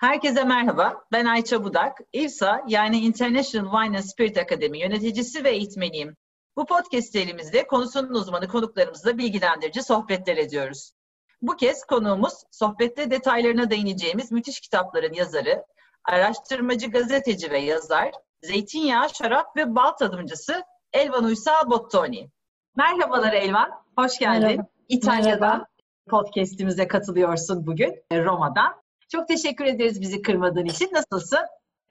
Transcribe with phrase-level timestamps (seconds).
[0.00, 1.98] Herkese merhaba, ben Ayça Budak.
[2.12, 6.16] İVSA yani International Wine and Spirit Academy yöneticisi ve eğitmeniyim.
[6.56, 10.92] Bu podcast serimizde konusunun uzmanı konuklarımızla bilgilendirici sohbetler ediyoruz.
[11.42, 15.64] Bu kez konuğumuz sohbette detaylarına değineceğimiz müthiş kitapların yazarı,
[16.04, 18.10] araştırmacı, gazeteci ve yazar,
[18.42, 22.30] zeytinyağı, şarap ve bal tadımcısı Elvan Uysal Bottoni.
[22.76, 24.46] Merhabalar Elvan, hoş geldin.
[24.46, 24.66] Merhaba.
[24.88, 25.66] İtalya'dan Merhaba.
[26.10, 28.80] podcastimize katılıyorsun bugün Roma'dan.
[29.12, 30.90] Çok teşekkür ederiz bizi kırmadığın için.
[30.92, 31.38] Nasılsın?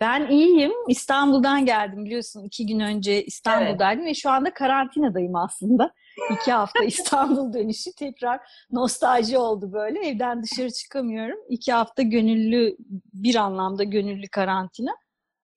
[0.02, 0.72] Ben iyiyim.
[0.88, 2.44] İstanbul'dan geldim biliyorsun.
[2.44, 4.10] iki gün önce İstanbul'daydım evet.
[4.10, 5.94] ve şu anda karantinadayım aslında.
[6.32, 8.40] İki hafta İstanbul dönüşü tekrar
[8.72, 10.08] nostalji oldu böyle.
[10.08, 11.40] Evden dışarı çıkamıyorum.
[11.50, 12.76] İki hafta gönüllü,
[13.14, 14.92] bir anlamda gönüllü karantina.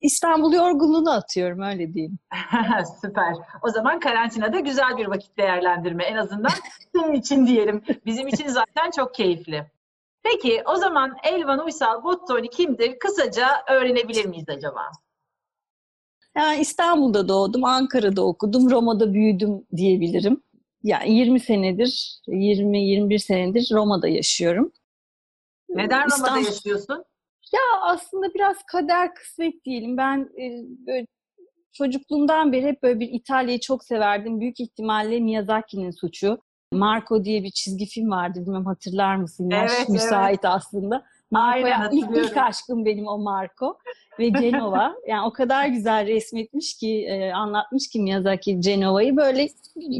[0.00, 2.18] İstanbul yorgunluğunu atıyorum öyle diyeyim.
[3.00, 3.34] Süper.
[3.62, 6.52] O zaman karantinada güzel bir vakit değerlendirme en azından
[6.94, 7.82] senin için diyelim.
[8.06, 9.66] Bizim için zaten çok keyifli.
[10.22, 12.98] Peki o zaman Elvan Uysal Bottoni kimdir?
[12.98, 14.82] Kısaca öğrenebilir miyiz acaba?
[16.36, 20.42] Yani İstanbul'da doğdum, Ankara'da okudum, Roma'da büyüdüm diyebilirim.
[20.82, 24.72] Yani 20 senedir, 20-21 senedir Roma'da yaşıyorum.
[25.68, 26.44] Neden Roma'da İstanbul...
[26.44, 27.04] yaşıyorsun?
[27.52, 29.96] Ya aslında biraz kader kısmet diyelim.
[29.96, 31.06] Ben e, böyle
[31.72, 34.40] çocukluğumdan beri hep böyle bir İtalya'yı çok severdim.
[34.40, 36.42] Büyük ihtimalle Miyazaki'nin suçu.
[36.72, 38.40] Marco diye bir çizgi film vardı.
[38.46, 39.50] Bilmem hatırlar mısın?
[39.50, 40.54] Yaş evet, müsait evet.
[40.54, 41.04] aslında.
[41.30, 43.78] Marco'ya ilk, ilk aşkım benim o Marco
[44.18, 44.94] ve Genova.
[45.08, 49.16] yani o kadar güzel resmetmiş ki, e, anlatmış ki Miyazaki Genova'yı.
[49.16, 49.48] Böyle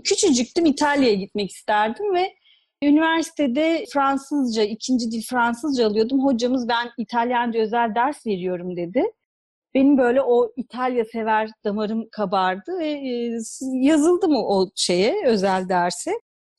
[0.04, 2.34] küçücüktüm İtalya'ya gitmek isterdim ve
[2.82, 6.24] üniversitede Fransızca, ikinci dil Fransızca alıyordum.
[6.24, 9.04] Hocamız ben İtalyanca özel ders veriyorum dedi.
[9.74, 13.38] Benim böyle o İtalya sever damarım kabardı ve e,
[13.72, 16.12] yazıldım o şeye, özel derse.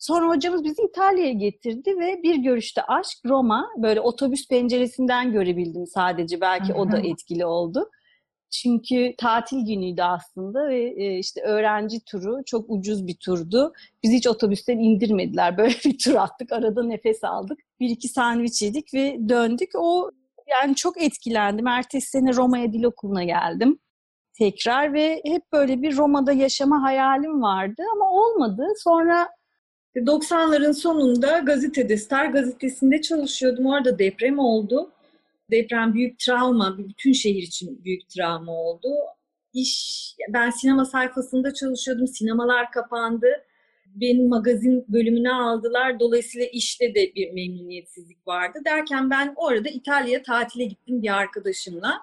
[0.04, 6.42] Sonra hocamız bizi İtalya'ya getirdi ve bir görüşte aşk Roma böyle otobüs penceresinden görebildim sadece
[6.42, 7.90] belki o da etkili oldu.
[8.52, 13.74] Çünkü tatil günüydü aslında ve e, işte öğrenci turu çok ucuz bir turdu.
[14.04, 15.58] Biz hiç otobüsten indirmediler.
[15.58, 16.52] Böyle bir tur attık.
[16.52, 17.60] Arada nefes aldık.
[17.80, 19.70] Bir iki sandviç yedik ve döndük.
[19.76, 20.12] O
[20.48, 21.68] yani çok etkilendim.
[21.68, 23.80] Ertesi sene Roma'ya dil okuluna geldim
[24.38, 28.68] tekrar ve hep böyle bir Roma'da yaşama hayalim vardı ama olmadı.
[28.78, 29.30] Sonra
[30.00, 33.66] 90'ların sonunda gazetede, Star gazetesinde çalışıyordum.
[33.66, 34.92] Orada deprem oldu.
[35.52, 38.90] Deprem büyük travma, bütün şehir için büyük travma oldu.
[39.54, 42.08] İş, ben sinema sayfasında çalışıyordum.
[42.08, 43.28] Sinemalar kapandı.
[43.96, 46.00] Benim magazin bölümüne aldılar.
[46.00, 48.60] Dolayısıyla işte de bir memnuniyetsizlik vardı.
[48.66, 52.02] Derken ben orada İtalya'ya tatile gittim bir arkadaşımla.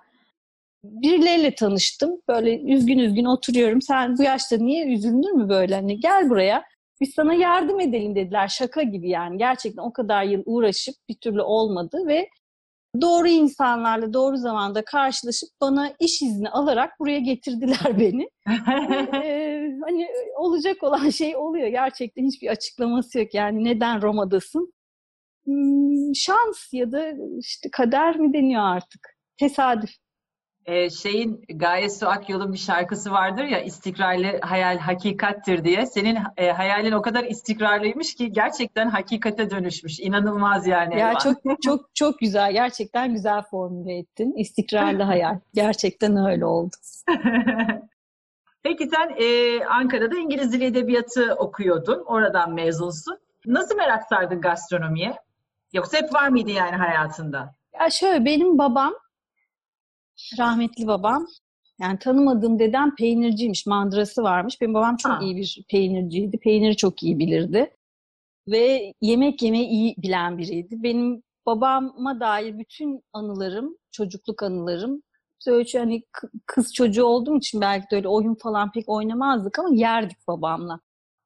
[0.85, 2.21] Birileriyle tanıştım.
[2.29, 3.83] Böyle üzgün üzgün oturuyorum.
[3.83, 5.75] Sen bu yaşta niye üzüldün mü böyle?
[5.75, 6.65] Hani gel buraya
[7.01, 11.43] biz sana yardım edelim dediler şaka gibi yani gerçekten o kadar yıl uğraşıp bir türlü
[11.43, 12.29] olmadı ve
[13.01, 18.31] doğru insanlarla doğru zamanda karşılaşıp bana iş izni alarak buraya getirdiler beni.
[19.25, 24.73] ee, hani olacak olan şey oluyor gerçekten hiçbir açıklaması yok yani neden Roma'dasın?
[25.45, 29.17] Hmm, şans ya da işte kader mi deniyor artık?
[29.39, 29.91] Tesadüf
[30.67, 35.87] e, şeyin Gaye Su Akyol'un bir şarkısı vardır ya istikrarlı hayal hakikattir diye.
[35.87, 40.01] Senin e, hayalin o kadar istikrarlıymış ki gerçekten hakikate dönüşmüş.
[40.01, 40.99] İnanılmaz yani.
[40.99, 42.53] Ya çok çok çok güzel.
[42.53, 44.33] Gerçekten güzel formüle ettin.
[44.37, 45.39] İstikrarlı hayal.
[45.55, 46.77] Gerçekten öyle oldu.
[48.63, 52.05] Peki sen e, Ankara'da İngiliz Dili Edebiyatı okuyordun.
[52.07, 53.19] Oradan mezunsun.
[53.47, 55.17] Nasıl merak sardın gastronomiye?
[55.73, 57.55] Yoksa hep var mıydı yani hayatında?
[57.81, 58.95] Ya şöyle benim babam
[60.39, 61.27] rahmetli babam
[61.81, 64.61] yani tanımadığım dedem peynirciymiş, mandırası varmış.
[64.61, 65.21] Benim babam çok ha.
[65.23, 66.39] iyi bir peynirciydi.
[66.39, 67.77] Peyniri çok iyi bilirdi.
[68.49, 70.83] Ve yemek yemeyi iyi bilen biriydi.
[70.83, 75.03] Benim babama dair bütün anılarım, çocukluk anılarım
[75.41, 76.03] Söyle hani
[76.47, 80.81] kız çocuğu olduğum için belki de öyle oyun falan pek oynamazdık ama yerdik babamla.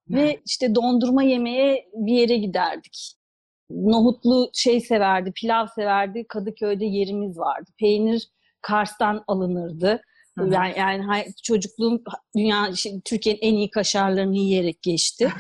[0.09, 3.15] Ve işte dondurma yemeye bir yere giderdik.
[3.71, 6.25] Nohutlu şey severdi, pilav severdi.
[6.29, 7.71] Kadıköy'de yerimiz vardı.
[7.79, 8.29] Peynir
[8.65, 10.01] Kars'tan alınırdı.
[10.39, 10.55] Hı-hı.
[10.55, 12.03] Yani, yani çocukluğum
[12.37, 12.69] dünya
[13.05, 15.33] Türkiye'nin en iyi kaşarlarını yiyerek geçti.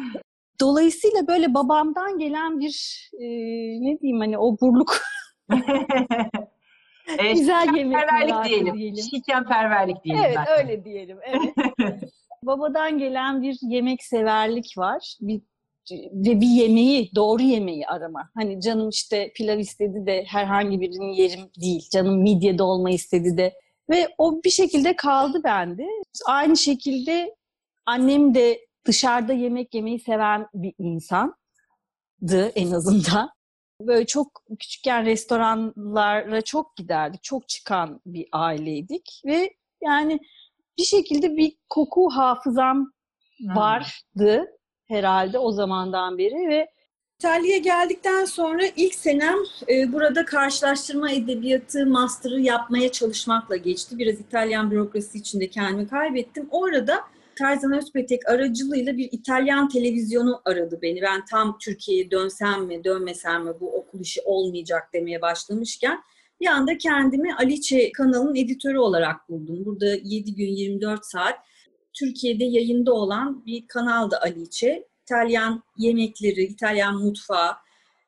[0.60, 3.26] Dolayısıyla böyle babamdan gelen bir e,
[3.80, 4.96] ne diyeyim hani o burluk
[7.18, 8.08] e, güzel yemek
[8.44, 8.74] diyelim.
[8.74, 9.04] diyelim.
[9.10, 10.24] Şikenperverlik diyelim.
[10.24, 10.58] Evet zaten.
[10.58, 11.18] öyle diyelim.
[11.26, 11.54] Evet.
[12.42, 15.16] Babadan gelen bir yemek severlik var.
[15.20, 15.40] Bir
[16.12, 18.30] ve bir yemeği, doğru yemeği arama.
[18.34, 21.88] Hani canım işte pilav istedi de herhangi birinin yerim değil.
[21.92, 23.54] Canım midye dolma istedi de.
[23.90, 25.86] Ve o bir şekilde kaldı bende.
[26.26, 27.34] Aynı şekilde
[27.86, 33.30] annem de dışarıda yemek yemeyi seven bir insandı en azından.
[33.80, 37.22] Böyle çok küçükken restoranlara çok giderdik.
[37.22, 39.50] Çok çıkan bir aileydik ve
[39.82, 40.20] yani
[40.78, 42.92] bir şekilde bir koku hafızam
[43.38, 43.56] hmm.
[43.56, 44.57] vardı
[44.88, 46.68] herhalde o zamandan beri ve
[47.18, 49.36] İtalya'ya geldikten sonra ilk senem
[49.68, 53.98] e, burada karşılaştırma edebiyatı master'ı yapmaya çalışmakla geçti.
[53.98, 56.48] Biraz İtalyan bürokrasi içinde kendimi kaybettim.
[56.50, 57.00] Orada
[57.38, 61.02] Tarzan Özpetek aracılığıyla bir İtalyan televizyonu aradı beni.
[61.02, 66.02] Ben tam Türkiye'ye dönsem mi, dönmesem mi bu okul işi olmayacak demeye başlamışken
[66.40, 69.64] bir anda kendimi Aliçe kanalının editörü olarak buldum.
[69.64, 71.38] Burada 7 gün 24 saat
[71.98, 74.88] Türkiye'de yayında olan bir kanaldı Aliçe.
[75.02, 77.52] İtalyan yemekleri, İtalyan mutfağı,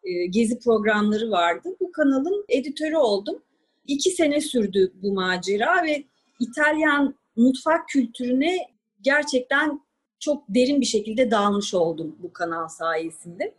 [0.04, 1.68] e, gezi programları vardı.
[1.80, 3.42] Bu kanalın editörü oldum.
[3.86, 6.04] İki sene sürdü bu macera ve
[6.40, 8.58] İtalyan mutfak kültürüne
[9.00, 9.80] gerçekten
[10.20, 13.54] çok derin bir şekilde dalmış oldum bu kanal sayesinde.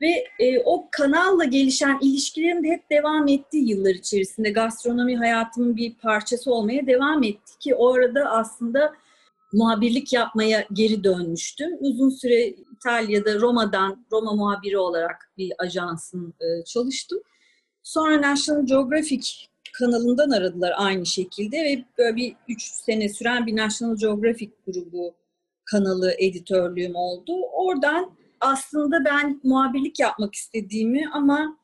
[0.00, 4.50] Ve e, o kanalla gelişen ilişkilerim de hep devam etti yıllar içerisinde.
[4.50, 8.94] Gastronomi hayatımın bir parçası olmaya devam etti ki o arada aslında
[9.52, 11.70] muhabirlik yapmaya geri dönmüştüm.
[11.80, 17.18] Uzun süre İtalya'da Roma'dan Roma muhabiri olarak bir ajansın e, çalıştım.
[17.82, 19.28] Sonra National Geographic
[19.72, 25.14] kanalından aradılar aynı şekilde ve böyle bir üç sene süren bir National Geographic grubu
[25.64, 27.32] kanalı editörlüğüm oldu.
[27.52, 28.10] Oradan
[28.40, 31.58] aslında ben muhabirlik yapmak istediğimi ama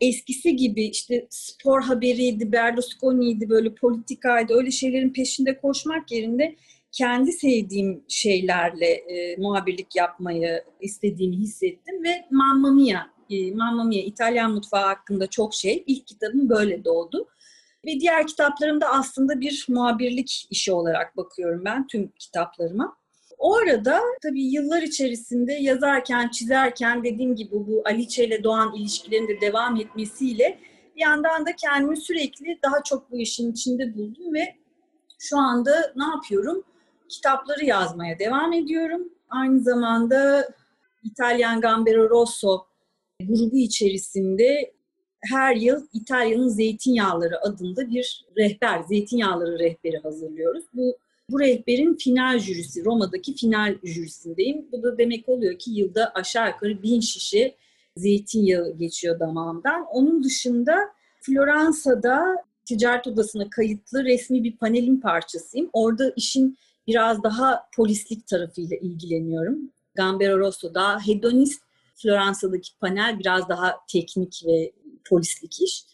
[0.00, 6.56] eskisi gibi işte spor haberiydi, Berlusconi'ydi, böyle politikaydı, öyle şeylerin peşinde koşmak yerine
[6.92, 13.00] kendi sevdiğim şeylerle e, muhabirlik yapmayı istediğimi hissettim ve Mamma Mia,
[13.30, 15.84] e, Mamma Mia İtalyan mutfağı hakkında çok şey.
[15.86, 17.28] İlk kitabım böyle doğdu.
[17.86, 22.96] Ve diğer kitaplarımda aslında bir muhabirlik işi olarak bakıyorum ben tüm kitaplarıma.
[23.38, 29.40] O arada tabii yıllar içerisinde yazarken, çizerken dediğim gibi bu Aliçe ile Doğan ilişkilerinin de
[29.40, 30.58] devam etmesiyle
[30.96, 34.54] bir yandan da kendimi sürekli daha çok bu işin içinde buldum ve
[35.18, 36.64] şu anda ne yapıyorum?
[37.10, 39.08] Kitapları yazmaya devam ediyorum.
[39.30, 40.48] Aynı zamanda
[41.04, 42.66] İtalyan Gambero Rosso
[43.20, 44.72] grubu içerisinde
[45.20, 50.64] her yıl İtalya'nın zeytinyağları adında bir rehber, zeytinyağları rehberi hazırlıyoruz.
[50.74, 50.96] Bu
[51.30, 54.66] bu rehberin final jürisi, Roma'daki final jürisindeyim.
[54.72, 57.54] Bu da demek oluyor ki yılda aşağı yukarı bin şişe
[57.96, 59.86] zeytinyağı geçiyor damağımdan.
[59.90, 60.76] Onun dışında
[61.20, 65.70] Floransa'da ticaret odasına kayıtlı resmi bir panelin parçasıyım.
[65.72, 66.58] Orada işin
[66.90, 69.58] biraz daha polislik tarafıyla ilgileniyorum.
[69.94, 71.62] Gambero Rosso daha hedonist,
[71.94, 74.72] Floransa'daki panel biraz daha teknik ve
[75.08, 75.84] polislik iş.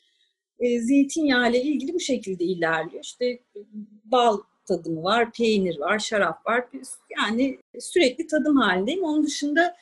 [0.59, 3.05] E, zeytinyağı ile ilgili bu şekilde ilerliyor.
[3.05, 3.39] İşte
[4.05, 4.39] bal
[4.69, 6.65] tadımı var, peynir var, şarap var.
[7.19, 9.05] Yani sürekli tadım halindeyim.
[9.05, 9.77] Onun dışında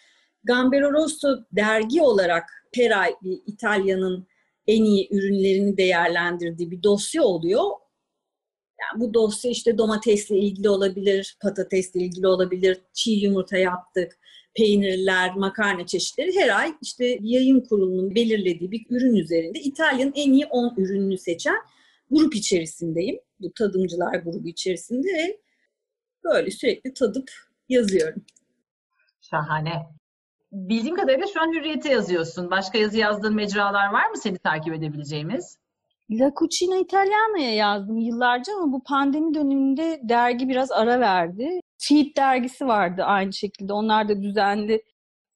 [0.44, 4.26] Gambero Rosso dergi olarak her ay bir İtalya'nın
[4.66, 7.64] en iyi ürünlerini değerlendirdiği bir dosya oluyor.
[8.80, 14.18] Yani bu dosya işte domatesle ilgili olabilir, patatesle ilgili olabilir, çiğ yumurta yaptık,
[14.56, 20.46] peynirler, makarna çeşitleri her ay işte yayın kurulunun belirlediği bir ürün üzerinde İtalya'nın en iyi
[20.46, 21.56] 10 ürününü seçen
[22.10, 23.20] grup içerisindeyim.
[23.40, 25.38] Bu tadımcılar grubu içerisinde
[26.24, 27.30] böyle sürekli tadıp
[27.68, 28.24] yazıyorum.
[29.20, 29.72] Şahane.
[30.52, 32.50] Bildiğim kadarıyla şu an Hürriyet'e yazıyorsun.
[32.50, 35.58] Başka yazı yazdığın mecralar var mı seni takip edebileceğimiz?
[36.10, 41.60] La Cucina Italiana'ya yazdım yıllarca ama bu pandemi döneminde dergi biraz ara verdi.
[41.78, 43.72] Feed dergisi vardı aynı şekilde.
[43.72, 44.82] Onlar da düzenli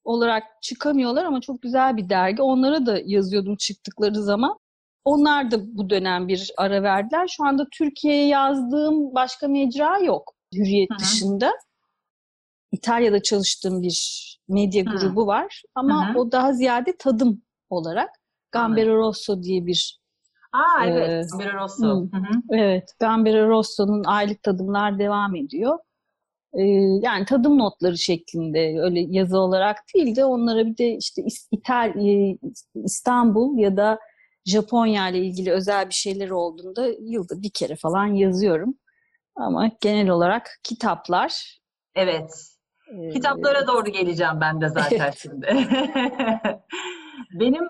[0.04, 2.42] olarak çıkamıyorlar ama çok güzel bir dergi.
[2.42, 4.58] Onlara da yazıyordum çıktıkları zaman.
[5.04, 7.28] Onlar da bu dönem bir ara verdiler.
[7.28, 10.98] Şu anda Türkiye'ye yazdığım başka mecra yok Hürriyet Hı-hı.
[10.98, 11.52] dışında.
[12.72, 14.96] İtalya'da çalıştığım bir medya Hı-hı.
[14.96, 16.18] grubu var ama Hı-hı.
[16.18, 18.10] o daha ziyade tadım olarak
[18.52, 19.97] Gambero Rosso diye bir
[20.52, 22.02] Aa evet, e, Gambero Rosso.
[22.02, 22.08] Hı.
[22.50, 25.78] Evet, Gambero Rosso'nun aylık tadımlar devam ediyor.
[26.52, 26.62] E,
[27.02, 31.92] yani tadım notları şeklinde öyle yazı olarak değil de onlara bir de işte İtal
[32.74, 33.98] İstanbul ya da
[34.44, 38.74] Japonya ile ilgili özel bir şeyler olduğunda yılda bir kere falan yazıyorum.
[39.36, 41.60] Ama genel olarak kitaplar.
[41.94, 42.30] Evet.
[42.92, 45.46] Ee, Kitaplara doğru geleceğim ben de zaten şimdi.
[47.40, 47.64] Benim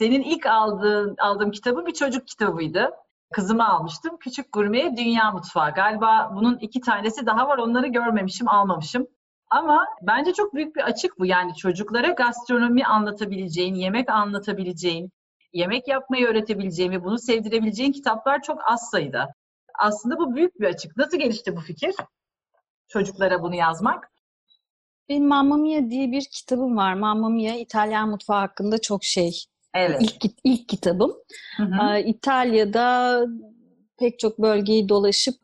[0.00, 2.90] senin ilk aldığın aldığım kitabı bir çocuk kitabıydı.
[3.32, 4.16] Kızıma almıştım.
[4.20, 5.74] Küçük Gurme Dünya Mutfağı.
[5.74, 7.58] Galiba bunun iki tanesi daha var.
[7.58, 9.06] Onları görmemişim, almamışım.
[9.50, 11.26] Ama bence çok büyük bir açık bu.
[11.26, 15.10] Yani çocuklara gastronomi anlatabileceğin, yemek anlatabileceğin,
[15.52, 19.34] yemek yapmayı öğretebileceğin ve bunu sevdirebileceğin kitaplar çok az sayıda.
[19.78, 20.96] Aslında bu büyük bir açık.
[20.96, 21.94] Nasıl gelişti bu fikir?
[22.88, 24.10] Çocuklara bunu yazmak?
[25.08, 26.94] benim Mamma Mia diye bir kitabım var.
[26.94, 29.44] Mamma Mia İtalyan mutfağı hakkında çok şey.
[29.74, 30.00] Evet.
[30.02, 31.14] İlk, ilk kitabım.
[31.56, 31.98] Hı hı.
[31.98, 33.20] İtalya'da
[33.98, 35.34] pek çok bölgeyi dolaşıp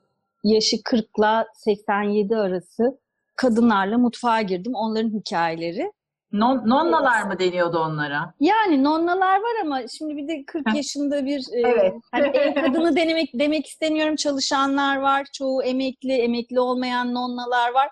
[0.44, 2.98] yaşı 40 ile 87 arası
[3.36, 4.72] kadınlarla mutfağa girdim.
[4.74, 5.92] Onların hikayeleri.
[6.32, 8.34] Non, nonnalar mı deniyordu onlara?
[8.40, 10.74] Yani nonnalar var ama şimdi bir de 40 Heh.
[10.74, 11.94] yaşında bir e, Evet.
[12.12, 14.16] hani ev kadını denemek demek istemiyorum.
[14.16, 15.26] Çalışanlar var.
[15.32, 17.88] Çoğu emekli, emekli olmayan nonnalar var.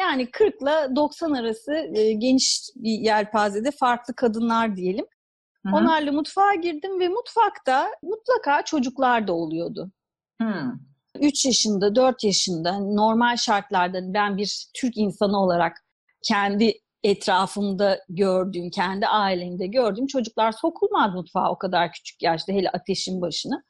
[0.00, 5.06] Yani 40 ile 90 arası e, geniş bir yelpazede farklı kadınlar diyelim.
[5.68, 5.76] Hı hı.
[5.76, 9.90] Onlarla mutfağa girdim ve mutfakta mutlaka çocuklar da oluyordu.
[10.42, 10.72] Hı.
[11.20, 15.76] 3 yaşında, 4 yaşında normal şartlarda ben bir Türk insanı olarak
[16.22, 16.72] kendi
[17.02, 23.62] etrafımda gördüğüm, kendi ailemde gördüğüm çocuklar sokulmaz mutfağa o kadar küçük yaşta hele ateşin başına.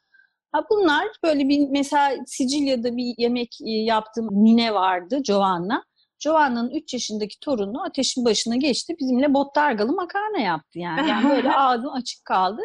[0.51, 5.83] Ha bunlar böyle bir mesela Sicilya'da bir yemek e, yaptığım nine vardı Giovanna.
[6.19, 8.95] Giovanna'nın 3 yaşındaki torunu ateşin başına geçti.
[8.99, 11.09] Bizimle bottargalı makarna yaptı yani.
[11.09, 12.61] Yani böyle ağzım açık kaldı.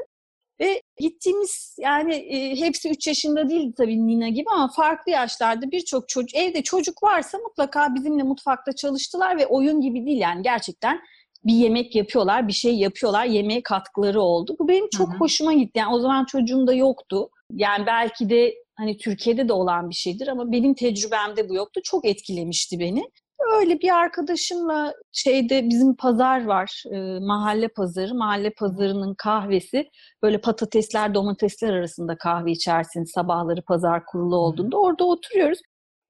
[0.60, 6.08] Ve gittiğimiz yani e, hepsi 3 yaşında değildi tabii Nina gibi ama farklı yaşlarda birçok
[6.08, 11.00] çocuk evde çocuk varsa mutlaka bizimle mutfakta çalıştılar ve oyun gibi değil yani gerçekten
[11.44, 14.56] bir yemek yapıyorlar, bir şey yapıyorlar, yemeğe katkıları oldu.
[14.58, 15.18] Bu benim çok Hı hı.
[15.18, 15.78] hoşuma gitti.
[15.78, 17.28] Yani o zaman çocuğum da yoktu.
[17.52, 21.80] Yani belki de hani Türkiye'de de olan bir şeydir ama benim tecrübemde bu yoktu.
[21.84, 23.10] Çok etkilemişti beni.
[23.52, 28.14] Öyle bir arkadaşımla şeyde bizim pazar var, e, mahalle pazarı.
[28.14, 29.90] Mahalle pazarının kahvesi
[30.22, 34.76] böyle patatesler, domatesler arasında kahve içersin sabahları pazar kurulu olduğunda.
[34.76, 35.58] Orada oturuyoruz.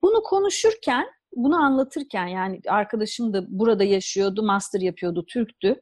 [0.02, 5.80] Bunu konuşurken, bunu anlatırken yani arkadaşım da burada yaşıyordu, master yapıyordu, Türktü.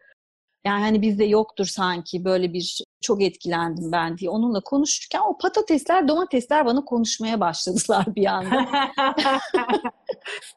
[0.65, 6.09] Yani hani bizde yoktur sanki böyle bir çok etkilendim ben diye onunla konuşurken o patatesler,
[6.09, 8.67] domatesler bana konuşmaya başladılar bir anda.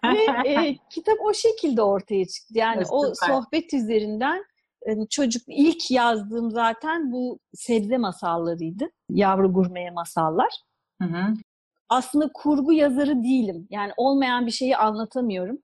[0.05, 2.53] Ve e, kitap o şekilde ortaya çıktı.
[2.53, 3.27] Yani Evet, o süper.
[3.27, 4.45] sohbet üzerinden
[4.87, 8.89] e, çocuk ilk yazdığım zaten bu sebze masallarıydı.
[9.09, 10.49] Yavru gurmeye masallar.
[11.01, 11.33] Hı hı.
[11.89, 13.67] Aslında kurgu yazarı değilim.
[13.69, 15.57] Yani olmayan bir şeyi anlatamıyorum.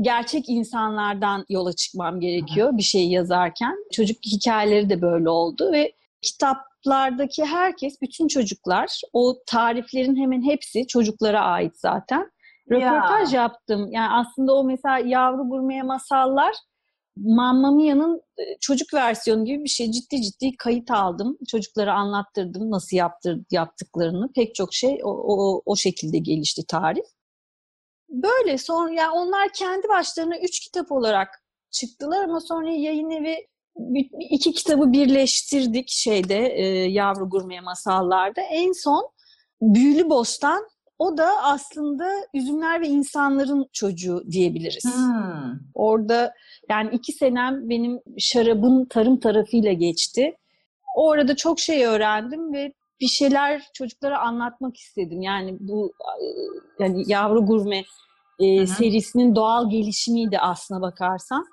[0.00, 3.76] Gerçek insanlardan yola çıkmam gerekiyor bir şey yazarken.
[3.92, 11.40] Çocuk hikayeleri de böyle oldu ve kitaplardaki herkes, bütün çocuklar, o tariflerin hemen hepsi çocuklara
[11.40, 12.30] ait zaten.
[12.70, 13.88] Röportaj yaptım.
[13.92, 16.54] Yani aslında o mesela Yavru Gurmeye Masallar
[17.16, 19.90] Mamma Mia'nın e, çocuk versiyonu gibi bir şey.
[19.90, 21.38] Ciddi ciddi kayıt aldım.
[21.48, 24.32] Çocuklara anlattırdım nasıl yaptır, yaptıklarını.
[24.32, 27.04] Pek çok şey o, o, o şekilde gelişti tarif.
[28.12, 31.28] Böyle sonra yani onlar kendi başlarına üç kitap olarak
[31.70, 33.46] çıktılar ama sonra yayın evi
[34.30, 38.40] iki kitabı birleştirdik şeyde e, Yavru Gurmeye Masallar'da.
[38.40, 39.08] En son
[39.62, 44.84] Büyülü Bostan o da aslında üzümler ve insanların çocuğu diyebiliriz.
[44.84, 45.58] Hmm.
[45.74, 46.34] Orada
[46.70, 50.36] yani iki senem benim şarabın tarım tarafıyla geçti.
[50.96, 55.22] Orada çok şey öğrendim ve bir şeyler çocuklara anlatmak istedim.
[55.22, 56.24] Yani bu e,
[56.84, 57.84] yani yavru gurme
[58.38, 58.66] e, Hı hı.
[58.66, 61.46] serisinin doğal gelişimiydi aslına bakarsan.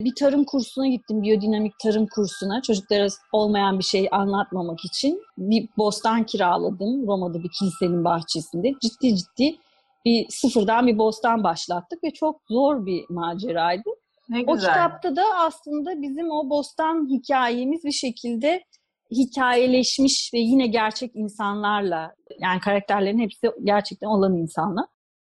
[0.00, 2.62] Bir tarım kursuna gittim, biyodinamik tarım kursuna.
[2.62, 8.72] Çocuklara olmayan bir şey anlatmamak için bir bostan kiraladım Roma'da bir kilisenin bahçesinde.
[8.82, 9.58] Ciddi ciddi
[10.04, 13.90] bir sıfırdan bir bostan başlattık ve çok zor bir maceraydı.
[14.28, 14.70] Ne O güzel.
[14.70, 18.64] kitapta da aslında bizim o bostan hikayemiz bir şekilde
[19.10, 24.84] hikayeleşmiş ve yine gerçek insanlarla yani karakterlerin hepsi gerçekten olan insanlar.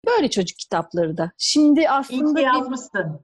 [0.08, 1.32] Böyle çocuk kitapları da.
[1.38, 3.20] Şimdi İyi aslında bir- yazmışsın.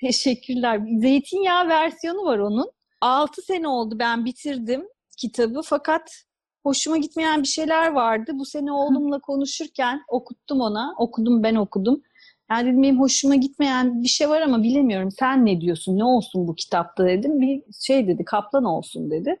[0.00, 0.80] teşekkürler.
[1.00, 2.70] Zeytinyağı versiyonu var onun.
[3.00, 4.84] 6 sene oldu ben bitirdim
[5.18, 6.10] kitabı fakat
[6.62, 8.30] hoşuma gitmeyen bir şeyler vardı.
[8.34, 10.94] Bu sene oğlumla konuşurken okuttum ona.
[10.98, 12.02] Okudum ben okudum.
[12.50, 15.10] Yani dedim benim hoşuma gitmeyen bir şey var ama bilemiyorum.
[15.18, 15.98] Sen ne diyorsun?
[15.98, 17.40] Ne olsun bu kitapta dedim.
[17.40, 19.36] Bir şey dedi kaplan olsun dedi.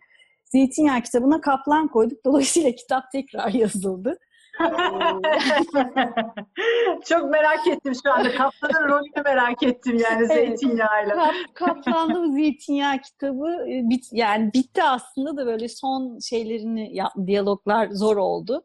[0.52, 2.24] Zeytinyağı kitabına kaplan koyduk.
[2.24, 4.18] Dolayısıyla kitap tekrar yazıldı.
[7.04, 8.34] Çok merak ettim şu anda.
[8.34, 11.14] Kaptanın rolünü merak ettim yani zeytinyağıyla.
[11.14, 17.88] Kap, Kaplanlı Zeytinyağı kitabı e, bit, yani bitti aslında da böyle son şeylerini yap, diyaloglar
[17.90, 18.64] zor oldu.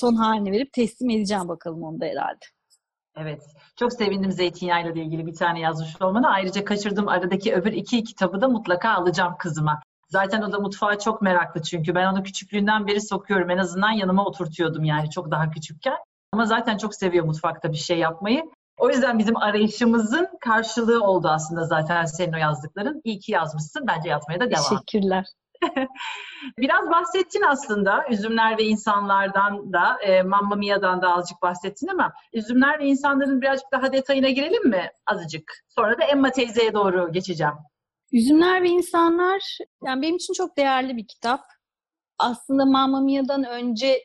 [0.00, 2.44] Son halini verip teslim edeceğim bakalım onu da herhalde.
[3.16, 3.42] Evet.
[3.76, 6.30] Çok sevindim zeytinyağıyla ilgili bir tane yazmış olmana.
[6.30, 9.82] Ayrıca kaçırdığım aradaki öbür iki kitabı da mutlaka alacağım kızıma.
[10.12, 11.94] Zaten o da mutfağa çok meraklı çünkü.
[11.94, 13.50] Ben onu küçüklüğünden beri sokuyorum.
[13.50, 15.96] En azından yanıma oturtuyordum yani çok daha küçükken.
[16.32, 18.42] Ama zaten çok seviyor mutfakta bir şey yapmayı.
[18.78, 23.00] O yüzden bizim arayışımızın karşılığı oldu aslında zaten senin o yazdıkların.
[23.04, 23.86] İyi ki yazmışsın.
[23.86, 24.62] Bence yazmaya da devam.
[24.68, 25.26] Teşekkürler.
[26.58, 32.78] Biraz bahsettin aslında üzümler ve insanlardan da, e, Mamma Mia'dan da azıcık bahsettin ama üzümler
[32.78, 35.52] ve insanların birazcık daha detayına girelim mi azıcık?
[35.68, 37.54] Sonra da Emma teyzeye doğru geçeceğim.
[38.12, 41.40] Üzümler ve İnsanlar yani benim için çok değerli bir kitap.
[42.18, 43.98] Aslında Mamma Mia'dan önce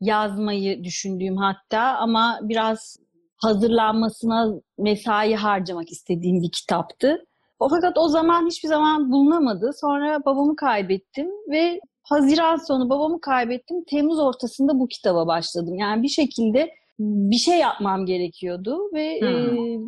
[0.00, 2.96] yazmayı düşündüğüm hatta ama biraz
[3.36, 7.24] hazırlanmasına mesai harcamak istediğim bir kitaptı.
[7.58, 9.70] O fakat o zaman hiçbir zaman bulunamadı.
[9.80, 13.84] Sonra babamı kaybettim ve Haziran sonu babamı kaybettim.
[13.84, 15.74] Temmuz ortasında bu kitaba başladım.
[15.74, 19.28] Yani bir şekilde bir şey yapmam gerekiyordu ve hmm.
[19.28, 19.78] e,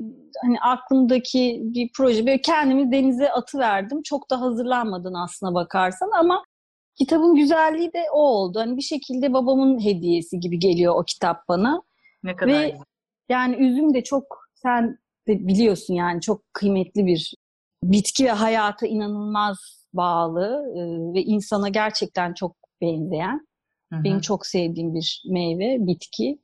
[0.42, 4.02] hani aklımdaki bir proje böyle kendimi denize atıverdim.
[4.02, 6.42] Çok da hazırlanmadın aslına bakarsan ama
[6.98, 8.60] kitabın güzelliği de o oldu.
[8.60, 11.82] Hani bir şekilde babamın hediyesi gibi geliyor o kitap bana.
[12.22, 12.84] Ne kadar ve güzel.
[13.28, 17.34] yani üzüm de çok sen de biliyorsun yani çok kıymetli bir
[17.82, 20.80] bitki ve hayata inanılmaz bağlı e,
[21.14, 23.46] ve insana gerçekten çok benzeyen.
[23.92, 24.04] Hı-hı.
[24.04, 26.38] Benim çok sevdiğim bir meyve, bitki.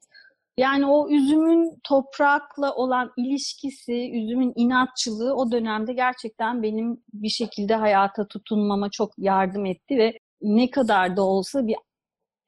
[0.59, 8.29] Yani o üzümün toprakla olan ilişkisi, üzümün inatçılığı o dönemde gerçekten benim bir şekilde hayata
[8.29, 11.77] tutunmama çok yardım etti ve ne kadar da olsa bir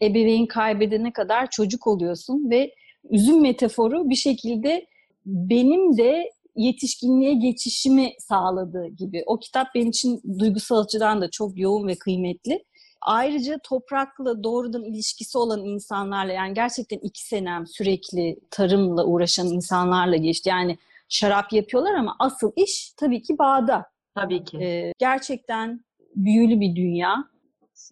[0.03, 2.75] ebeveyn kaybedene kadar çocuk oluyorsun ve
[3.11, 4.87] üzüm metaforu bir şekilde
[5.27, 9.23] benim de yetişkinliğe geçişimi sağladığı gibi.
[9.27, 12.65] O kitap benim için duygusal açıdan da çok yoğun ve kıymetli.
[13.01, 20.49] Ayrıca toprakla doğrudan ilişkisi olan insanlarla yani gerçekten iki senem sürekli tarımla uğraşan insanlarla geçti.
[20.49, 20.79] Yani
[21.09, 23.87] şarap yapıyorlar ama asıl iş tabii ki bağda.
[24.15, 24.59] Tabii ki.
[24.59, 25.85] Ee, gerçekten
[26.17, 27.25] büyülü bir dünya.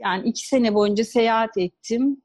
[0.01, 2.23] Yani iki sene boyunca seyahat ettim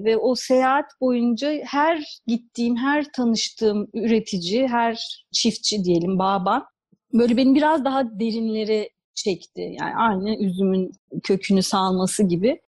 [0.00, 6.66] ve o seyahat boyunca her gittiğim, her tanıştığım üretici, her çiftçi diyelim, bağban
[7.12, 9.76] böyle beni biraz daha derinlere çekti.
[9.80, 10.92] Yani aynı üzümün
[11.22, 12.60] kökünü salması gibi.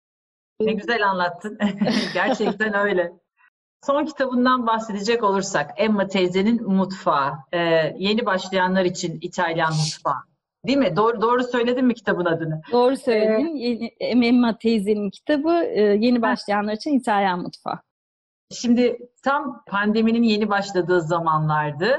[0.60, 1.58] Ne güzel anlattın.
[2.14, 3.12] Gerçekten öyle.
[3.86, 7.32] Son kitabından bahsedecek olursak Emma teyzenin mutfağı.
[7.52, 7.58] Ee,
[7.98, 10.22] yeni başlayanlar için İtalyan mutfağı.
[10.66, 10.96] Değil mi?
[10.96, 12.60] Doğru doğru söyledin mi kitabın adını?
[12.72, 13.90] Doğru söyledin.
[14.00, 17.78] Ee, Emma teyzenin kitabı e, yeni başlayanlar için İtalyan mutfağı.
[18.52, 21.96] Şimdi tam pandeminin yeni başladığı zamanlardı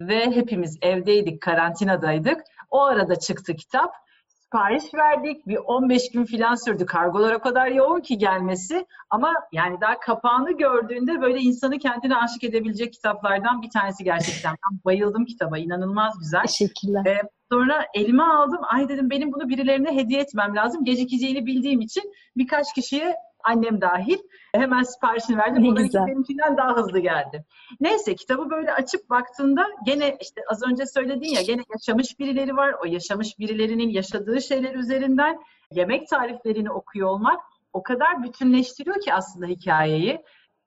[0.00, 2.40] ve hepimiz evdeydik, karantinadaydık.
[2.72, 3.94] O arada çıktı kitap.
[4.28, 5.46] Sipariş verdik.
[5.46, 6.86] Bir 15 gün falan sürdü.
[6.86, 8.86] Kargolar o kadar yoğun ki gelmesi.
[9.10, 14.50] Ama yani daha kapağını gördüğünde böyle insanı kendine aşık edebilecek kitaplardan bir tanesi gerçekten.
[14.52, 15.58] Ben bayıldım kitaba.
[15.58, 16.42] İnanılmaz güzel.
[16.42, 17.06] Teşekkürler.
[17.06, 18.60] Ee, sonra elime aldım.
[18.62, 20.84] Ay dedim benim bunu birilerine hediye etmem lazım.
[20.84, 24.18] Gecikeceğini bildiğim için birkaç kişiye annem dahil
[24.54, 25.64] hemen siparişini verdim.
[25.64, 27.44] Bunlarınki benimkinden daha hızlı geldi.
[27.80, 32.74] Neyse kitabı böyle açıp baktığında gene işte az önce söyledin ya gene yaşamış birileri var.
[32.82, 35.38] O yaşamış birilerinin yaşadığı şeyler üzerinden
[35.70, 37.40] yemek tariflerini okuyor olmak
[37.72, 40.22] o kadar bütünleştiriyor ki aslında hikayeyi.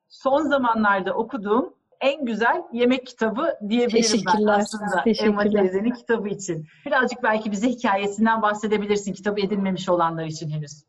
[0.10, 6.68] Son zamanlarda okuduğum en güzel yemek kitabı diyebilirim ben aslında Emma teyzenin kitabı için.
[6.86, 10.84] Birazcık belki bize hikayesinden bahsedebilirsin kitabı edinmemiş olanlar için henüz.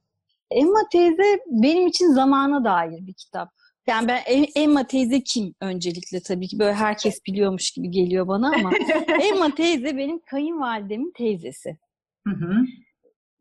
[0.50, 3.50] Emma teyze benim için zamana dair bir kitap.
[3.86, 4.22] Yani ben
[4.54, 8.70] Emma teyze kim öncelikle tabii ki böyle herkes biliyormuş gibi geliyor bana ama
[9.22, 11.78] Emma teyze benim kayınvalidemin teyzesi.
[12.26, 12.64] Hı hı.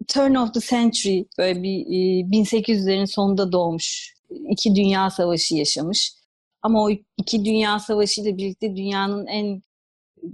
[0.08, 1.86] Turn of the Century böyle bir
[2.32, 4.14] 1800'lerin e, sonunda doğmuş.
[4.50, 6.14] İki Dünya Savaşı yaşamış.
[6.62, 9.62] Ama o iki Dünya Savaşı ile birlikte dünyanın en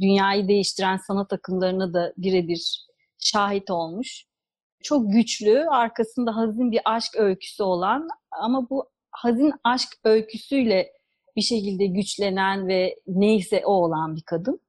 [0.01, 2.87] dünyayı değiştiren sanat akımlarına da birebir
[3.19, 4.25] şahit olmuş
[4.83, 10.91] çok güçlü, arkasında hazin bir aşk öyküsü olan ama bu hazin aşk öyküsüyle
[11.35, 14.59] bir şekilde güçlenen ve neyse o olan bir kadın.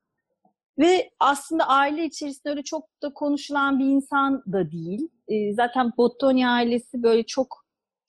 [0.79, 5.09] Ve aslında aile içerisinde öyle çok da konuşulan bir insan da değil.
[5.29, 7.62] E, zaten Bottoni ailesi böyle çok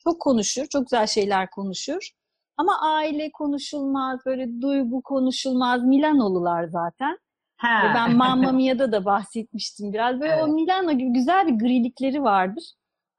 [0.03, 2.09] çok konuşur, çok güzel şeyler konuşur.
[2.57, 5.83] Ama aile konuşulmaz, böyle duygu konuşulmaz.
[5.83, 7.17] Milanolular zaten.
[7.63, 7.93] He.
[7.95, 10.19] Ben Mamma Mia'da da bahsetmiştim biraz.
[10.19, 10.43] Böyle evet.
[10.43, 12.63] o Milano gibi güzel bir grilikleri vardır.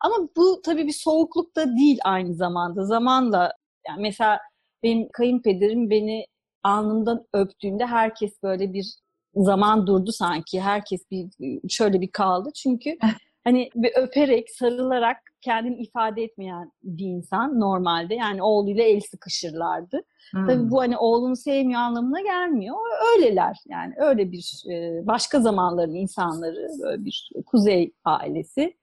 [0.01, 2.85] Ama bu tabii bir soğukluk da değil aynı zamanda.
[2.85, 3.53] Zamanla
[3.89, 4.39] yani mesela
[4.83, 6.27] benim kayınpederim beni
[6.63, 8.95] alnımdan öptüğünde herkes böyle bir
[9.35, 10.61] zaman durdu sanki.
[10.61, 11.29] Herkes bir
[11.69, 12.51] şöyle bir kaldı.
[12.55, 12.91] Çünkü
[13.45, 18.15] hani bir öperek, sarılarak kendini ifade etmeyen bir insan normalde.
[18.15, 20.03] Yani oğluyla el sıkışırlardı.
[20.31, 20.47] Hmm.
[20.47, 22.77] Tabii bu hani oğlunu sevmiyor anlamına gelmiyor.
[23.15, 28.77] Öyleler yani öyle bir e, başka zamanların insanları böyle bir kuzey ailesi.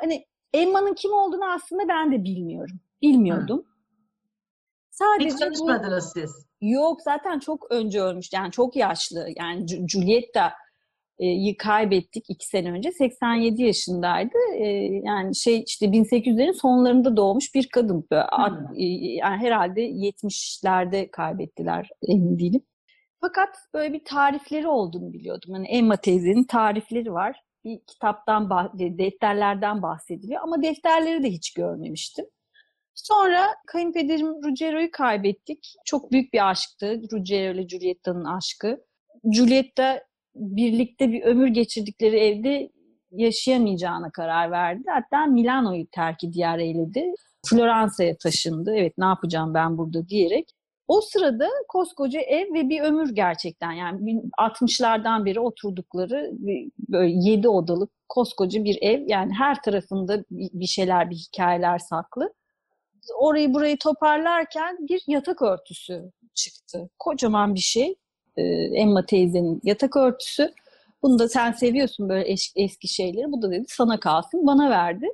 [0.00, 2.76] Hani Emma'nın kim olduğunu aslında ben de bilmiyorum.
[3.02, 3.58] Bilmiyordum.
[3.58, 3.70] Hmm.
[4.90, 6.46] Sadece Hiç tanışmadınız bu, siz.
[6.60, 8.32] Yok zaten çok önce ölmüş.
[8.32, 9.26] Yani çok yaşlı.
[9.36, 10.42] Yani Juliet de
[11.26, 12.92] yi kaybettik iki sene önce.
[12.92, 14.38] 87 yaşındaydı.
[14.56, 14.66] E,
[15.04, 18.06] yani şey işte 1800'lerin sonlarında doğmuş bir kadın.
[18.10, 18.74] Hmm.
[18.74, 22.62] yani herhalde 70'lerde kaybettiler emin değilim.
[23.20, 25.54] Fakat böyle bir tarifleri olduğunu biliyordum.
[25.54, 27.42] Yani Emma teyzenin tarifleri var.
[27.64, 32.26] Bir kitaptan, defterlerden bahsediliyor ama defterleri de hiç görmemiştim.
[32.94, 35.74] Sonra kayınpederim Ruggiero'yu kaybettik.
[35.84, 38.84] Çok büyük bir aşktı Ruggiero ile Giulietta'nın aşkı.
[39.24, 40.02] Giulietta
[40.34, 42.70] birlikte bir ömür geçirdikleri evde
[43.10, 44.82] yaşayamayacağına karar verdi.
[44.88, 47.14] Hatta Milano'yu terki diyar eyledi.
[47.46, 48.74] Floransa'ya taşındı.
[48.76, 50.50] Evet ne yapacağım ben burada diyerek.
[50.88, 56.30] O sırada koskoca ev ve bir ömür gerçekten yani 60'lardan beri oturdukları
[56.78, 59.04] böyle 7 odalık koskoca bir ev.
[59.08, 62.34] Yani her tarafında bir şeyler, bir hikayeler saklı.
[63.18, 66.90] Orayı burayı toparlarken bir yatak örtüsü çıktı.
[66.98, 67.94] Kocaman bir şey.
[68.36, 68.42] Ee,
[68.74, 70.54] Emma teyzenin yatak örtüsü.
[71.02, 73.32] Bunu da sen seviyorsun böyle eski, eski şeyleri.
[73.32, 74.46] Bu da dedi sana kalsın.
[74.46, 75.06] Bana verdi.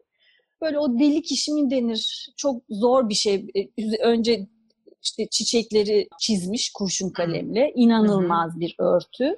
[0.63, 2.33] Böyle o delik işi mi denir?
[2.37, 3.47] Çok zor bir şey.
[3.55, 3.69] Ee,
[4.03, 4.47] önce
[5.03, 7.73] işte çiçekleri çizmiş kurşun kalemle.
[7.75, 9.37] İnanılmaz bir örtü.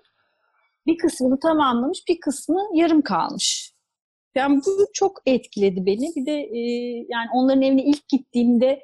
[0.86, 3.72] Bir kısmını tamamlamış, bir kısmı yarım kalmış.
[4.34, 6.12] Yani bu çok etkiledi beni.
[6.16, 6.60] Bir de e,
[7.08, 8.80] yani onların evine ilk gittiğimde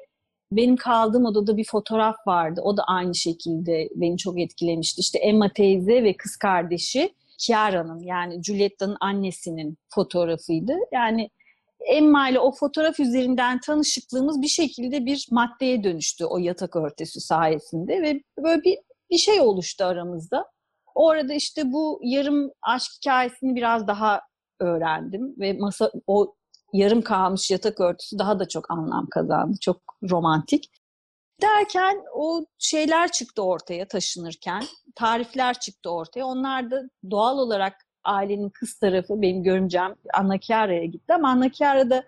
[0.51, 2.61] benim kaldığım odada bir fotoğraf vardı.
[2.63, 5.01] O da aynı şekilde beni çok etkilemişti.
[5.01, 10.73] İşte Emma teyze ve kız kardeşi Chiara'nın yani Giulietta'nın annesinin fotoğrafıydı.
[10.91, 11.29] Yani
[11.79, 18.01] Emma ile o fotoğraf üzerinden tanışıklığımız bir şekilde bir maddeye dönüştü o yatak örtüsü sayesinde
[18.01, 18.77] ve böyle bir,
[19.11, 20.45] bir şey oluştu aramızda.
[20.95, 24.21] Orada işte bu yarım aşk hikayesini biraz daha
[24.59, 26.35] öğrendim ve masa o
[26.73, 29.57] yarım kalmış yatak örtüsü daha da çok anlam kazandı.
[29.61, 30.71] Çok romantik.
[31.41, 34.63] Derken o şeyler çıktı ortaya taşınırken.
[34.95, 36.25] Tarifler çıktı ortaya.
[36.25, 37.73] Onlar da doğal olarak
[38.03, 42.03] ailenin kız tarafı benim görümcem Anna Chiara'ya gitti ama Anna Chiara da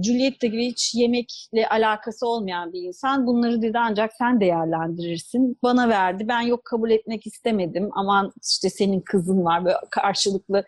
[0.00, 3.26] Giulietta gibi hiç yemekle alakası olmayan bir insan.
[3.26, 5.58] Bunları dedi ancak sen değerlendirirsin.
[5.62, 6.28] Bana verdi.
[6.28, 7.90] Ben yok kabul etmek istemedim.
[7.92, 9.64] Aman işte senin kızın var.
[9.64, 10.64] Böyle karşılıklı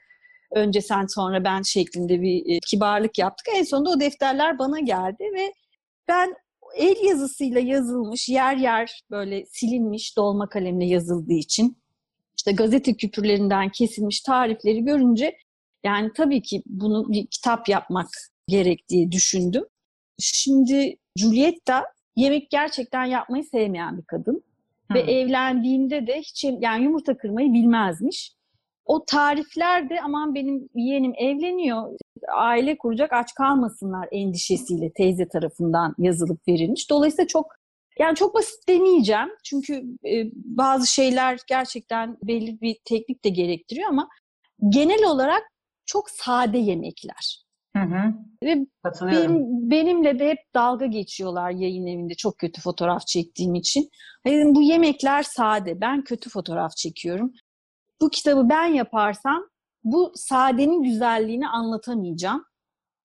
[0.54, 3.46] önce sen sonra ben şeklinde bir e, kibarlık yaptık.
[3.56, 5.52] En sonunda o defterler bana geldi ve
[6.08, 6.34] ben
[6.76, 11.76] el yazısıyla yazılmış, yer yer böyle silinmiş dolma kalemle yazıldığı için
[12.36, 15.36] işte gazete küpürlerinden kesilmiş tarifleri görünce
[15.84, 18.08] yani tabii ki bunu bir kitap yapmak
[18.48, 19.64] gerektiği düşündüm.
[20.18, 21.84] Şimdi Giulietta
[22.16, 24.44] yemek gerçekten yapmayı sevmeyen bir kadın.
[24.90, 24.94] Hı.
[24.94, 28.32] Ve evlendiğinde de hiç yani yumurta kırmayı bilmezmiş.
[28.84, 31.98] O tarifler de aman benim yeğenim evleniyor,
[32.34, 36.90] aile kuracak aç kalmasınlar endişesiyle teyze tarafından yazılıp verilmiş.
[36.90, 37.46] Dolayısıyla çok
[37.98, 39.28] yani çok basit deneyeceğim.
[39.44, 44.08] Çünkü e, bazı şeyler gerçekten belli bir teknik de gerektiriyor ama
[44.68, 45.42] genel olarak
[45.86, 47.42] çok sade yemekler.
[47.76, 48.14] Hı hı.
[48.42, 48.66] Ve
[49.02, 53.88] benim, benimle de hep dalga geçiyorlar yayın evinde çok kötü fotoğraf çektiğim için.
[54.26, 55.80] Dedim, bu yemekler sade.
[55.80, 57.32] Ben kötü fotoğraf çekiyorum.
[58.02, 59.46] Bu kitabı ben yaparsam
[59.84, 62.44] bu sadenin güzelliğini anlatamayacağım.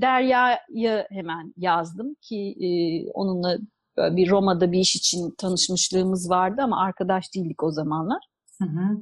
[0.02, 2.70] Derya'ya hemen yazdım ki e,
[3.12, 3.58] onunla
[3.98, 8.28] bir Roma'da bir iş için tanışmışlığımız vardı ama arkadaş değildik o zamanlar.
[8.62, 8.98] Hı hı.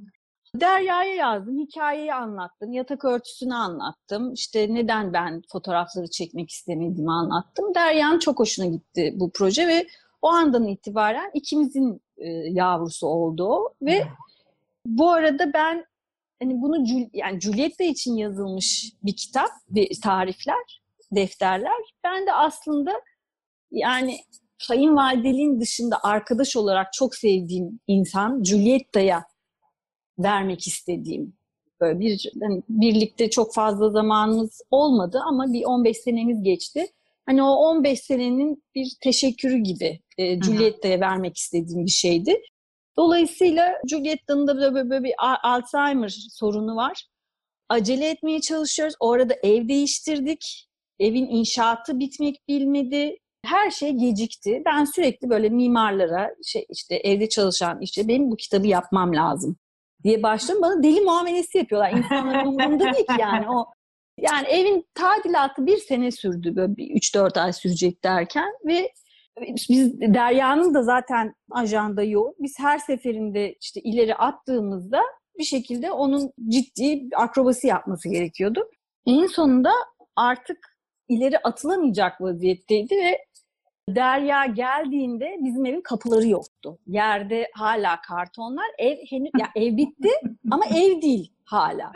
[0.55, 4.33] Derya'ya yazdım, hikayeyi anlattım, yatak örtüsünü anlattım.
[4.33, 7.75] İşte neden ben fotoğrafları çekmek istemediğimi anlattım.
[7.75, 9.87] Derya'nın çok hoşuna gitti bu proje ve
[10.21, 13.73] o andan itibaren ikimizin e, yavrusu oldu o.
[13.81, 14.07] Ve
[14.85, 15.85] bu arada ben
[16.41, 21.81] hani bunu yani Julieta için yazılmış bir kitap ve tarifler, defterler.
[22.03, 22.91] Ben de aslında
[23.71, 24.19] yani
[24.67, 29.23] kayınvalideliğin dışında arkadaş olarak çok sevdiğim insan Julietta'ya
[30.19, 31.33] vermek istediğim
[31.81, 36.87] böyle bir yani birlikte çok fazla zamanımız olmadı ama bir 15 senemiz geçti.
[37.25, 42.41] Hani o 15 senenin bir teşekkürü gibi e, Julietta'ya vermek istediğim bir şeydi.
[42.97, 47.05] Dolayısıyla Julietta'nın da böyle, böyle bir Alzheimer sorunu var.
[47.69, 48.95] Acele etmeye çalışıyoruz.
[48.99, 50.69] O arada ev değiştirdik.
[50.99, 54.61] Evin inşaatı bitmek bilmedi her şey gecikti.
[54.65, 59.57] Ben sürekli böyle mimarlara, şey işte evde çalışan işte benim bu kitabı yapmam lazım
[60.03, 60.61] diye başladım.
[60.61, 61.91] Bana deli muamelesi yapıyorlar.
[61.91, 63.65] İnsanların umurunda değil ki yani o.
[64.17, 66.55] Yani evin tadilatı bir sene sürdü.
[66.55, 68.91] Böyle 3-4 ay sürecek derken ve
[69.69, 72.35] biz Derya'nın da zaten ajanda yoğun.
[72.39, 75.01] Biz her seferinde işte ileri attığımızda
[75.39, 78.69] bir şekilde onun ciddi akrobasi yapması gerekiyordu.
[79.05, 79.71] En sonunda
[80.15, 80.57] artık
[81.09, 83.17] ileri atılamayacak vaziyetteydi ve
[83.89, 86.79] Derya geldiğinde bizim evin kapıları yoktu.
[86.87, 88.65] Yerde hala kartonlar.
[88.77, 90.09] Ev henüz ya ev bitti
[90.51, 91.31] ama ev değil.
[91.45, 91.91] hala.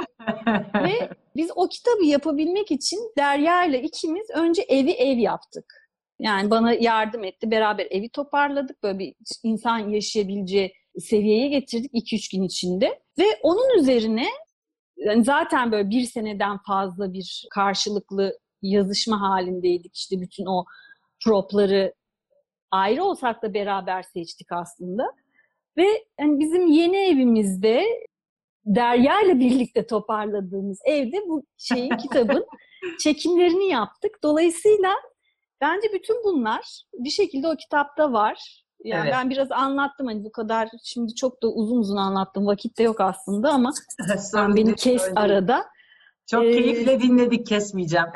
[0.83, 5.78] Ve biz o kitabı yapabilmek için Derya ile ikimiz önce evi ev yaptık.
[6.19, 7.51] Yani bana yardım etti.
[7.51, 8.83] Beraber evi toparladık.
[8.83, 12.99] Böyle bir insan yaşayabileceği seviyeye getirdik 2-3 gün içinde.
[13.19, 14.27] Ve onun üzerine
[14.97, 19.95] yani zaten böyle bir seneden fazla bir karşılıklı yazışma halindeydik.
[19.95, 20.65] İşte bütün o
[21.25, 21.93] propları
[22.71, 25.03] ayrı olsak da beraber seçtik aslında.
[25.77, 25.85] Ve
[26.19, 27.85] yani bizim yeni evimizde
[28.65, 32.45] Derya ile birlikte toparladığımız evde bu şeyin kitabın
[32.99, 34.19] çekimlerini yaptık.
[34.23, 34.93] Dolayısıyla
[35.61, 38.63] bence bütün bunlar bir şekilde o kitapta var.
[38.83, 39.13] Yani evet.
[39.17, 42.45] ben biraz anlattım hani bu kadar şimdi çok da uzun uzun anlattım.
[42.45, 43.71] Vakit de yok aslında ama
[44.17, 45.19] sen beni kes öyle.
[45.19, 45.65] arada.
[46.31, 48.07] Çok ee, keyifle dinledik kesmeyeceğim.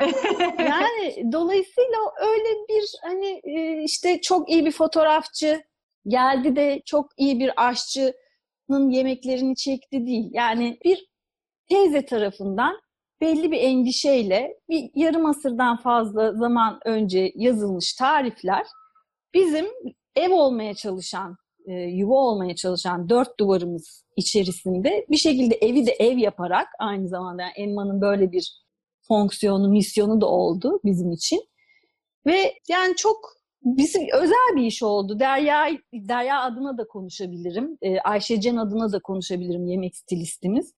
[0.58, 5.62] yani dolayısıyla öyle bir hani e, işte çok iyi bir fotoğrafçı
[6.06, 10.30] geldi de çok iyi bir aşçının yemeklerini çekti değil.
[10.32, 11.06] Yani bir
[11.68, 12.80] teyze tarafından
[13.20, 18.66] belli bir endişeyle bir yarım asırdan fazla zaman önce yazılmış tarifler
[19.34, 19.66] bizim
[20.16, 26.18] ev olmaya çalışan, e, yuva olmaya çalışan dört duvarımız içerisinde bir şekilde evi de ev
[26.18, 28.64] yaparak aynı zamanda yani Emma'nın böyle bir
[29.08, 31.40] fonksiyonu, misyonu da oldu bizim için.
[32.26, 35.18] Ve yani çok bizim özel bir iş oldu.
[35.18, 37.78] Derya Derya adına da konuşabilirim.
[37.82, 40.74] E, Ayşe Cen adına da konuşabilirim yemek stilistimiz.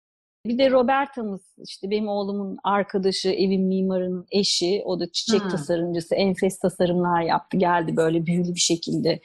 [0.49, 4.83] Bir de Roberta'mız işte benim oğlumun arkadaşı, evin mimarının eşi.
[4.85, 5.49] O da çiçek hmm.
[5.49, 6.15] tasarımcısı.
[6.15, 7.57] Enfes tasarımlar yaptı.
[7.57, 9.21] Geldi böyle büyülü bir şekilde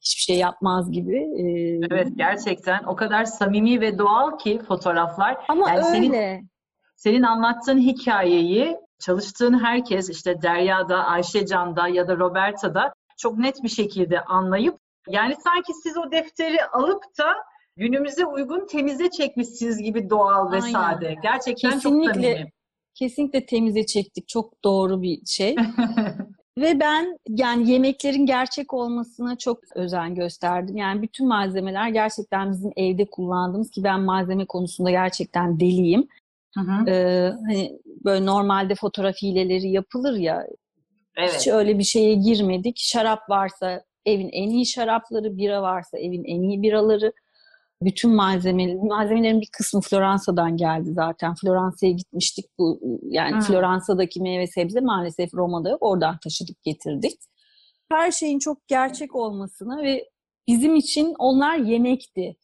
[0.00, 1.16] hiçbir şey yapmaz gibi.
[1.16, 5.36] Ee, evet gerçekten o kadar samimi ve doğal ki fotoğraflar.
[5.48, 5.92] Ama yani öyle.
[5.92, 6.48] Senin,
[6.96, 13.68] senin anlattığın hikayeyi çalıştığın herkes işte Derya'da, Ayşe Can'da ya da Roberta'da çok net bir
[13.68, 17.36] şekilde anlayıp yani sanki siz o defteri alıp da
[17.76, 20.72] günümüze uygun temize çekmişsiniz gibi doğal ve Aynen.
[20.72, 21.16] sade.
[21.22, 22.52] Gerçekten kesinlikle, çok samimi.
[22.94, 24.28] Kesinlikle temize çektik.
[24.28, 25.56] Çok doğru bir şey.
[26.58, 30.76] Ve ben yani yemeklerin gerçek olmasına çok özen gösterdim.
[30.76, 36.08] Yani bütün malzemeler gerçekten bizim evde kullandığımız ki ben malzeme konusunda gerçekten deliyim.
[36.54, 36.90] Hı hı.
[36.90, 40.46] Ee, hani böyle normalde fotoğraf hileleri yapılır ya.
[41.16, 41.36] Evet.
[41.38, 42.76] Hiç öyle bir şeye girmedik.
[42.78, 47.12] Şarap varsa evin en iyi şarapları, bira varsa evin en iyi biraları
[47.84, 51.34] bütün malzemeler, malzemelerin bir kısmı Floransa'dan geldi zaten.
[51.34, 52.44] Floransa'ya gitmiştik.
[52.58, 53.40] Bu yani hmm.
[53.40, 55.82] Floransa'daki meyve sebze maalesef Roma'da yok.
[55.82, 57.20] Oradan taşıdık getirdik.
[57.88, 60.08] Her şeyin çok gerçek olmasına ve
[60.46, 62.36] bizim için onlar yemekti.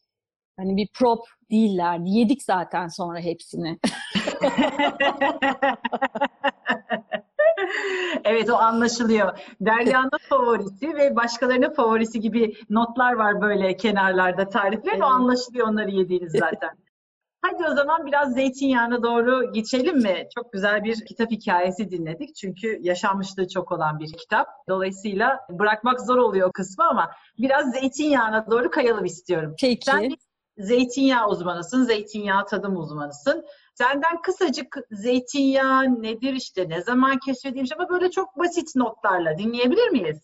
[0.57, 2.11] Hani bir prop değillerdi.
[2.11, 3.79] Yedik zaten sonra hepsini.
[8.31, 9.39] evet o anlaşılıyor.
[9.61, 14.93] Derya'nın favorisi ve başkalarının favorisi gibi notlar var böyle kenarlarda tarifler.
[14.93, 15.03] Evet.
[15.03, 16.71] O anlaşılıyor onları yediğiniz zaten.
[17.43, 20.29] Hadi o zaman biraz zeytinyağına doğru geçelim mi?
[20.35, 22.37] Çok güzel bir kitap hikayesi dinledik.
[22.37, 24.49] Çünkü yaşanmışlığı çok olan bir kitap.
[24.69, 29.55] Dolayısıyla bırakmak zor oluyor o kısmı ama biraz zeytinyağına doğru kayalım istiyorum.
[29.61, 29.85] Peki.
[29.85, 30.17] Sen
[30.59, 33.45] zeytinyağı uzmanısın, zeytinyağı tadım uzmanısın.
[33.75, 40.19] Senden kısacık zeytinyağı nedir işte, ne zaman keşfedilmiş ama böyle çok basit notlarla dinleyebilir miyiz?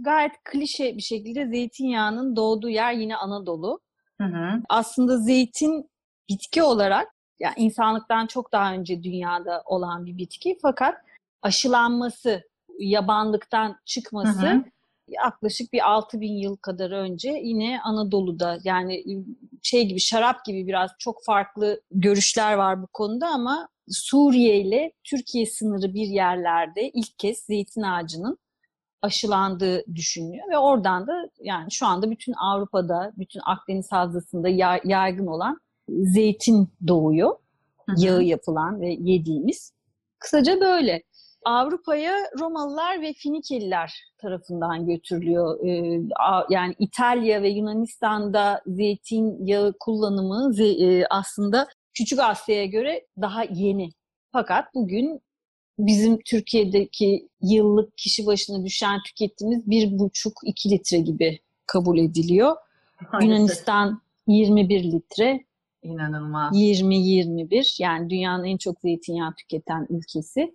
[0.00, 3.80] Gayet klişe bir şekilde zeytinyağının doğduğu yer yine Anadolu.
[4.20, 4.62] Hı hı.
[4.68, 5.90] Aslında zeytin
[6.28, 10.94] bitki olarak yani insanlıktan çok daha önce dünyada olan bir bitki fakat
[11.42, 12.42] aşılanması,
[12.78, 14.64] yabanlıktan çıkması hı hı
[15.08, 19.04] yaklaşık bir 6000 yıl kadar önce yine Anadolu'da yani
[19.62, 25.46] şey gibi şarap gibi biraz çok farklı görüşler var bu konuda ama Suriye ile Türkiye
[25.46, 28.38] sınırı bir yerlerde ilk kez zeytin ağacının
[29.02, 34.48] aşılandığı düşünülüyor ve oradan da yani şu anda bütün Avrupa'da, bütün Akdeniz Havzası'nda
[34.84, 37.36] yaygın olan zeytin doğuyor.
[37.96, 39.72] Yağı yapılan ve yediğimiz.
[40.18, 41.02] Kısaca böyle.
[41.44, 45.66] Avrupa'ya Romalılar ve Finikeliler tarafından götürülüyor.
[45.66, 46.00] Ee,
[46.50, 53.90] yani İtalya ve Yunanistan'da zeytin yağı kullanımı e, aslında Küçük Asya'ya göre daha yeni.
[54.32, 55.20] Fakat bugün
[55.78, 62.56] bizim Türkiye'deki yıllık kişi başına düşen tükettiğimiz bir buçuk iki litre gibi kabul ediliyor.
[63.12, 63.28] Maalesef.
[63.30, 65.44] Yunanistan 21 litre.
[65.82, 66.56] İnanılmaz.
[66.56, 70.54] 20-21 yani dünyanın en çok zeytinyağı tüketen ülkesi.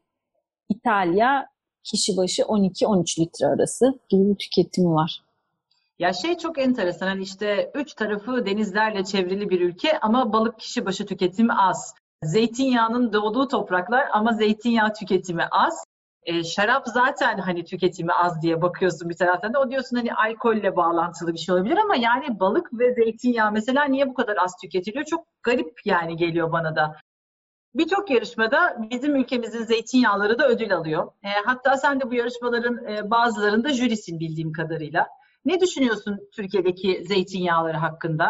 [0.70, 1.50] İtalya
[1.84, 5.22] kişi başı 12-13 litre arası gibi bir tüketimi var.
[6.00, 10.86] Ya şey çok enteresan hani işte üç tarafı denizlerle çevrili bir ülke ama balık kişi
[10.86, 11.96] başı tüketimi az.
[12.24, 15.84] Zeytinyağının doğduğu topraklar ama zeytinyağı tüketimi az.
[16.24, 20.76] E, şarap zaten hani tüketimi az diye bakıyorsun bir taraftan da o diyorsun hani alkolle
[20.76, 25.06] bağlantılı bir şey olabilir ama yani balık ve zeytinyağı mesela niye bu kadar az tüketiliyor?
[25.06, 26.96] Çok garip yani geliyor bana da.
[27.76, 31.12] Birçok yarışmada bizim ülkemizin zeytinyağları da ödül alıyor.
[31.24, 35.08] E, hatta sen de bu yarışmaların e, bazılarında jürisin bildiğim kadarıyla.
[35.46, 38.30] Ne düşünüyorsun Türkiye'deki zeytinyağları hakkında?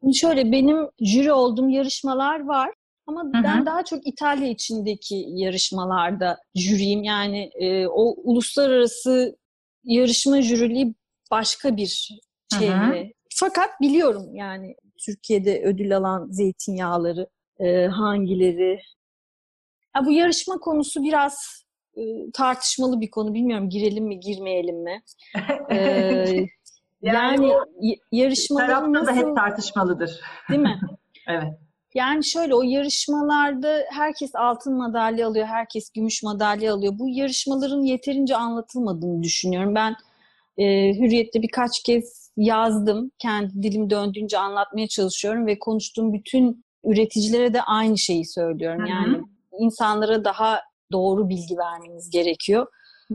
[0.00, 2.70] Şimdi şöyle benim jüri olduğum yarışmalar var.
[3.06, 3.44] Ama hı hı.
[3.44, 7.02] ben daha çok İtalya içindeki yarışmalarda jüriyim.
[7.02, 9.36] Yani e, o uluslararası
[9.84, 10.94] yarışma jüriliği
[11.30, 11.86] başka bir
[12.58, 13.12] şey.
[13.34, 14.74] Fakat biliyorum yani
[15.06, 17.26] Türkiye'de ödül alan zeytinyağları
[17.60, 18.80] e, hangileri.
[19.96, 21.64] Ya bu yarışma konusu biraz
[21.96, 23.34] e, tartışmalı bir konu.
[23.34, 25.02] Bilmiyorum girelim mi girmeyelim mi?
[25.70, 25.76] ee,
[27.02, 29.06] yani, yani yarışmaların nasıl...
[29.06, 30.20] da hep tartışmalıdır.
[30.50, 30.80] Değil mi?
[31.28, 31.52] evet.
[31.94, 36.92] Yani şöyle o yarışmalarda herkes altın madalya alıyor, herkes gümüş madalya alıyor.
[36.98, 39.74] Bu yarışmaların yeterince anlatılmadığını düşünüyorum.
[39.74, 39.96] Ben
[40.58, 43.10] e, Hürriyet'te birkaç kez yazdım.
[43.18, 48.80] Kendi dilim döndüğünce anlatmaya çalışıyorum ve konuştuğum bütün üreticilere de aynı şeyi söylüyorum.
[48.80, 48.88] Hı-hı.
[48.88, 49.22] Yani
[49.58, 50.60] insanlara daha
[50.92, 52.66] doğru bilgi vermeniz gerekiyor.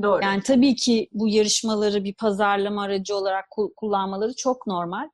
[0.01, 0.23] Doğru.
[0.23, 3.45] Yani tabii ki bu yarışmaları bir pazarlama aracı olarak
[3.77, 5.09] kullanmaları çok normal.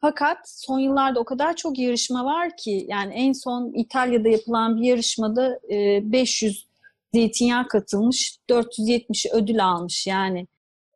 [0.00, 4.86] Fakat son yıllarda o kadar çok yarışma var ki yani en son İtalya'da yapılan bir
[4.86, 6.66] yarışmada 500
[7.14, 10.46] zeytinyağı katılmış, 470 ödül almış yani.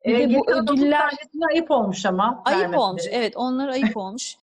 [0.05, 1.11] Bir e, de bu ödüller
[1.53, 2.43] ayıp olmuş ama.
[2.45, 3.03] Ayıp olmuş.
[3.11, 4.37] Evet, onlar ayıp olmuş.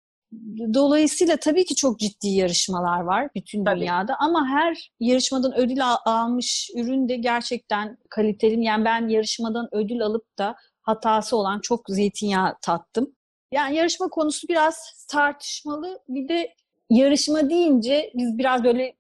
[0.74, 3.80] Dolayısıyla tabii ki çok ciddi yarışmalar var bütün tabii.
[3.80, 8.64] dünyada ama her yarışmadan ödül almış ürün de gerçekten kaliteli.
[8.64, 13.16] Yani ben yarışmadan ödül alıp da hatası olan çok zeytinyağı tattım.
[13.52, 16.00] Yani yarışma konusu biraz tartışmalı.
[16.10, 16.54] Bir de
[16.90, 18.96] yarışma deyince biz biraz böyle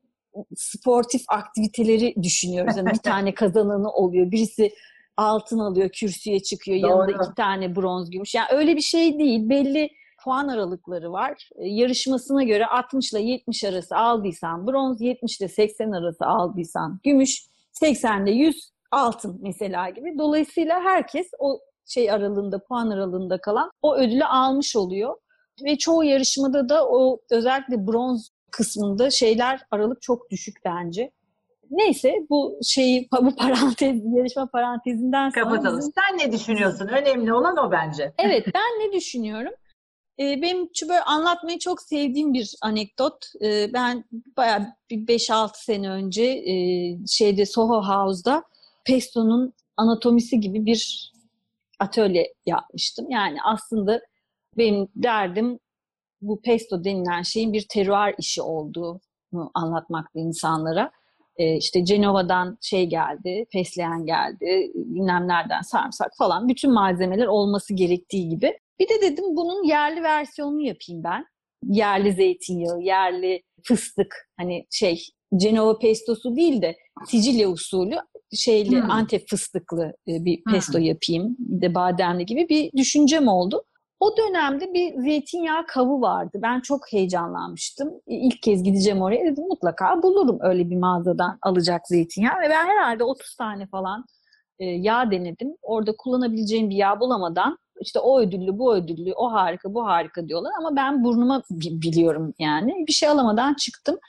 [0.55, 2.77] sportif aktiviteleri düşünüyoruz.
[2.77, 4.31] Yani bir tane kazananı oluyor.
[4.31, 4.71] Birisi
[5.17, 6.81] altın alıyor, kürsüye çıkıyor.
[6.81, 6.89] Doğru.
[6.89, 8.35] Yanında iki tane bronz, gümüş.
[8.35, 9.49] Yani öyle bir şey değil.
[9.49, 9.89] Belli
[10.25, 11.49] puan aralıkları var.
[11.55, 17.45] E, yarışmasına göre 60 ile 70 arası aldıysan bronz, 70 ile 80 arası aldıysan gümüş,
[17.71, 20.17] 80 ile 100 altın mesela gibi.
[20.17, 25.15] Dolayısıyla herkes o şey aralığında, puan aralığında kalan o ödülü almış oluyor.
[25.63, 31.11] Ve çoğu yarışmada da o özellikle bronz kısmında şeyler aralık çok düşük bence.
[31.71, 35.79] Neyse bu şeyi bu parantez yarışma parantezinden sonra kapatalım.
[35.79, 35.91] Bizim...
[35.93, 36.87] Sen ne düşünüyorsun?
[36.87, 38.13] Önemli olan o bence.
[38.17, 39.53] Evet ben ne düşünüyorum?
[40.19, 43.25] Ee, benim böyle anlatmayı çok sevdiğim bir anekdot.
[43.41, 44.05] Ee, ben
[44.37, 46.53] bayağı bir 5-6 sene önce e,
[47.07, 48.43] şeyde Soho House'da
[48.85, 51.11] Pesto'nun anatomisi gibi bir
[51.79, 53.09] atölye yapmıştım.
[53.09, 54.01] Yani aslında
[54.57, 55.59] benim derdim
[56.21, 60.91] bu pesto denilen şeyin bir terör işi olduğunu anlatmakta insanlara.
[61.37, 68.29] Ee, işte Cenova'dan şey geldi, fesleğen geldi, bilmem nereden sarımsak falan bütün malzemeler olması gerektiği
[68.29, 68.59] gibi.
[68.79, 71.25] Bir de dedim bunun yerli versiyonunu yapayım ben.
[71.63, 75.05] Yerli zeytinyağı, yerli fıstık hani şey
[75.37, 76.75] Cenova pestosu değil de
[77.07, 77.95] Sicilya usulü
[78.33, 78.91] şeyli hmm.
[78.91, 80.85] Antep fıstıklı e, bir pesto hmm.
[80.85, 81.35] yapayım.
[81.39, 83.63] Bir de bademli gibi bir düşüncem oldu.
[83.99, 86.39] O dönemde bir zeytinyağı kavı vardı.
[86.41, 87.91] Ben çok heyecanlanmıştım.
[88.07, 89.25] İlk kez gideceğim oraya.
[89.25, 92.41] Dedim mutlaka bulurum öyle bir mağazadan alacak zeytinyağı.
[92.41, 94.05] Ve ben herhalde 30 tane falan
[94.59, 95.55] e, yağ denedim.
[95.61, 100.51] Orada kullanabileceğim bir yağ bulamadan işte o ödüllü, bu ödüllü, o harika, bu harika diyorlar.
[100.59, 102.85] Ama ben burnuma biliyorum yani.
[102.87, 103.99] Bir şey alamadan çıktım.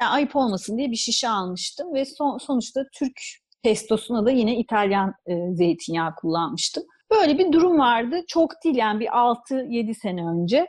[0.00, 3.20] Yani ayıp olmasın diye bir şişe almıştım ve son, sonuçta Türk
[3.62, 6.84] pestosuna da yine İtalyan e, zeytinyağı kullanmıştım.
[7.10, 8.20] Böyle bir durum vardı.
[8.28, 10.66] Çok değil yani bir 6-7 sene önce.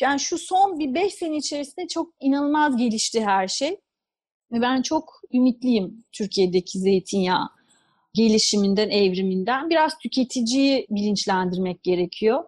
[0.00, 3.80] Yani şu son bir 5 sene içerisinde çok inanılmaz gelişti her şey.
[4.52, 7.48] Ve ben çok ümitliyim Türkiye'deki zeytinyağı
[8.18, 9.70] gelişiminden, evriminden.
[9.70, 12.44] Biraz tüketiciyi bilinçlendirmek gerekiyor.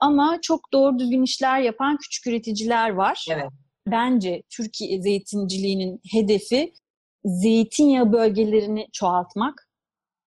[0.00, 3.26] Ama çok doğru düzgün işler yapan küçük üreticiler var.
[3.30, 3.50] Evet.
[3.86, 6.72] Bence Türkiye zeytinciliğinin hedefi
[7.24, 9.68] zeytinyağı bölgelerini çoğaltmak.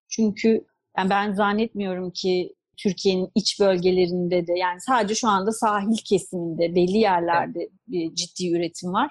[0.08, 0.64] Çünkü
[0.98, 6.98] yani ben zannetmiyorum ki Türkiye'nin iç bölgelerinde de yani sadece şu anda sahil kesiminde belli
[6.98, 9.10] yerlerde bir ciddi üretim var.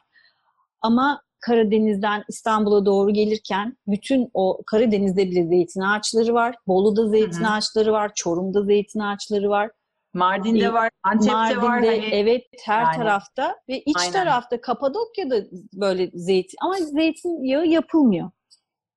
[0.82, 6.56] Ama Karadeniz'den İstanbul'a doğru gelirken bütün o Karadeniz'de bile zeytin ağaçları var.
[6.68, 7.52] Bolu'da zeytin Hı-hı.
[7.52, 8.12] ağaçları var.
[8.16, 9.72] Çorum'da zeytin ağaçları var.
[10.14, 11.80] Mardin'de ee, var, Antep'te Mardin'de, var.
[11.80, 12.10] Hani...
[12.12, 12.98] Evet her yani.
[12.98, 14.12] tarafta ve iç Aynen.
[14.12, 15.36] tarafta Kapadokya'da
[15.74, 18.32] böyle zeytin ama zeytin yağı yapılmıyor.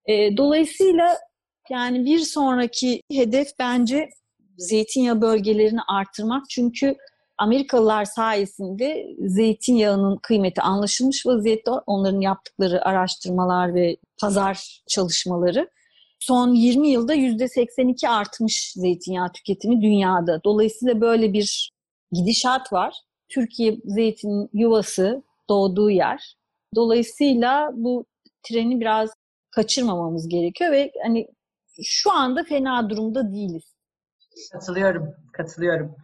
[0.07, 1.18] E, dolayısıyla
[1.70, 4.09] yani bir sonraki hedef bence
[4.59, 6.42] zeytinyağı bölgelerini artırmak.
[6.51, 6.97] Çünkü
[7.39, 15.70] Amerikalılar sayesinde zeytinyağının kıymeti anlaşılmış vaziyette onların yaptıkları araştırmalar ve pazar çalışmaları
[16.20, 20.41] son 20 yılda %82 artmış zeytinyağı tüketimi dünyada.
[20.45, 21.72] Dolayısıyla böyle bir
[22.12, 22.95] gidişat var.
[23.28, 26.37] Türkiye zeytin yuvası doğduğu yer.
[26.74, 28.07] Dolayısıyla bu
[28.43, 29.11] treni biraz
[29.51, 31.28] kaçırmamamız gerekiyor ve hani
[31.82, 33.74] şu anda fena durumda değiliz.
[34.53, 35.97] Katılıyorum, katılıyorum.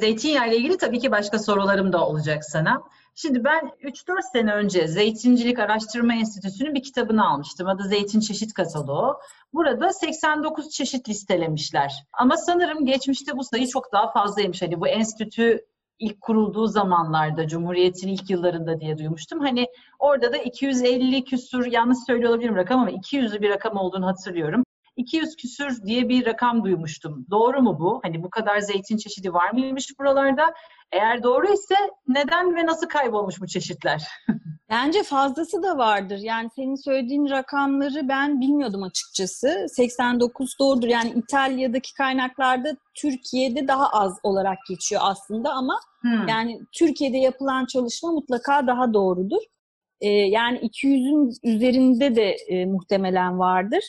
[0.00, 2.82] Zeytinyağı ile ilgili tabii ki başka sorularım da olacak sana.
[3.14, 7.68] Şimdi ben 3-4 sene önce Zeytincilik Araştırma Enstitüsü'nün bir kitabını almıştım.
[7.68, 9.18] Adı Zeytin Çeşit Kataloğu.
[9.52, 12.04] Burada 89 çeşit listelemişler.
[12.12, 14.62] Ama sanırım geçmişte bu sayı çok daha fazlaymış.
[14.62, 15.66] Hani bu enstitü
[15.98, 19.40] ilk kurulduğu zamanlarda, Cumhuriyet'in ilk yıllarında diye duymuştum.
[19.40, 19.66] Hani
[19.98, 24.64] orada da 250 küsur, yanlış söylüyor olabilirim rakam ama 200'lü bir rakam olduğunu hatırlıyorum.
[24.96, 27.26] 200 küsür diye bir rakam duymuştum.
[27.30, 28.00] Doğru mu bu?
[28.02, 30.54] Hani bu kadar zeytin çeşidi var mıymış buralarda?
[30.92, 31.74] Eğer doğru ise
[32.08, 34.02] neden ve nasıl kaybolmuş bu çeşitler?
[34.70, 36.18] Bence fazlası da vardır.
[36.18, 39.66] Yani senin söylediğin rakamları ben bilmiyordum açıkçası.
[39.68, 40.88] 89 doğrudur.
[40.88, 46.28] Yani İtalya'daki kaynaklarda Türkiye'de daha az olarak geçiyor aslında ama hmm.
[46.28, 49.42] yani Türkiye'de yapılan çalışma mutlaka daha doğrudur.
[50.00, 53.84] Ee, yani 200'ün üzerinde de e, muhtemelen vardır.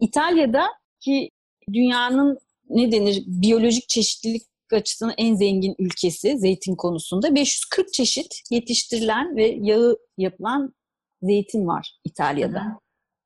[0.00, 0.66] İtalya'da
[1.00, 1.30] ki
[1.72, 9.56] dünyanın ne denir biyolojik çeşitlilik açısından en zengin ülkesi zeytin konusunda 540 çeşit yetiştirilen ve
[9.60, 10.74] yağı yapılan
[11.22, 12.80] zeytin var İtalya'da.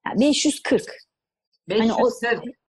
[0.06, 0.86] Yani 540.
[1.68, 1.80] 540.
[1.80, 2.10] Hani o,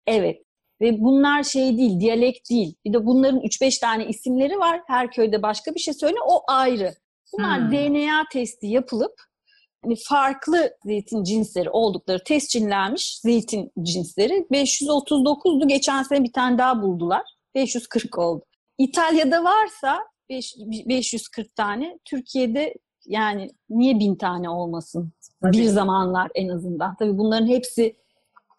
[0.07, 0.41] evet.
[0.81, 2.75] Ve bunlar şey değil, diyalekt değil.
[2.85, 4.81] Bir de bunların 3-5 tane isimleri var.
[4.87, 6.15] Her köyde başka bir şey söyle.
[6.27, 6.93] O ayrı.
[7.33, 7.71] Bunlar hmm.
[7.71, 9.13] DNA testi yapılıp
[9.83, 15.67] hani farklı zeytin cinsleri oldukları tescillenmiş zeytin cinsleri 539'du.
[15.67, 17.23] Geçen sene bir tane daha buldular.
[17.55, 18.45] 540 oldu.
[18.77, 22.73] İtalya'da varsa 540 tane, Türkiye'de
[23.05, 25.11] yani niye bin tane olmasın?
[25.41, 25.57] Tabii.
[25.57, 26.95] Bir zamanlar en azından.
[26.95, 27.95] Tabii bunların hepsi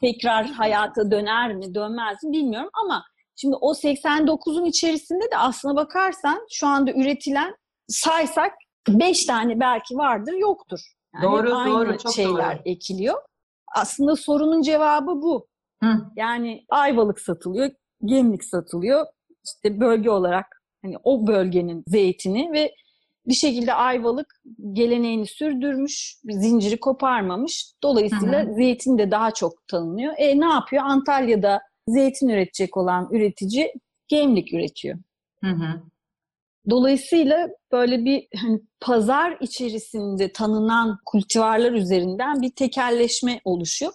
[0.01, 3.05] tekrar hayata döner mi, dönmez mi bilmiyorum ama
[3.37, 7.57] şimdi o 89'un içerisinde de aslına bakarsan şu anda üretilen
[7.89, 8.53] saysak
[8.89, 10.81] 5 tane belki vardır, yoktur.
[11.15, 12.63] Yani doğru, aynı doğru, çok şeyler doğru.
[12.65, 13.23] ekiliyor.
[13.75, 15.49] Aslında sorunun cevabı bu.
[15.83, 15.99] Hı.
[16.17, 17.71] Yani ayvalık satılıyor,
[18.05, 19.07] gemlik satılıyor.
[19.45, 22.75] İşte bölge olarak hani o bölgenin zeytini ve
[23.27, 24.27] bir şekilde Ayvalık
[24.73, 27.73] geleneğini sürdürmüş, zinciri koparmamış.
[27.83, 28.55] Dolayısıyla hı hı.
[28.55, 30.15] zeytin de daha çok tanınıyor.
[30.17, 30.83] E ne yapıyor?
[30.87, 33.73] Antalya'da zeytin üretecek olan üretici
[34.09, 34.99] gemlik üretiyor.
[35.45, 35.83] Hı hı.
[36.71, 43.93] Dolayısıyla böyle bir hani pazar içerisinde tanınan kultivarlar üzerinden bir tekelleşme oluşuyor.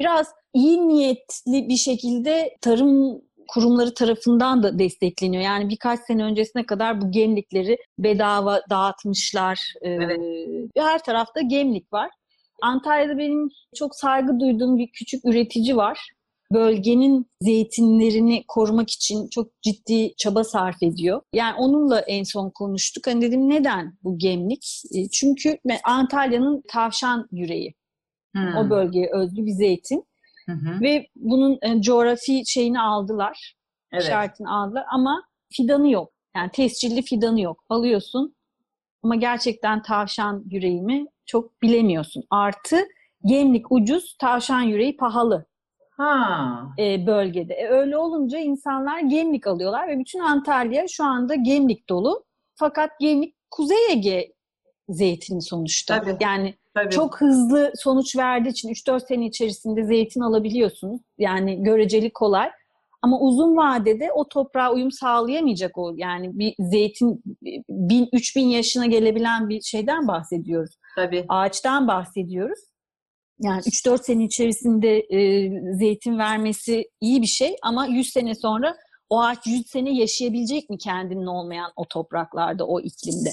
[0.00, 5.42] Biraz iyi niyetli bir şekilde tarım kurumları tarafından da destekleniyor.
[5.42, 9.72] Yani birkaç sene öncesine kadar bu gemlikleri bedava dağıtmışlar.
[9.82, 10.20] Ee, evet.
[10.76, 12.10] Her tarafta gemlik var.
[12.62, 16.10] Antalya'da benim çok saygı duyduğum bir küçük üretici var.
[16.52, 21.22] Bölgenin zeytinlerini korumak için çok ciddi çaba sarf ediyor.
[21.34, 23.06] Yani onunla en son konuştuk.
[23.06, 24.82] Hani dedim neden bu gemlik?
[24.94, 27.74] Ee, çünkü Antalya'nın tavşan yüreği.
[28.34, 28.56] Hmm.
[28.56, 30.04] O bölgeye özgü bir zeytin.
[30.46, 30.80] Hı hı.
[30.80, 33.54] Ve bunun e, coğrafi şeyini aldılar.
[33.92, 34.02] Evet.
[34.02, 35.22] İşaretini aldılar ama
[35.52, 36.12] fidanı yok.
[36.36, 37.64] Yani tescilli fidanı yok.
[37.68, 38.34] Alıyorsun
[39.02, 42.24] ama gerçekten tavşan yüreği mi çok bilemiyorsun.
[42.30, 42.76] Artı
[43.24, 45.46] gemlik ucuz, tavşan yüreği pahalı.
[45.98, 46.62] Ha.
[46.78, 47.54] E, bölgede.
[47.54, 52.24] E, öyle olunca insanlar gemlik alıyorlar ve bütün Antalya şu anda gemlik dolu.
[52.54, 54.32] Fakat gemlik Kuzey Ege
[54.88, 56.00] zeytini sonuçta.
[56.00, 56.16] Tabii.
[56.20, 56.90] Yani Tabii.
[56.90, 61.00] çok hızlı sonuç verdiği için 3-4 sene içerisinde zeytin alabiliyorsunuz.
[61.18, 62.50] Yani göreceli kolay.
[63.02, 65.94] Ama uzun vadede o toprağa uyum sağlayamayacak o.
[65.96, 67.22] Yani bir zeytin
[67.68, 70.76] 1000 3000 yaşına gelebilen bir şeyden bahsediyoruz.
[70.96, 71.24] Tabii.
[71.28, 72.58] Ağaçtan bahsediyoruz.
[73.40, 78.74] Yani 3-4 sene içerisinde e, zeytin vermesi iyi bir şey ama 100 sene sonra
[79.10, 83.30] o ağaç 100 sene yaşayabilecek mi kendinin olmayan o topraklarda, o iklimde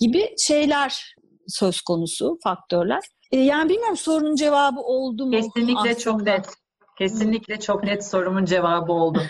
[0.00, 1.14] gibi şeyler
[1.48, 3.02] söz konusu faktörler.
[3.30, 5.32] E, yani bilmiyorum sorunun cevabı oldu mu?
[5.32, 5.98] Kesinlikle aslında?
[5.98, 6.46] çok net.
[6.98, 9.22] Kesinlikle çok net sorumun cevabı oldu.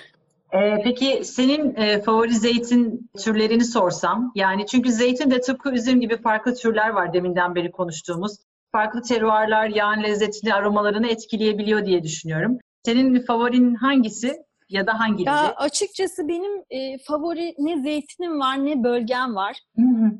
[0.54, 6.22] Ee, peki senin e, favori zeytin türlerini sorsam, yani çünkü zeytin de tıpkı üzüm gibi
[6.22, 8.36] farklı türler var deminden beri konuştuğumuz.
[8.72, 12.58] Farklı teruarlar yağın lezzetini, aromalarını etkileyebiliyor diye düşünüyorum.
[12.84, 14.36] Senin favorin hangisi
[14.68, 15.34] ya da hangileri?
[15.34, 19.58] Ya açıkçası benim e, favori ne zeytinim var ne bölgem var.
[19.76, 20.12] Hı hı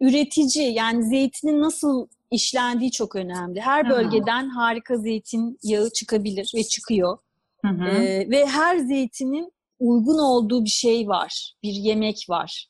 [0.00, 3.60] üretici yani zeytinin nasıl işlendiği çok önemli.
[3.60, 7.18] Her bölgeden hı harika zeytin yağı çıkabilir ve çıkıyor.
[7.64, 7.88] Hı hı.
[7.88, 12.68] Ee, ve her zeytinin uygun olduğu bir şey var, bir yemek var.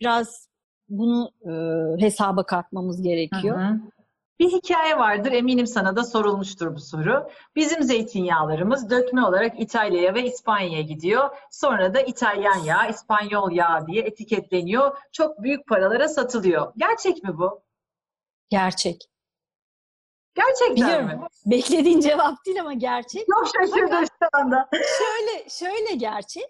[0.00, 0.48] Biraz
[0.88, 1.52] bunu e,
[2.02, 3.58] hesaba katmamız gerekiyor.
[3.58, 3.80] Hı hı.
[4.40, 7.30] Bir hikaye vardır, eminim sana da sorulmuştur bu soru.
[7.56, 11.36] Bizim zeytinyağlarımız dökme olarak İtalya'ya ve İspanya'ya gidiyor.
[11.50, 14.96] Sonra da İtalyan yağı, İspanyol yağı diye etiketleniyor.
[15.12, 16.72] Çok büyük paralara satılıyor.
[16.76, 17.62] Gerçek mi bu?
[18.50, 19.10] Gerçek.
[20.34, 21.06] Gerçekten Biliyorum.
[21.06, 21.26] mi?
[21.46, 23.26] Beklediğin cevap değil ama gerçek.
[23.26, 24.68] Çok şaşırdım şu anda.
[24.72, 26.46] Şöyle şöyle gerçek.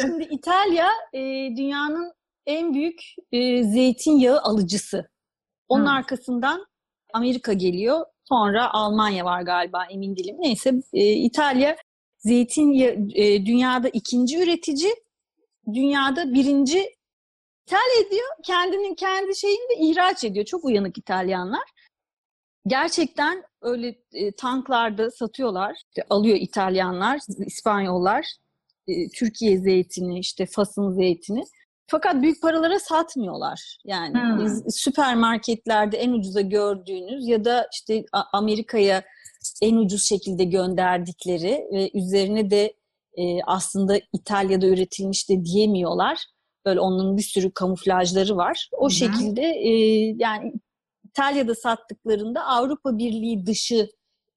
[0.00, 1.20] Şimdi İtalya e,
[1.56, 2.12] dünyanın
[2.46, 3.00] en büyük
[3.32, 5.10] e, zeytinyağı alıcısı.
[5.68, 5.90] Onun Hı.
[5.90, 6.66] arkasından
[7.12, 8.06] Amerika geliyor.
[8.24, 10.36] Sonra Almanya var galiba emin değilim.
[10.38, 11.76] Neyse e, İtalya
[12.18, 14.94] zeytinyağı e, dünyada ikinci üretici,
[15.74, 16.98] dünyada birinci
[17.66, 18.28] ithal ediyor.
[18.44, 20.44] Kendinin kendi şeyini de ihraç ediyor.
[20.44, 21.64] Çok uyanık İtalyanlar.
[22.66, 25.72] Gerçekten öyle e, tanklarda satıyorlar.
[25.88, 28.26] İşte alıyor İtalyanlar, İspanyollar
[28.88, 31.44] e, Türkiye zeytini, işte Fas'ın zeytini.
[31.90, 33.78] Fakat büyük paralara satmıyorlar.
[33.84, 34.70] Yani Hmm.
[34.70, 39.02] süpermarketlerde en ucuza gördüğünüz ya da işte Amerika'ya
[39.62, 42.74] en ucuz şekilde gönderdikleri ve üzerine de
[43.16, 46.24] e, aslında İtalya'da üretilmiş de diyemiyorlar.
[46.66, 48.68] Böyle onun bir sürü kamuflajları var.
[48.72, 48.90] O Hı hı.
[48.90, 49.70] şekilde e,
[50.18, 50.52] yani
[51.04, 53.88] İtalya'da sattıklarında Avrupa Birliği dışı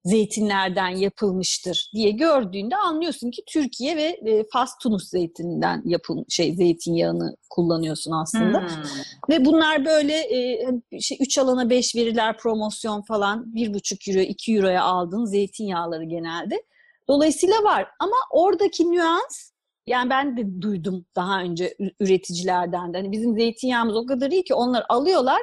[0.04, 7.36] zeytinlerden yapılmıştır diye gördüğünde anlıyorsun ki Türkiye ve e, Fas Tunus zeytininden yapılmış şey zeytinyağını
[7.49, 8.60] kullanıyorsun aslında.
[8.60, 8.84] Hmm.
[9.30, 10.66] Ve bunlar böyle e,
[10.99, 16.64] şey 3 alana 5 veriler promosyon falan 1,5 euro 2 euroya aldığın zeytinyağları genelde.
[17.08, 19.52] Dolayısıyla var ama oradaki nüans
[19.88, 22.97] yani ben de duydum daha önce üreticilerden de.
[22.97, 25.41] Hani bizim zeytinyağımız o kadar iyi ki onlar alıyorlar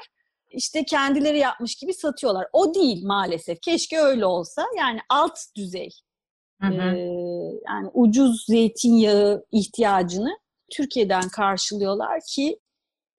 [0.50, 2.46] işte kendileri yapmış gibi satıyorlar.
[2.52, 3.60] O değil maalesef.
[3.62, 4.64] Keşke öyle olsa.
[4.78, 5.90] Yani alt düzey
[6.60, 6.96] Hı hı.
[7.66, 10.38] yani ucuz zeytinyağı ihtiyacını
[10.72, 12.58] Türkiye'den karşılıyorlar ki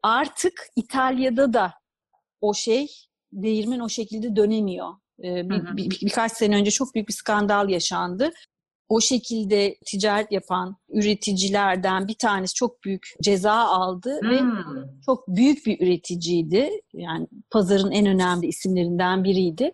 [0.04, 1.74] artık İtalya'da da
[2.42, 2.88] o şey
[3.32, 4.94] değirmen o şekilde dönemiyor.
[5.24, 5.78] Ee, bir, Hı hı.
[5.78, 8.32] bir- birkaç sene önce çok büyük bir skandal yaşandı.
[8.90, 15.02] O şekilde ticaret yapan üreticilerden bir tanesi çok büyük ceza aldı ve Hmm.
[15.06, 16.70] çok büyük bir üreticiydi.
[16.94, 19.72] Yani pazarın en önemli isimlerinden biriydi.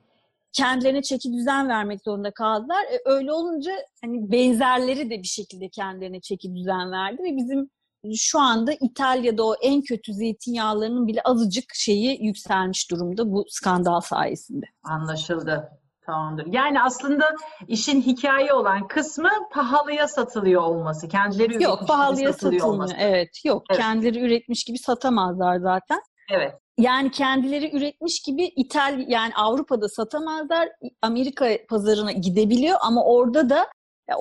[0.54, 2.84] Kendilerine çeki düzen vermek zorunda kaldılar.
[2.84, 7.70] E, öyle olunca hani benzerleri de bir şekilde kendilerine çeki düzen verdi ve bizim
[8.16, 14.66] şu anda İtalya'da o en kötü zeytinyağlarının bile azıcık şeyi yükselmiş durumda bu skandal sayesinde.
[14.84, 15.70] Anlaşıldı.
[16.06, 16.46] Tamamdır.
[16.46, 17.26] Yani aslında
[17.68, 21.08] işin hikaye olan kısmı pahalıya satılıyor olması.
[21.08, 22.84] Kendileri üretmiş Yok gibi pahalıya satılıyor satılmıyor.
[22.84, 22.96] olması.
[23.00, 23.82] Evet yok Evet.
[23.82, 26.00] kendileri üretmiş gibi satamazlar zaten.
[26.32, 26.54] Evet.
[26.78, 30.70] Yani kendileri üretmiş gibi İtal yani Avrupa'da satamazlar.
[31.02, 33.68] Amerika pazarına gidebiliyor ama orada da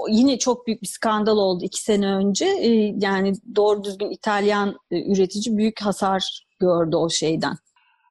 [0.09, 2.45] yine çok büyük bir skandal oldu iki sene önce.
[2.47, 7.57] Ee, yani doğru düzgün İtalyan e, üretici büyük hasar gördü o şeyden.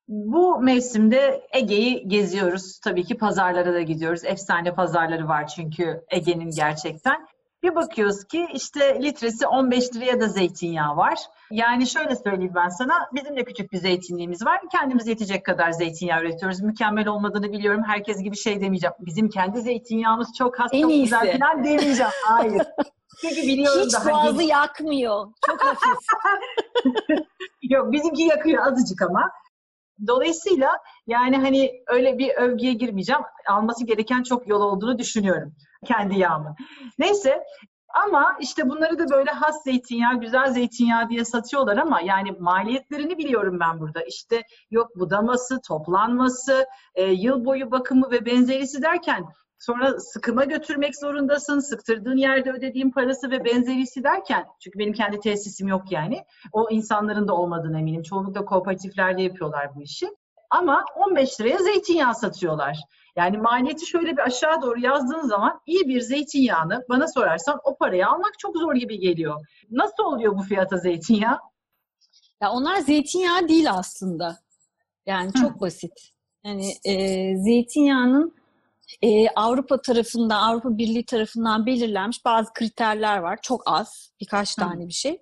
[0.07, 2.79] Bu mevsimde Ege'yi geziyoruz.
[2.79, 4.23] Tabii ki pazarlara da gidiyoruz.
[4.23, 7.27] Efsane pazarları var çünkü Ege'nin gerçekten.
[7.63, 11.19] Bir bakıyoruz ki işte litresi 15 liraya da zeytinyağı var.
[11.51, 13.09] Yani şöyle söyleyeyim ben sana.
[13.13, 14.61] Bizim de küçük bir zeytinliğimiz var.
[14.71, 16.61] Kendimiz yetecek kadar zeytinyağı üretiyoruz.
[16.61, 17.83] Mükemmel olmadığını biliyorum.
[17.87, 18.93] Herkes gibi şey demeyeceğim.
[18.99, 21.03] Bizim kendi zeytinyağımız çok has, En çok iyisi.
[21.03, 22.11] güzel falan demeyeceğim.
[22.23, 22.61] Hayır.
[23.21, 25.27] Çünkü biliyorum Hiç daha boğazı yakmıyor.
[25.45, 25.99] Çok hafif.
[27.61, 29.31] Yok bizimki yakıyor azıcık ama.
[30.07, 30.69] Dolayısıyla
[31.07, 33.21] yani hani öyle bir övgüye girmeyeceğim.
[33.49, 35.55] Alması gereken çok yol olduğunu düşünüyorum.
[35.85, 36.55] Kendi yağımın.
[36.99, 37.43] Neyse
[37.93, 43.59] ama işte bunları da böyle has zeytinyağı, güzel zeytinyağı diye satıyorlar ama yani maliyetlerini biliyorum
[43.59, 44.03] ben burada.
[44.03, 46.65] İşte yok budaması, toplanması,
[46.95, 49.25] e, yıl boyu bakımı ve benzerisi derken
[49.63, 51.59] sonra sıkıma götürmek zorundasın.
[51.59, 56.23] Sıktırdığın yerde ödediğin parası ve benzerisi derken çünkü benim kendi tesisim yok yani.
[56.51, 58.01] O insanların da olmadığını eminim.
[58.01, 60.09] Çoğunlukla kooperatiflerde yapıyorlar bu işi.
[60.49, 62.77] Ama 15 liraya zeytinyağı satıyorlar.
[63.15, 68.07] Yani maliyeti şöyle bir aşağı doğru yazdığın zaman iyi bir zeytinyağını bana sorarsan o parayı
[68.07, 69.45] almak çok zor gibi geliyor.
[69.71, 71.39] Nasıl oluyor bu fiyata zeytinyağı?
[72.41, 74.37] Ya onlar zeytinyağı değil aslında.
[75.05, 75.93] Yani çok basit.
[76.43, 76.93] Yani e,
[77.37, 78.42] zeytinyağının
[79.01, 83.39] e, Avrupa tarafından, Avrupa Birliği tarafından belirlenmiş bazı kriterler var.
[83.41, 84.61] Çok az, birkaç Hı.
[84.61, 85.21] tane bir şey.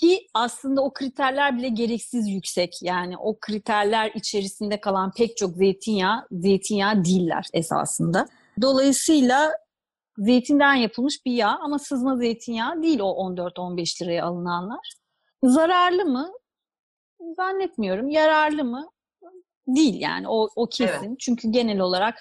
[0.00, 2.82] Ki aslında o kriterler bile gereksiz yüksek.
[2.82, 8.26] Yani o kriterler içerisinde kalan pek çok zeytinyağı, zeytinyağı değiller esasında.
[8.62, 9.52] Dolayısıyla
[10.18, 14.94] zeytinden yapılmış bir yağ ama sızma zeytinyağı değil o 14-15 liraya alınanlar.
[15.44, 16.32] Zararlı mı?
[17.36, 18.08] Zannetmiyorum.
[18.08, 18.90] Yararlı mı?
[19.66, 21.16] Değil yani o, o kesin.
[21.18, 22.18] Çünkü genel olarak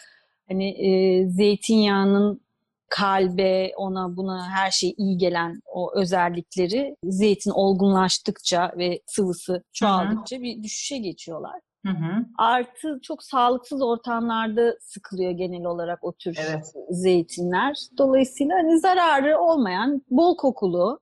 [0.47, 2.45] hani e, zeytinyağının
[2.89, 10.63] kalbe, ona buna her şey iyi gelen o özellikleri zeytin olgunlaştıkça ve sıvısı çoğaldıkça bir
[10.63, 11.59] düşüşe geçiyorlar.
[11.85, 12.25] Hı hı.
[12.37, 16.73] Artı çok sağlıksız ortamlarda sıkılıyor genel olarak o tür evet.
[16.89, 17.77] zeytinler.
[17.97, 20.99] Dolayısıyla hani zararı olmayan, bol kokulu,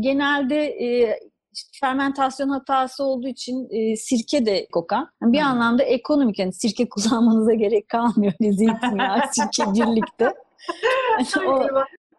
[0.00, 1.18] genelde e,
[1.56, 5.10] işte fermentasyon hatası olduğu için e, sirke de kokan.
[5.22, 5.46] Yani bir hmm.
[5.46, 6.38] anlamda ekonomik.
[6.38, 8.32] Yani sirke kullanmanıza gerek kalmıyor.
[8.40, 10.34] Zeytinyağı, sirke birlikte.
[11.34, 11.66] Yani o,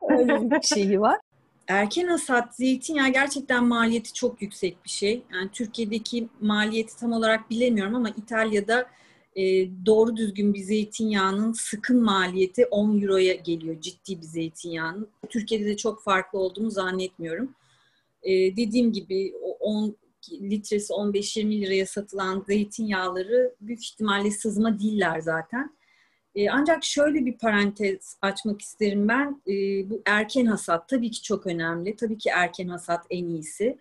[0.10, 1.20] öyle bir şeyi var.
[1.68, 5.24] Erken hasat zeytinyağı gerçekten maliyeti çok yüksek bir şey.
[5.34, 8.86] Yani Türkiye'deki maliyeti tam olarak bilemiyorum ama İtalya'da
[9.36, 9.42] e,
[9.86, 15.08] doğru düzgün bir zeytinyağının sıkım maliyeti 10 euroya geliyor ciddi bir zeytinyağının.
[15.30, 17.56] Türkiye'de de çok farklı olduğunu zannetmiyorum.
[18.24, 19.98] E, dediğim gibi 10
[20.32, 25.78] litresi 15-20 liraya satılan zeytinyağları büyük ihtimalle sızma değiller zaten.
[26.36, 29.42] E, ancak şöyle bir parantez açmak isterim ben.
[29.48, 29.54] E,
[29.90, 31.96] bu erken hasat tabii ki çok önemli.
[31.96, 33.78] Tabii ki erken hasat en iyisi.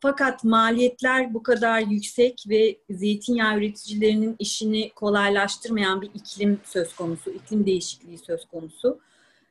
[0.00, 7.66] Fakat maliyetler bu kadar yüksek ve zeytinyağı üreticilerinin işini kolaylaştırmayan bir iklim söz konusu, iklim
[7.66, 9.00] değişikliği söz konusu.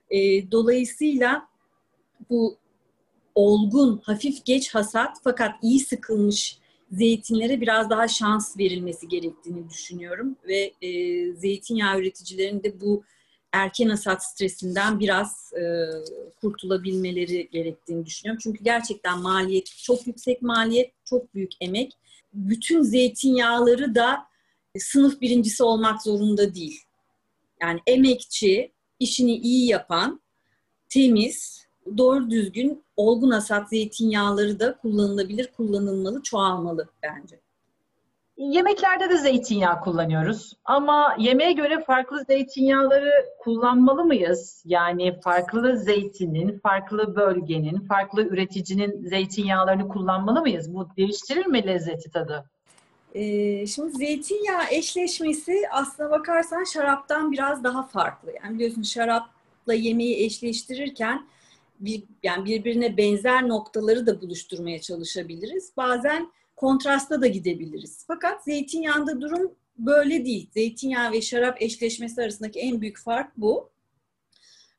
[0.09, 1.47] E, dolayısıyla
[2.29, 2.57] bu
[3.35, 6.57] olgun, hafif geç hasat fakat iyi sıkılmış
[6.91, 10.91] zeytinlere biraz daha şans verilmesi gerektiğini düşünüyorum ve e,
[11.33, 13.03] zeytinyağı üreticilerinin de bu
[13.51, 15.63] erken hasat stresinden biraz e,
[16.41, 18.39] kurtulabilmeleri gerektiğini düşünüyorum.
[18.43, 21.91] Çünkü gerçekten maliyet çok yüksek maliyet, çok büyük emek.
[22.33, 24.25] Bütün zeytinyağları da
[24.77, 26.81] sınıf birincisi olmak zorunda değil.
[27.61, 30.21] Yani emekçi, işini iyi yapan,
[30.89, 31.65] temiz,
[31.97, 37.39] doğru düzgün olgun hasat zeytinyağları da kullanılabilir, kullanılmalı, çoğalmalı bence.
[38.37, 44.63] Yemeklerde de zeytinyağı kullanıyoruz ama yemeğe göre farklı zeytinyağları kullanmalı mıyız?
[44.65, 50.73] Yani farklı zeytinin, farklı bölgenin, farklı üreticinin zeytinyağlarını kullanmalı mıyız?
[50.73, 52.45] Bu değiştirir mi lezzeti tadı?
[53.13, 58.31] Ee, şimdi zeytinyağı eşleşmesi aslına bakarsan şaraptan biraz daha farklı.
[58.43, 61.25] Yani biliyorsun şarapla yemeği eşleştirirken
[61.79, 65.71] bir, yani birbirine benzer noktaları da buluşturmaya çalışabiliriz.
[65.77, 68.03] Bazen kontrasta da gidebiliriz.
[68.07, 70.49] Fakat zeytinyağında durum böyle değil.
[70.53, 73.69] Zeytinyağı ve şarap eşleşmesi arasındaki en büyük fark bu.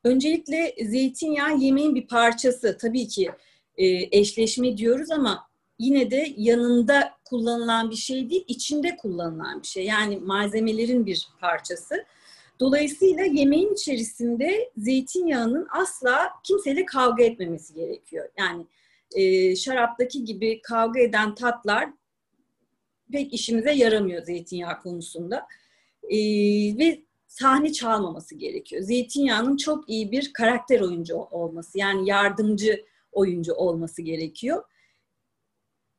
[0.04, 2.78] Öncelikle zeytinyağı yemeğin bir parçası.
[2.80, 3.30] Tabii ki
[3.76, 9.84] e, eşleşme diyoruz ama yine de yanında kullanılan bir şey değil, içinde kullanılan bir şey.
[9.84, 12.04] Yani malzemelerin bir parçası.
[12.60, 18.28] Dolayısıyla yemeğin içerisinde zeytinyağının asla kimseyle kavga etmemesi gerekiyor.
[18.38, 18.66] Yani
[19.14, 21.90] e, şaraptaki gibi kavga eden tatlar
[23.12, 25.46] pek işimize yaramıyor zeytinyağı konusunda.
[26.10, 26.18] E,
[26.78, 28.82] ve sahne çalmaması gerekiyor.
[28.82, 34.64] Zeytinyağının çok iyi bir karakter oyuncu olması yani yardımcı oyuncu olması gerekiyor.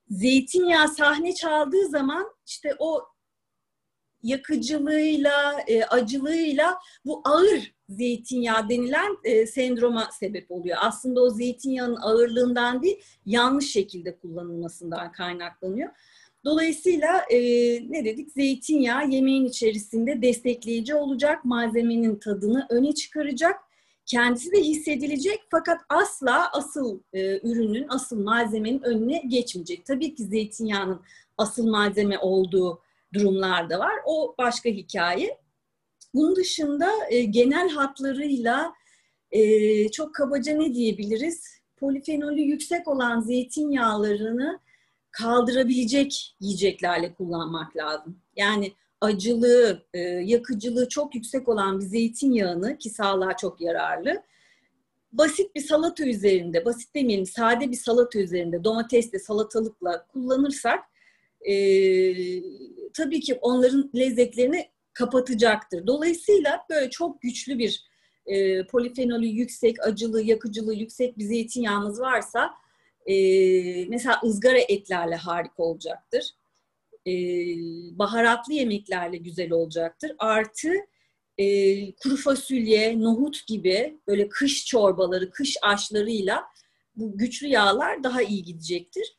[0.10, 3.05] Zeytinyağı sahne çaldığı zaman işte o
[4.24, 10.78] yakıcılığıyla, e, acılığıyla bu ağır zeytinyağı denilen e, sendroma sebep oluyor.
[10.82, 15.89] Aslında o zeytinyağının ağırlığından değil, yanlış şekilde kullanılmasından kaynaklanıyor.
[16.45, 17.39] Dolayısıyla e,
[17.91, 18.32] ne dedik?
[18.32, 23.55] Zeytinyağı yemeğin içerisinde destekleyici olacak, malzemenin tadını öne çıkaracak,
[24.05, 29.86] kendisi de hissedilecek fakat asla asıl e, ürünün, asıl malzemenin önüne geçmeyecek.
[29.86, 31.01] Tabii ki zeytinyağının
[31.38, 32.82] asıl malzeme olduğu
[33.14, 33.93] durumlar da var.
[34.05, 35.38] O başka hikaye.
[36.14, 38.74] Bunun dışında e, genel hatlarıyla
[39.32, 41.43] e, çok kabaca ne diyebiliriz?
[41.78, 44.60] Polifenolü yüksek olan zeytinyağlarını
[45.12, 48.20] kaldırabilecek yiyeceklerle kullanmak lazım.
[48.36, 54.24] Yani acılığı, e, yakıcılığı çok yüksek olan bir zeytinyağını ki sağlığa çok yararlı.
[55.12, 60.80] Basit bir salata üzerinde, basit demeyelim sade bir salata üzerinde domatesle, salatalıkla kullanırsak
[61.50, 61.56] e,
[62.93, 65.88] tabii ki onların lezzetlerini kapatacaktır.
[65.88, 67.88] Dolayısıyla böyle çok güçlü bir
[68.26, 72.54] e, polifenolü yüksek, acılı, yakıcılığı yüksek bir zeytinyağınız varsa
[73.06, 73.16] e,
[73.86, 76.32] mesela ızgara etlerle harika olacaktır.
[77.08, 77.14] E,
[77.98, 80.12] baharatlı yemeklerle güzel olacaktır.
[80.20, 80.74] Artı
[81.38, 81.45] e,
[81.95, 86.43] kuru fasulye, nohut gibi böyle kış çorbaları, kış aşlarıyla
[86.95, 89.18] bu güçlü yağlar daha iyi gidecektir.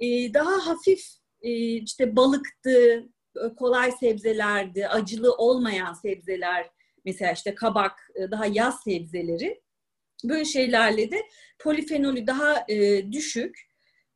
[0.00, 3.08] E, daha hafif işte balıktı,
[3.56, 6.70] kolay sebzelerdi, acılı olmayan sebzeler,
[7.04, 9.62] mesela işte kabak, e, daha yaz sebzeleri.
[10.24, 11.22] Böyle şeylerle de
[11.58, 13.58] polifenolü daha e, düşük,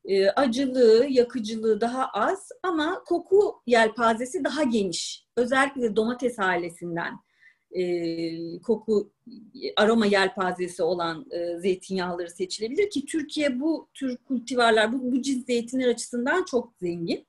[0.04, 5.26] e, acılığı, yakıcılığı daha az ama koku yelpazesi daha geniş.
[5.36, 7.14] Özellikle domates ailesinden
[7.70, 9.12] e, koku,
[9.76, 15.88] aroma yelpazesi olan e, zeytinyağları seçilebilir ki Türkiye bu tür kultivarlar, bu, bu cins zeytinler
[15.88, 17.26] açısından çok zengin.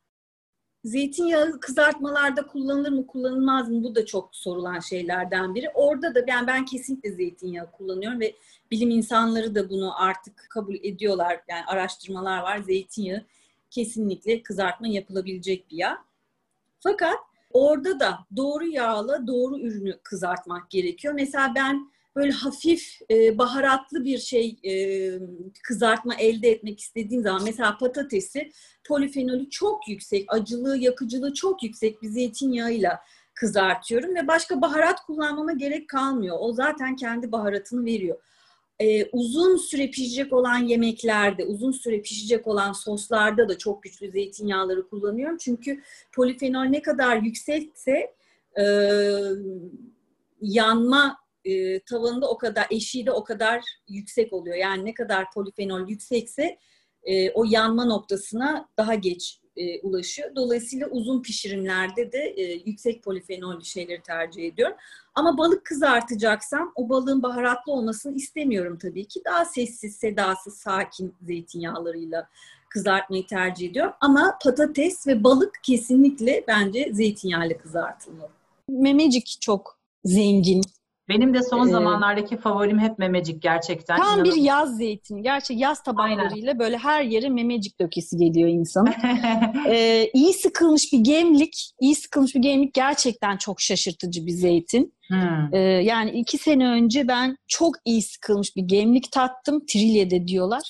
[0.84, 5.70] zeytinyağı kızartmalarda kullanılır mı kullanılmaz mı bu da çok sorulan şeylerden biri.
[5.74, 8.36] Orada da yani ben kesinlikle zeytinyağı kullanıyorum ve
[8.72, 11.42] bilim insanları da bunu artık kabul ediyorlar.
[11.50, 13.26] Yani araştırmalar var zeytinyağı
[13.70, 15.98] kesinlikle kızartma yapılabilecek bir yağ.
[16.80, 17.18] Fakat
[17.54, 21.14] orada da doğru yağla doğru ürünü kızartmak gerekiyor.
[21.14, 24.74] Mesela ben böyle hafif e, baharatlı bir şey e,
[25.64, 28.52] kızartma elde etmek istediğim zaman mesela patatesi
[28.88, 33.00] polifenolü çok yüksek, acılığı, yakıcılığı çok yüksek bir zeytinyağıyla
[33.34, 36.38] kızartıyorum ve başka baharat kullanmama gerek kalmıyor.
[36.40, 38.18] O zaten kendi baharatını veriyor.
[38.82, 44.90] Ee, uzun süre pişecek olan yemeklerde, uzun süre pişecek olan soslarda da çok güçlü zeytinyağları
[44.90, 45.38] kullanıyorum.
[45.38, 45.82] Çünkü
[46.14, 48.14] polifenol ne kadar yüksekse
[48.60, 48.64] e,
[50.42, 54.56] yanma e, tavanında o kadar, eşiği de o kadar yüksek oluyor.
[54.56, 56.58] Yani ne kadar polifenol yüksekse
[57.04, 60.36] e, o yanma noktasına daha geç e, ulaşıyor.
[60.36, 64.78] Dolayısıyla uzun pişirimlerde de e, yüksek polifenol şeyleri tercih ediyorum.
[65.16, 69.22] Ama balık kızartacaksam o balığın baharatlı olmasını istemiyorum tabii ki.
[69.26, 72.30] Daha sessiz, sedasız, sakin zeytinyağlarıyla
[72.70, 73.94] kızartmayı tercih ediyorum.
[74.02, 78.30] Ama patates ve balık kesinlikle bence zeytinyağıyla kızartılmalı.
[78.70, 80.62] Memecik çok zengin
[81.10, 83.98] benim de son ee, zamanlardaki favorim hep memecik gerçekten.
[83.98, 84.24] Tam İnanın.
[84.24, 85.22] bir yaz zeytini.
[85.22, 86.60] Gerçek yaz tabaklarıyla Aynen.
[86.60, 88.94] böyle her yere memecik dökesi geliyor insanın.
[89.68, 94.94] ee, iyi sıkılmış bir gemlik, iyi sıkılmış bir gemlik gerçekten çok şaşırtıcı bir zeytin.
[95.08, 95.54] Hmm.
[95.54, 99.66] Ee, yani iki sene önce ben çok iyi sıkılmış bir gemlik tattım.
[99.66, 100.62] Trilye'de diyorlar.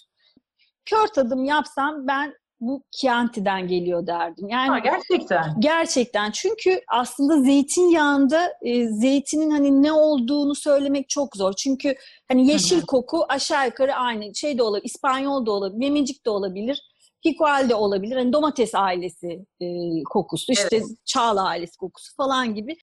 [0.85, 4.49] Kör tadım yapsam ben bu Chianti'den geliyor derdim.
[4.49, 5.55] Yani ha, gerçekten.
[5.59, 6.31] Gerçekten.
[6.31, 11.53] Çünkü aslında zeytinyağında e, zeytinin hani ne olduğunu söylemek çok zor.
[11.53, 11.95] Çünkü
[12.27, 14.35] hani yeşil koku aşağı yukarı aynı.
[14.35, 16.81] Şey de olabilir, İspanyol da olabilir, memecik de olabilir.
[17.25, 18.15] Hikual de olabilir.
[18.15, 19.67] Hani domates ailesi e,
[20.03, 20.87] kokusu, işte evet.
[21.05, 22.75] çağla ailesi kokusu falan gibi.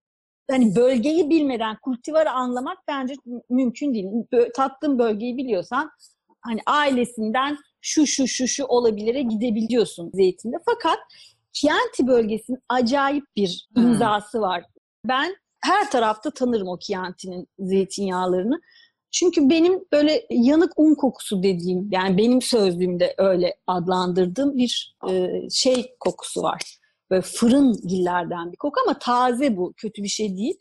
[0.51, 3.15] Hani bölgeyi bilmeden kultivarı anlamak bence
[3.51, 4.07] mümkün değil.
[4.57, 5.91] Tattığın bölgeyi biliyorsan
[6.41, 7.57] hani ailesinden
[7.87, 10.57] şu şu şu şu olabilire gidebiliyorsun zeytinde.
[10.67, 10.99] Fakat
[11.53, 13.83] Chianti bölgesinin acayip bir hmm.
[13.83, 14.43] imzası hmm.
[14.43, 14.65] var.
[15.05, 18.61] Ben her tarafta tanırım o Chianti'nin zeytinyağlarını.
[19.11, 25.97] Çünkü benim böyle yanık un kokusu dediğim, yani benim sözlüğümde öyle adlandırdığım bir e, şey
[26.01, 26.79] kokusu var.
[27.11, 30.59] Böyle fırın gillerden bir koku ama taze bu, kötü bir şey değil.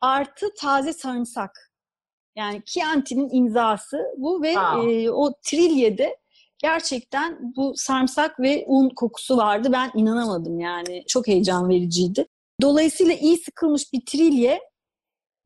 [0.00, 1.72] Artı taze sarımsak.
[2.36, 6.21] Yani Chianti'nin imzası bu ve e, o trilyede
[6.62, 9.68] gerçekten bu sarımsak ve un kokusu vardı.
[9.72, 11.04] Ben inanamadım yani.
[11.08, 12.26] Çok heyecan vericiydi.
[12.62, 14.60] Dolayısıyla iyi sıkılmış bir trilye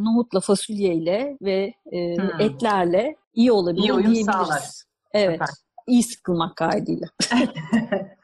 [0.01, 2.41] nohutla, fasulyeyle ve e, hmm.
[2.41, 4.15] etlerle iyi olabilir iyi uyum.
[4.15, 4.63] Sağlar.
[5.13, 5.33] Evet.
[5.33, 5.49] Süper.
[5.87, 7.07] İyi sıkılmak kaydıyla.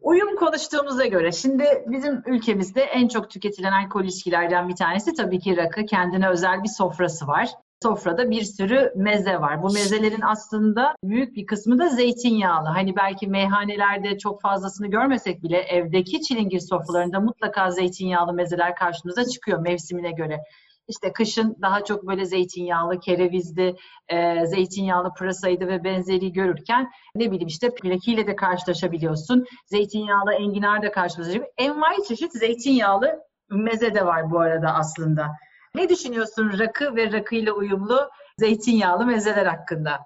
[0.00, 5.56] Uyum konuştuğumuza göre şimdi bizim ülkemizde en çok tüketilen alkol ilişkilerden bir tanesi tabii ki
[5.56, 5.86] rakı.
[5.86, 7.48] Kendine özel bir sofrası var
[7.82, 9.62] sofrada bir sürü meze var.
[9.62, 12.68] Bu mezelerin aslında büyük bir kısmı da zeytinyağlı.
[12.68, 19.58] Hani belki meyhanelerde çok fazlasını görmesek bile evdeki çilingir sofralarında mutlaka zeytinyağlı mezeler karşımıza çıkıyor
[19.58, 20.40] mevsimine göre.
[20.88, 23.76] İşte kışın daha çok böyle zeytinyağlı, kerevizli,
[24.08, 29.46] e, zeytinyağlı pırasaydı ve benzeri görürken ne bileyim işte pilakiyle de karşılaşabiliyorsun.
[29.66, 31.52] Zeytinyağlı enginar da karşılaşabiliyorsun.
[31.58, 33.20] Envai çeşit zeytinyağlı
[33.50, 35.26] meze de var bu arada aslında.
[35.74, 39.98] Ne düşünüyorsun rakı ve rakıyla uyumlu zeytinyağlı mezeler hakkında?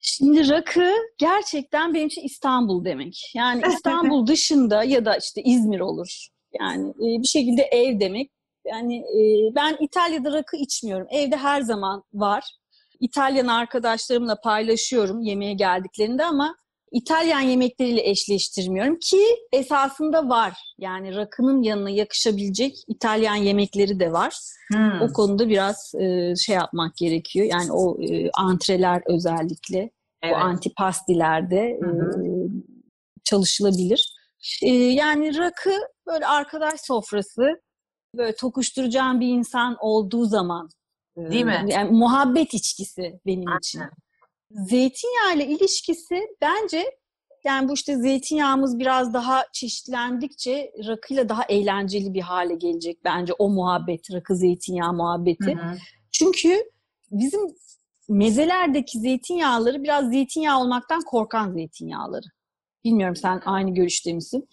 [0.00, 3.32] Şimdi rakı gerçekten benim için İstanbul demek.
[3.34, 6.28] Yani İstanbul dışında ya da işte İzmir olur.
[6.60, 8.30] Yani e, bir şekilde ev demek.
[8.66, 11.06] Yani e, ben İtalya'da rakı içmiyorum.
[11.10, 12.44] Evde her zaman var.
[13.00, 16.56] İtalyan arkadaşlarımla paylaşıyorum yemeğe geldiklerinde ama
[16.92, 19.20] İtalyan yemekleriyle eşleştirmiyorum ki
[19.52, 20.52] esasında var.
[20.78, 24.34] Yani rakının yanına yakışabilecek İtalyan yemekleri de var.
[24.72, 25.02] Hmm.
[25.02, 27.46] O konuda biraz e, şey yapmak gerekiyor.
[27.50, 29.90] Yani o e, antreler özellikle,
[30.22, 30.34] evet.
[30.34, 31.88] o antipastilerde e,
[33.24, 34.14] çalışılabilir.
[34.62, 35.74] E, yani rakı
[36.06, 37.60] böyle arkadaş sofrası,
[38.16, 40.68] böyle tokuşturacağım bir insan olduğu zaman
[41.16, 41.64] e, Değil mi?
[41.68, 43.58] Yani muhabbet içkisi benim Aynen.
[43.58, 43.80] için.
[44.54, 46.84] Zeytinyağı ile ilişkisi bence
[47.44, 53.48] yani bu işte zeytinyağımız biraz daha çeşitlendikçe rakıyla daha eğlenceli bir hale gelecek bence o
[53.48, 55.54] muhabbet, rakı zeytinyağı muhabbeti.
[55.54, 55.76] Hı hı.
[56.12, 56.64] Çünkü
[57.10, 57.40] bizim
[58.08, 62.26] mezelerdeki zeytinyağları biraz zeytinyağı olmaktan korkan zeytinyağları.
[62.84, 64.48] Bilmiyorum sen aynı görüşte misin?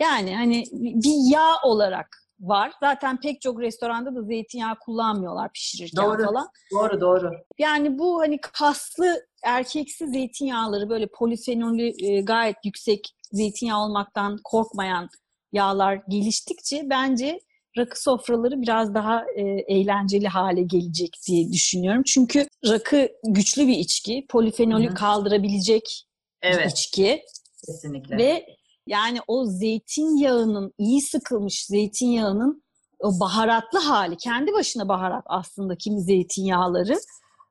[0.00, 2.72] Yani hani bir yağ olarak var.
[2.80, 6.24] Zaten pek çok restoranda da zeytinyağı kullanmıyorlar pişirirken Doğru.
[6.24, 6.48] falan.
[6.72, 7.30] Doğru doğru.
[7.58, 15.08] Yani bu hani kaslı erkeksi zeytinyağları böyle polifenolü e, gayet yüksek zeytinyağı olmaktan korkmayan
[15.52, 17.40] yağlar geliştikçe bence
[17.78, 22.02] rakı sofraları biraz daha e, eğlenceli hale gelecek diye düşünüyorum.
[22.06, 24.94] Çünkü rakı güçlü bir içki, polifenolü Hı hı.
[24.94, 26.06] kaldırabilecek
[26.42, 27.22] bir Evet içki
[27.66, 28.16] kesinlikle.
[28.16, 28.46] ve
[28.90, 32.62] yani o zeytinyağının iyi sıkılmış zeytinyağının
[32.98, 36.98] o baharatlı hali kendi başına baharat aslında kimi zeytinyağları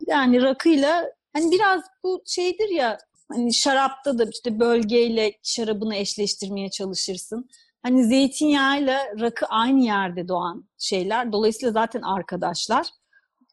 [0.08, 2.98] yani rakıyla hani biraz bu şeydir ya
[3.32, 7.50] hani şarapta da işte bölgeyle şarabını eşleştirmeye çalışırsın.
[7.84, 11.32] Hani zeytinyağıyla rakı aynı yerde doğan şeyler.
[11.32, 12.88] Dolayısıyla zaten arkadaşlar.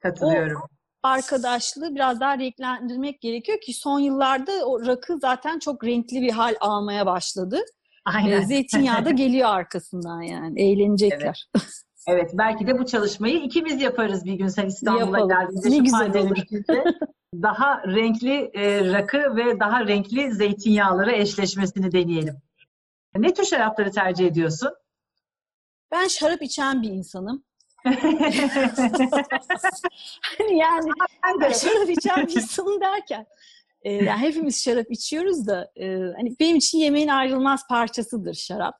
[0.02, 0.62] Katılıyorum.
[1.02, 6.54] Arkadaşlığı biraz daha renklendirmek gerekiyor ki son yıllarda o rakı zaten çok renkli bir hal
[6.60, 7.64] almaya başladı.
[8.06, 8.40] Aynen.
[8.40, 10.62] Ee, zeytinyağı da geliyor arkasından yani.
[10.62, 11.48] Eğlenecekler.
[12.08, 15.70] Evet belki de bu çalışmayı ikimiz yaparız bir gün sen İstanbul'a geldiğinde.
[15.70, 16.36] Ne güzel olur.
[17.42, 22.36] daha renkli e, rakı ve daha renkli zeytinyağları eşleşmesini deneyelim.
[23.16, 24.70] Ne tür şarapları tercih ediyorsun?
[25.92, 27.44] Ben şarap içen bir insanım.
[30.38, 30.90] Hani yani
[31.24, 31.54] ben de.
[31.54, 33.26] şarap içen bir insanım derken
[33.86, 38.74] e, yani hepimiz şarap içiyoruz da e, hani benim için yemeğin ayrılmaz parçasıdır şarap.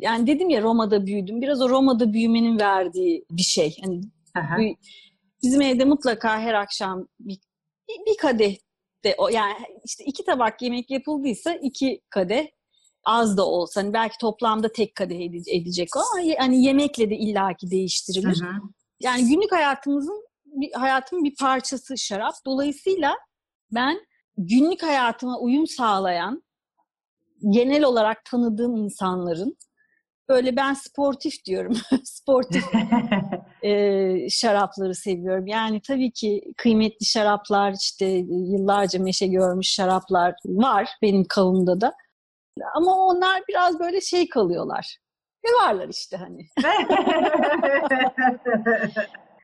[0.00, 1.40] Yani dedim ya Roma'da büyüdüm.
[1.40, 3.76] Biraz o Roma'da büyümenin verdiği bir şey.
[3.84, 4.00] Hani
[4.34, 4.58] Aha.
[4.58, 4.76] bu-
[5.42, 7.38] bizim evde mutlaka her akşam bir,
[7.88, 8.56] bir, bir kadeh
[9.04, 12.46] de o yani işte iki tabak yemek yapıldıysa iki kadeh
[13.04, 17.16] az da olsa hani belki toplamda tek kadeh ede- edecek o ama hani yemekle de
[17.16, 18.40] illaki değiştirilir.
[18.40, 18.60] Hı hı.
[19.00, 22.34] Yani günlük hayatımızın bir, hayatımın bir parçası şarap.
[22.46, 23.14] Dolayısıyla
[23.70, 24.00] ben
[24.38, 26.42] günlük hayatıma uyum sağlayan
[27.50, 29.56] genel olarak tanıdığım insanların
[30.28, 31.76] böyle ben sportif diyorum.
[32.04, 32.64] sportif
[33.62, 35.46] e, şarapları seviyorum.
[35.46, 41.92] Yani tabii ki kıymetli şaraplar işte yıllarca meşe görmüş şaraplar var benim kavumda da.
[42.74, 44.98] Ama onlar biraz böyle şey kalıyorlar.
[45.44, 46.46] Ne varlar işte hani.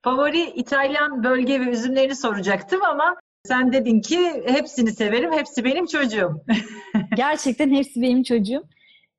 [0.04, 3.16] Favori İtalyan bölge ve üzümlerini soracaktım ama
[3.48, 6.44] sen dedin ki hepsini severim, hepsi benim çocuğum.
[7.16, 8.64] Gerçekten hepsi benim çocuğum.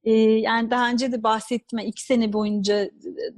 [0.04, 1.80] Ee, yani daha önce de bahsettim.
[1.80, 2.90] İki sene boyunca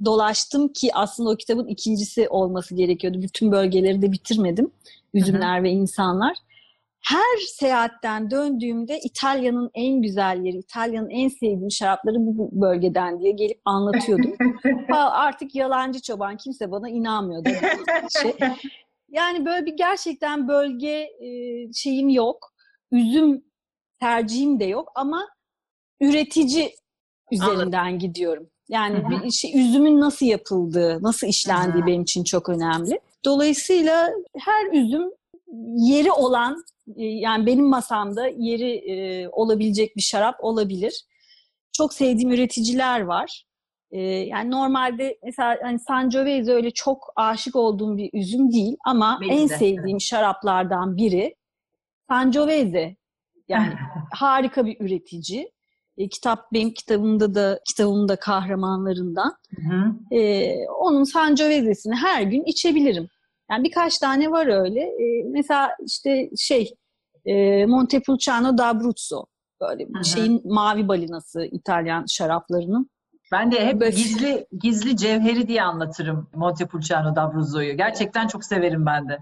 [0.04, 3.22] dolaştım ki aslında o kitabın ikincisi olması gerekiyordu.
[3.22, 4.70] Bütün bölgeleri de bitirmedim.
[5.14, 6.36] Üzümler ve insanlar.
[7.02, 13.60] Her seyahatten döndüğümde İtalya'nın en güzel yeri, İtalya'nın en sevdiğim şarapları bu bölgeden diye gelip
[13.64, 14.36] anlatıyordum.
[14.92, 17.48] Artık yalancı çoban kimse bana inanmıyordu.
[18.22, 18.34] Şey.
[19.12, 21.28] Yani böyle bir gerçekten bölge e,
[21.72, 22.52] şeyim yok.
[22.92, 23.44] Üzüm
[24.00, 25.28] tercihim de yok ama
[26.00, 26.74] üretici
[27.32, 28.50] üzerinden gidiyorum.
[28.68, 29.24] Yani Hı hı.
[29.24, 31.86] bir şey, üzümün nasıl yapıldığı, nasıl işlendiği Hı hı.
[31.86, 33.00] benim için çok önemli.
[33.24, 35.10] Dolayısıyla her üzüm
[35.76, 36.64] yeri olan,
[36.96, 41.04] e, yani benim masamda yeri e, olabilecek bir şarap olabilir.
[41.72, 43.44] Çok sevdiğim üreticiler var.
[43.92, 49.32] E, yani normalde mesela hani Sangiovese öyle çok aşık olduğum bir üzüm değil ama Benim
[49.32, 51.34] en de, sevdiğim şaraplardan biri
[52.08, 52.96] Sangiovese.
[53.48, 53.74] Yani
[54.12, 55.52] harika bir üretici.
[55.96, 59.36] E, kitap benim kitabımda da kitabımın da kahramanlarından.
[59.56, 60.16] Hı.
[60.16, 63.08] E, onun Sangiovese'sini her gün içebilirim.
[63.50, 64.80] Yani birkaç tane var öyle.
[64.80, 66.74] E, mesela işte şey
[67.24, 69.24] e, Montepulciano d'Abruzzo
[69.60, 70.04] böyle hı.
[70.04, 72.90] şeyin mavi balinası İtalyan şaraplarının.
[73.32, 77.76] Ben de hep Böyle- gizli gizli cevheri diye anlatırım Montepulciano d'Abruzzo'yu.
[77.76, 79.18] Gerçekten çok severim ben de.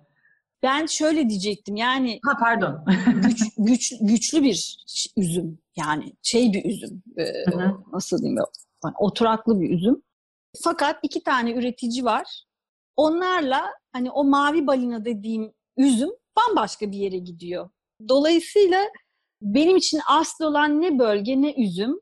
[0.63, 2.85] Ben şöyle diyecektim yani Ha pardon.
[3.07, 4.77] güç, güç güçlü bir
[5.17, 7.75] üzüm yani şey bir üzüm e, Hı hı.
[7.93, 8.39] nasıl diyeyim
[8.83, 10.03] hani oturaklı bir üzüm.
[10.65, 12.45] Fakat iki tane üretici var.
[12.97, 17.71] Onlarla hani o mavi balina dediğim üzüm bambaşka bir yere gidiyor.
[18.09, 18.79] Dolayısıyla
[19.43, 22.01] benim için asıl olan ne bölge ne üzüm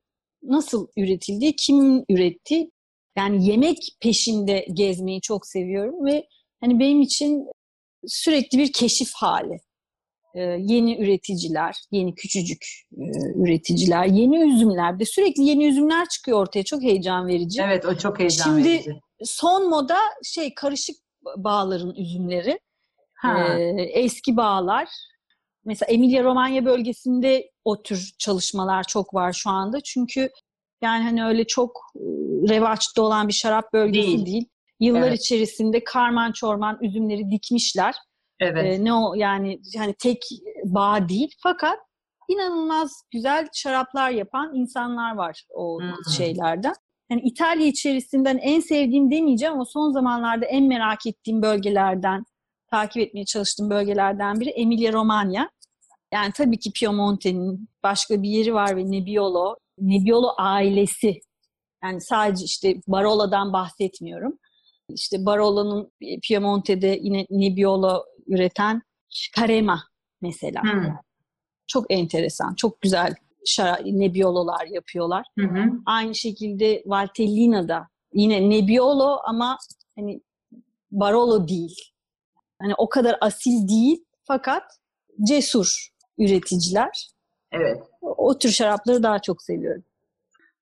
[0.48, 2.70] nasıl üretildi, kim üretti.
[3.16, 6.26] Yani yemek peşinde gezmeyi çok seviyorum ve
[6.60, 7.46] hani benim için
[8.06, 9.58] sürekli bir keşif hali.
[10.34, 13.04] Ee, yeni üreticiler, yeni küçücük e,
[13.42, 15.00] üreticiler, yeni üzümler.
[15.00, 16.62] De sürekli yeni üzümler çıkıyor ortaya.
[16.62, 17.62] Çok heyecan verici.
[17.62, 19.00] Evet o çok heyecan Şimdi- verici.
[19.24, 20.96] Son moda şey karışık
[21.36, 22.60] bağların üzümleri.
[23.14, 23.58] Ha.
[23.58, 24.88] Ee, eski bağlar.
[25.68, 29.80] Mesela Emilia Romanya bölgesinde o tür çalışmalar çok var şu anda.
[29.80, 30.30] Çünkü
[30.82, 32.00] yani hani öyle çok e,
[32.48, 34.26] revaçta olan bir şarap bölgesi Değil.
[34.26, 34.44] değil.
[34.80, 35.20] Yıllar Evet.
[35.20, 37.94] içerisinde karman çorman üzümleri dikmişler.
[38.40, 38.64] Evet.
[38.80, 40.22] Ee, ne o yani hani tek
[40.64, 41.78] bağ değil fakat
[42.28, 46.12] inanılmaz güzel şaraplar yapan insanlar var o Hmm.
[46.16, 46.74] şeylerden.
[47.10, 52.24] yani İtalya içerisinden en sevdiğim demeyeceğim ama son zamanlarda en merak ettiğim bölgelerden,
[52.70, 55.50] takip etmeye çalıştığım bölgelerden biri Emilia Romagna.
[56.12, 59.56] Yani tabii ki Piemonte'nin başka bir yeri var ve Nebbiolo.
[59.78, 61.20] Nebbiolo ailesi.
[61.84, 64.38] Yani sadece işte Barola'dan bahsetmiyorum.
[64.88, 65.92] İşte Barola'nın
[66.22, 68.82] Piemonte'de yine Nebbiolo üreten
[69.36, 69.82] Carema
[70.20, 70.62] mesela.
[70.62, 70.94] Hmm.
[71.66, 73.14] Çok enteresan, çok güzel
[73.84, 75.26] Nebbiolo'lar yapıyorlar.
[75.38, 75.70] Hı hı.
[75.86, 79.58] Aynı şekilde Valtellina'da yine Nebbiolo ama
[79.96, 80.20] hani
[80.90, 81.76] Barolo değil.
[82.60, 84.62] Hani o kadar asil değil fakat
[85.28, 85.88] cesur
[86.18, 87.10] üreticiler.
[87.52, 87.82] Evet.
[88.00, 89.84] O, tür şarapları daha çok seviyorum.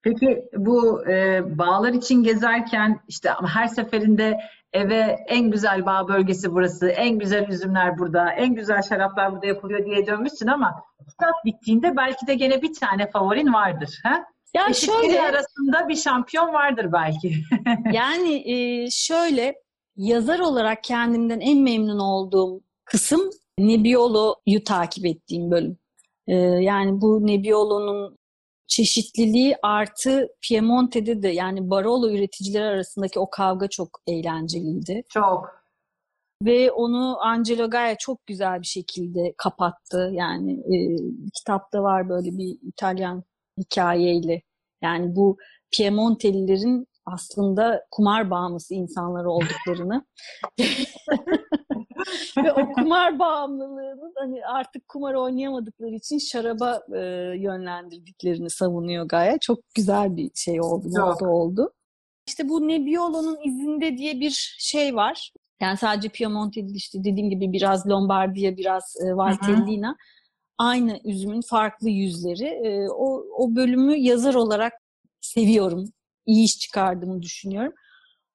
[0.02, 4.38] Peki bu e, bağlar için gezerken işte her seferinde
[4.72, 9.86] eve en güzel bağ bölgesi burası, en güzel üzümler burada, en güzel şaraplar burada yapılıyor
[9.86, 14.00] diye dönmüşsün ama kitap bittiğinde belki de gene bir tane favorin vardır.
[14.02, 14.24] Ha?
[14.54, 17.34] Ya şöyle arasında bir şampiyon vardır belki.
[17.92, 19.54] yani e, şöyle
[19.96, 25.78] yazar olarak kendimden en memnun olduğum kısım Nebbiolo'yu takip ettiğim bölüm.
[26.26, 28.18] E, yani bu Nebbiolo'nun
[28.66, 35.02] çeşitliliği artı Piemonte'de de yani Barolo üreticileri arasındaki o kavga çok eğlenceliydi.
[35.08, 35.66] Çok.
[36.42, 40.10] Ve onu Angelo Gaia çok güzel bir şekilde kapattı.
[40.12, 40.96] Yani e,
[41.34, 43.24] kitapta var böyle bir İtalyan
[43.58, 44.42] hikayeyle.
[44.82, 45.36] Yani bu
[45.76, 50.04] Piemontelilerin aslında kumar bağımlısı insanları olduklarını
[52.44, 57.00] ve o kumar bağımlılığının hani artık kumar oynayamadıkları için şaraba e,
[57.38, 59.38] yönlendirdiklerini savunuyor Gaye.
[59.40, 61.72] Çok güzel bir şey oldu, nokta oldu.
[62.26, 65.32] İşte bu Nebbiolo'nun izinde diye bir şey var.
[65.60, 69.96] Yani sadece Piemonte değil işte dediğim gibi biraz Lombardiya, biraz e, Valtellina.
[70.58, 72.44] Aynı üzümün farklı yüzleri.
[72.44, 74.72] E, o, o bölümü yazar olarak
[75.20, 75.84] seviyorum.
[76.26, 77.72] İyi iş çıkardığımı düşünüyorum.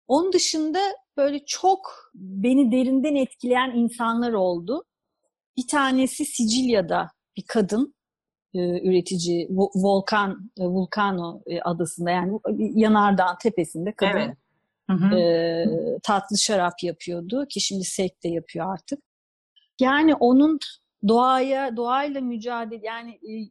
[0.08, 0.80] Onun dışında
[1.18, 4.86] böyle çok beni derinden etkileyen insanlar oldu.
[5.58, 7.96] Bir tanesi Sicilya'da bir kadın
[8.54, 14.38] e, üretici Volkan e, Vulcano e, adasında yani yanardağın tepesinde kadın evet.
[14.90, 15.16] Hı hı.
[15.16, 15.66] E,
[16.04, 19.00] tatlı şarap yapıyordu ki şimdi sek de yapıyor artık.
[19.80, 20.60] Yani onun
[21.08, 23.50] doğaya doğayla mücadele yani e,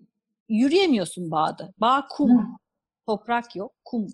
[0.49, 1.72] yürüyemiyorsun bağda.
[1.78, 2.38] Bağ kum.
[2.38, 2.47] Hı.
[3.07, 4.07] Toprak yok, kum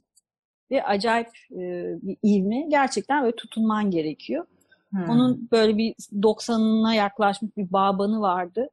[0.70, 1.58] ve acayip e,
[2.02, 2.66] bir ivme.
[2.68, 4.46] Gerçekten böyle tutunman gerekiyor.
[4.90, 5.10] Hmm.
[5.10, 8.70] Onun böyle bir 90'ına yaklaşmış bir bağbanı vardı.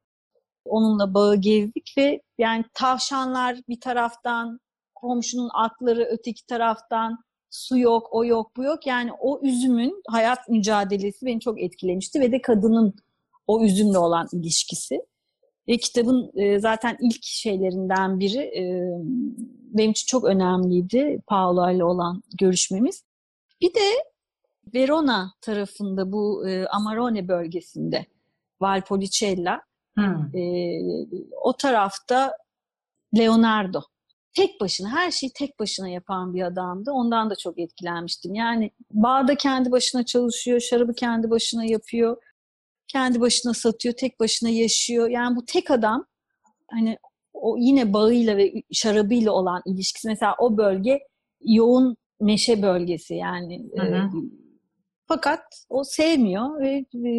[0.66, 4.60] Onunla bağı gezdik ve yani tavşanlar bir taraftan,
[4.96, 8.88] komşunun atları öteki taraftan, su yok, o yok, bu yok.
[8.88, 12.96] Yani o üzümün hayat mücadelesi beni çok etkilemişti ve de kadının
[13.48, 15.02] o üzümle olan ilişkisi.
[15.68, 18.64] Ve kitabın e, zaten ilk şeylerinden biri e,
[19.74, 23.04] benim için çok önemliydi Paolo ile olan görüşmemiz.
[23.62, 23.90] Bir de
[24.74, 28.06] Verona tarafında bu e, Amarone bölgesinde
[28.62, 29.62] Valpolicella
[29.96, 30.38] hmm.
[30.38, 30.82] e,
[31.42, 32.38] o tarafta
[33.18, 33.82] Leonardo
[34.36, 36.92] tek başına her şeyi tek başına yapan bir adamdı.
[36.92, 38.36] Ondan da çok etkilenmiştim.
[38.36, 42.18] Yani bağda kendi başına çalışıyor, şarabı kendi başına yapıyor
[42.94, 45.10] kendi başına satıyor, tek başına yaşıyor.
[45.10, 46.06] Yani bu tek adam
[46.72, 46.98] hani
[47.44, 51.00] o yine bağıyla ve şarabıyla olan ilişkisi mesela o bölge
[51.42, 53.70] yoğun meşe bölgesi yani.
[53.78, 53.96] Hı hı.
[53.96, 54.02] E,
[55.08, 57.12] fakat o sevmiyor ve e,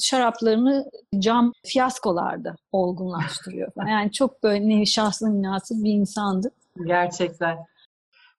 [0.00, 3.72] şaraplarını cam fiyaskolarda olgunlaştırıyor.
[3.88, 6.50] Yani çok böyle şahsına münasip bir insandı.
[6.86, 7.58] Gerçekten.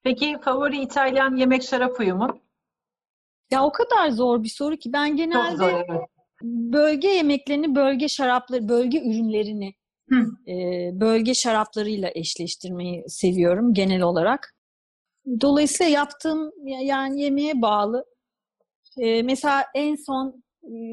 [0.03, 2.39] Peki favori İtalyan yemek şarap uyumu?
[3.51, 6.01] Ya o kadar zor bir soru ki ben genelde zor, evet
[6.43, 9.73] bölge yemeklerini, bölge şarapları, bölge ürünlerini
[10.47, 14.55] e, bölge şaraplarıyla eşleştirmeyi seviyorum genel olarak.
[15.41, 18.05] Dolayısıyla yaptığım yani yemeğe bağlı.
[18.97, 20.43] E, mesela en son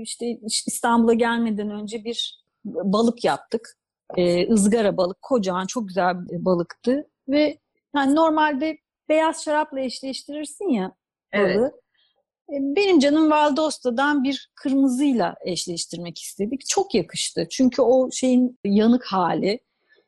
[0.03, 3.77] işte İstanbul'a gelmeden önce bir balık yaptık.
[4.17, 7.59] E, ızgara balık, kocaman çok güzel bir balıktı ve
[7.97, 10.93] yani normalde beyaz şarapla eşleştirirsin ya
[11.35, 11.51] balığı.
[11.53, 11.75] Evet.
[12.53, 16.67] E, benim canım Valdosta'dan bir kırmızıyla eşleştirmek istedik.
[16.69, 17.47] Çok yakıştı.
[17.51, 19.61] Çünkü o şeyin yanık hali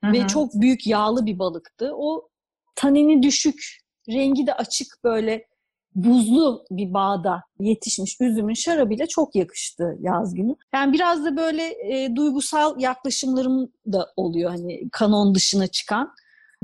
[0.04, 0.12] Hı-hı.
[0.12, 1.92] ve çok büyük yağlı bir balıktı.
[1.94, 2.28] O
[2.74, 3.78] tanini düşük,
[4.08, 5.50] rengi de açık böyle
[5.94, 10.56] buzlu bir bağda yetişmiş üzümün şarabıyla çok yakıştı yaz günü.
[10.74, 16.14] Yani biraz da böyle e, duygusal yaklaşımlarım da oluyor hani kanon dışına çıkan.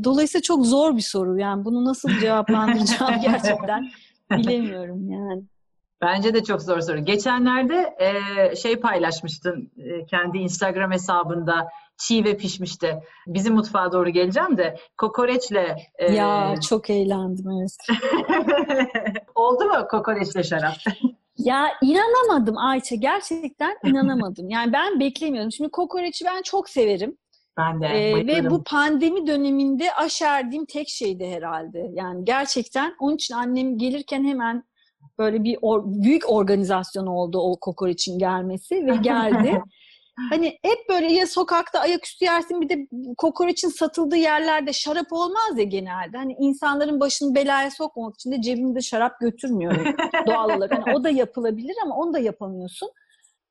[0.05, 1.39] Dolayısıyla çok zor bir soru.
[1.39, 3.91] Yani bunu nasıl cevaplandıracağım gerçekten
[4.31, 5.43] bilemiyorum yani.
[6.01, 7.05] Bence de çok zor soru.
[7.05, 11.69] Geçenlerde e, şey paylaşmıştın e, kendi Instagram hesabında
[11.99, 13.03] çiğ ve pişmişti.
[13.27, 15.77] Bizim mutfağa doğru geleceğim de kokoreçle...
[15.99, 16.13] E...
[16.13, 18.01] Ya çok eğlendim evet.
[19.35, 20.75] Oldu mu kokoreçle şarap?
[21.39, 22.95] Ya inanamadım Ayça.
[22.95, 24.51] Gerçekten inanamadım.
[24.51, 25.53] Yani ben beklemiyordum.
[25.53, 27.17] Şimdi kokoreçi ben çok severim.
[27.59, 27.87] Ben de.
[27.87, 31.91] Ee, ve bu pandemi döneminde aşerdiğim tek şeydi herhalde.
[31.93, 34.65] Yani gerçekten onun için annem gelirken hemen
[35.19, 39.63] böyle bir or, büyük organizasyon oldu o kokoreçin gelmesi ve geldi.
[40.31, 42.87] hani hep böyle ya sokakta ayaküstü yersin bir de
[43.19, 46.17] kokoreçin satıldığı yerlerde şarap olmaz ya genelde.
[46.17, 49.85] Hani insanların başını belaya sokmamak için de cebimde şarap götürmüyorum
[50.27, 50.73] doğal olarak.
[50.73, 52.91] Hani o da yapılabilir ama onu da yapamıyorsun.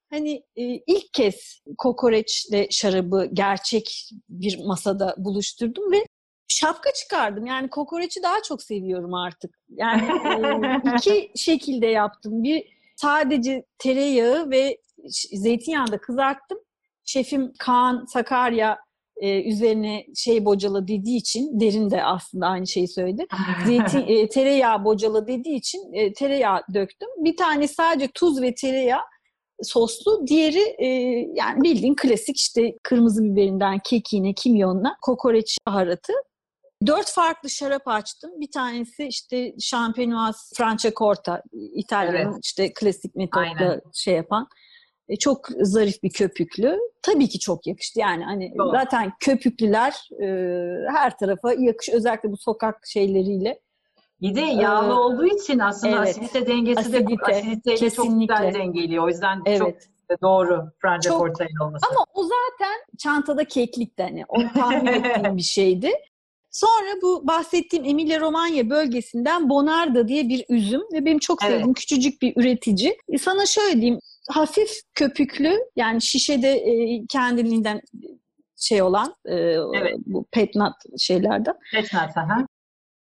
[0.09, 6.05] Hani e, ilk kez kokoreçle şarabı gerçek bir masada buluşturdum ve
[6.48, 7.46] şapka çıkardım.
[7.46, 9.60] Yani kokoreçi daha çok seviyorum artık.
[9.70, 10.02] Yani
[10.86, 12.43] e, iki şekilde yaptım.
[12.43, 12.64] Bir
[12.96, 14.78] sadece tereyağı ve
[15.34, 16.58] zeytinyağında kızarttım.
[17.06, 18.80] Şefim Kaan Sakarya
[19.18, 23.26] e, üzerine şey bocala dediği için derin de aslında aynı şeyi söyledi.
[23.66, 27.10] Zeytin e, tereyağı bocala dediği için e, tereyağı döktüm.
[27.18, 29.04] Bir tane sadece tuz ve tereyağı
[29.64, 30.28] soslu.
[30.28, 30.88] Diğeri e,
[31.36, 36.14] yani bildiğin klasik işte kırmızı biberinden kekiğine, kimyonuna kokoreç baharatı.
[36.88, 38.31] Dört farklı şarap açtım.
[38.39, 42.45] Bir tanesi işte Champenoise Franciacorta, İtalya'nın evet.
[42.45, 44.47] işte klasik metotla şey yapan.
[45.09, 46.77] E, çok zarif bir köpüklü.
[47.01, 47.99] Tabii ki çok yakıştı.
[47.99, 48.71] Yani hani Doğru.
[48.71, 50.27] zaten köpüklüler e,
[50.95, 51.89] her tarafa yakış.
[51.89, 53.59] Özellikle bu sokak şeyleriyle.
[54.21, 58.53] Bir de yağlı ee, olduğu için aslında evet, asidite dengesi asidite, de asiditeyle çok güzel
[58.53, 59.03] dengeliyor.
[59.03, 59.59] O yüzden evet.
[59.59, 59.73] çok
[60.21, 61.86] doğru Franciacorta'nın olması.
[61.91, 64.23] Ama o zaten çantada keklikti hani.
[64.27, 65.91] Onu tahmin ettiğim bir şeydi.
[66.56, 71.76] Sonra bu bahsettiğim Emilia Romagna bölgesinden Bonarda diye bir üzüm ve benim çok sevdiğim evet.
[71.76, 72.97] küçücük bir üretici.
[73.10, 73.99] E sana şöyle diyeyim,
[74.30, 77.82] hafif köpüklü yani şişede e, kendiliğinden
[78.58, 79.36] şey olan e,
[79.76, 79.95] evet.
[80.06, 81.56] bu petnat şeylerden.
[81.72, 82.47] Petnat, aha.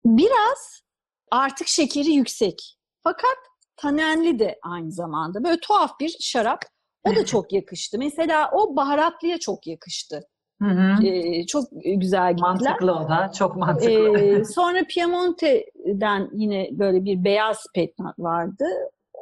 [0.05, 0.83] Biraz
[1.31, 2.77] artık şekeri yüksek.
[3.05, 3.37] Fakat
[3.77, 5.45] tanenli de aynı zamanda.
[5.45, 6.61] Böyle tuhaf bir şarap.
[7.05, 7.99] O da çok yakıştı.
[7.99, 10.23] Mesela o baharatlıya çok yakıştı.
[10.63, 11.47] Hı hı.
[11.47, 12.51] Çok güzel gittiler.
[12.51, 13.33] Mantıklı o da.
[13.33, 14.19] Çok mantıklı.
[14.19, 18.65] Ee, sonra Piemonte'den yine böyle bir beyaz petnat vardı.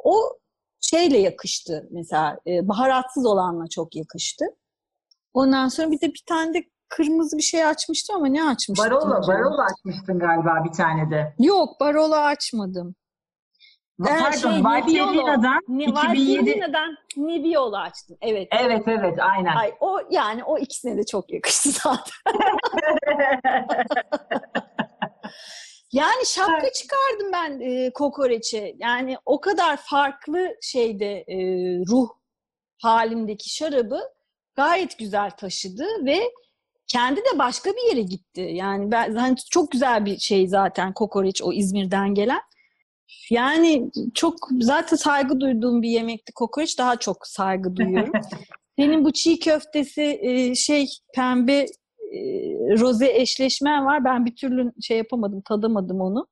[0.05, 0.17] O
[0.81, 2.39] şeyle yakıştı mesela.
[2.47, 4.45] E, baharatsız olanla çok yakıştı.
[5.35, 8.91] Ondan sonra bir de bir tane de kırmızı bir şey açmıştım ama ne açmıştım?
[8.91, 11.35] Barola, barola açmıştın galiba bir tane de.
[11.39, 12.95] Yok, barola açmadım.
[14.05, 15.95] Pardon, şey, Valtellina'dan 2007.
[16.41, 18.17] Valtellina'dan Nebbiolo açtım.
[18.21, 18.49] Evet.
[18.51, 19.57] Evet, evet, aynen.
[19.57, 22.15] Ay, o yani o ikisine de çok yakıştı zaten.
[25.93, 28.75] yani şapka çıkardım ben e, kokoreçe.
[28.79, 31.37] Yani o kadar farklı şeyde e,
[31.89, 32.09] ruh
[32.83, 34.01] halindeki şarabı
[34.55, 36.19] gayet güzel taşıdı ve
[36.87, 38.41] kendi de başka bir yere gitti.
[38.41, 42.41] Yani ben hani çok güzel bir şey zaten kokoreç o İzmir'den gelen.
[43.31, 46.79] Yani çok zaten saygı duyduğum bir yemekti kokoreç.
[46.79, 48.13] Daha çok saygı duyuyorum.
[48.79, 51.67] Senin bu çiğ köftesi e, şey pembe
[52.13, 52.21] e,
[52.79, 54.05] roze eşleşmen var.
[54.05, 56.27] Ben bir türlü şey yapamadım, tadamadım onu.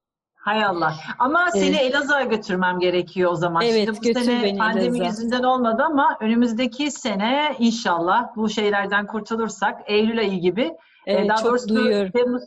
[0.46, 0.94] Hay Allah.
[1.18, 1.64] Ama evet.
[1.64, 3.62] seni Elazığ'a götürmem gerekiyor o zaman.
[3.62, 5.22] Evet, Şimdi bu sene beni pandemi Elazığ.
[5.22, 10.62] yüzünden olmadı ama önümüzdeki sene inşallah bu şeylerden kurtulursak Eylül ayı gibi
[11.06, 12.12] e, evet, daha çok doğrusu duyuyorum.
[12.12, 12.42] Temmuz,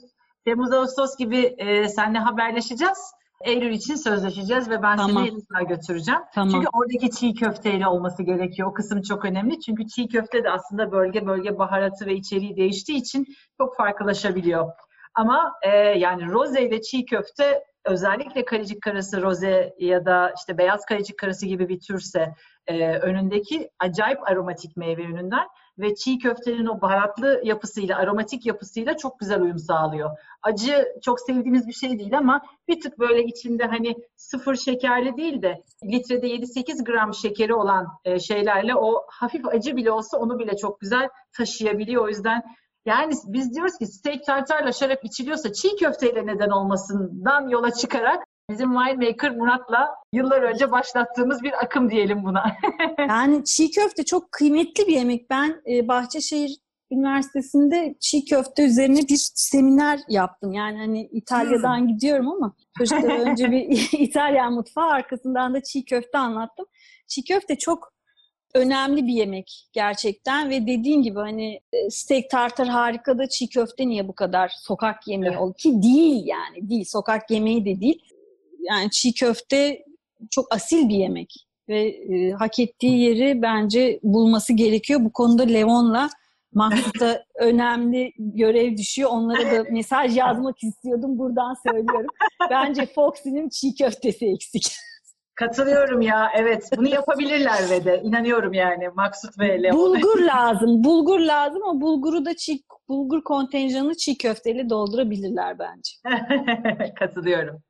[0.45, 3.13] Temmuz Ağustos gibi e, seninle haberleşeceğiz.
[3.45, 5.25] Eylül için sözleşeceğiz ve ben tamam.
[5.25, 6.21] seni Elazığ'a götüreceğim.
[6.35, 6.49] Tamam.
[6.53, 8.69] Çünkü oradaki çiğ köfteyle olması gerekiyor.
[8.69, 9.59] O kısım çok önemli.
[9.59, 13.25] Çünkü çiğ köfte de aslında bölge bölge baharatı ve içeriği değiştiği için
[13.57, 14.71] çok farklılaşabiliyor.
[15.15, 20.85] Ama e, yani roze ile çiğ köfte özellikle kalecik karası roze ya da işte beyaz
[20.85, 22.33] kalecik karası gibi bir türse
[22.67, 25.47] e, önündeki acayip aromatik meyve üründen
[25.79, 30.09] ve çiğ köftenin o baharatlı yapısıyla, aromatik yapısıyla çok güzel uyum sağlıyor.
[30.43, 35.41] Acı çok sevdiğimiz bir şey değil ama bir tık böyle içinde hani sıfır şekerli değil
[35.41, 40.57] de litrede 7-8 gram şekeri olan e, şeylerle o hafif acı bile olsa onu bile
[40.57, 42.03] çok güzel taşıyabiliyor.
[42.03, 42.43] O yüzden
[42.85, 48.73] yani biz diyoruz ki steak tartarla şarap içiliyorsa çiğ köfteyle neden olmasından yola çıkarak bizim
[48.73, 52.55] winemaker Murat'la yıllar önce başlattığımız bir akım diyelim buna.
[53.09, 55.29] yani çiğ köfte çok kıymetli bir yemek.
[55.29, 56.57] Ben e, Bahçeşehir
[56.91, 60.51] Üniversitesi'nde çiğ köfte üzerine bir seminer yaptım.
[60.53, 61.87] Yani hani İtalya'dan hmm.
[61.87, 66.65] gidiyorum ama çocuklara önce bir İtalyan mutfağı arkasından da çiğ köfte anlattım.
[67.07, 67.93] Çiğ köfte çok
[68.55, 73.87] önemli bir yemek gerçekten ve dediğin gibi hani e, steak tartar harika da çiğ köfte
[73.87, 75.57] niye bu kadar sokak yemeği evet.
[75.57, 78.01] ki değil yani değil sokak yemeği de değil.
[78.59, 79.83] Yani çiğ köfte
[80.31, 81.33] çok asil bir yemek
[81.69, 84.99] ve e, hak ettiği yeri bence bulması gerekiyor.
[85.03, 86.09] Bu konuda Levon'la
[86.53, 89.09] Maksut'a önemli görev düşüyor.
[89.13, 91.19] Onlara da mesaj yazmak istiyordum.
[91.19, 92.09] Buradan söylüyorum.
[92.49, 94.75] Bence Foxy'nin çiğ köftesi eksik.
[95.35, 96.29] Katılıyorum ya.
[96.35, 96.69] Evet.
[96.77, 98.01] Bunu yapabilirler ve de.
[98.03, 98.89] inanıyorum yani.
[98.89, 99.77] Maksut ve Leon.
[99.77, 100.83] Bulgur lazım.
[100.83, 101.61] Bulgur lazım.
[101.63, 102.59] O bulguru da çiğ,
[102.89, 105.91] bulgur kontenjanını çiğ köfteyle doldurabilirler bence.
[106.99, 107.61] Katılıyorum.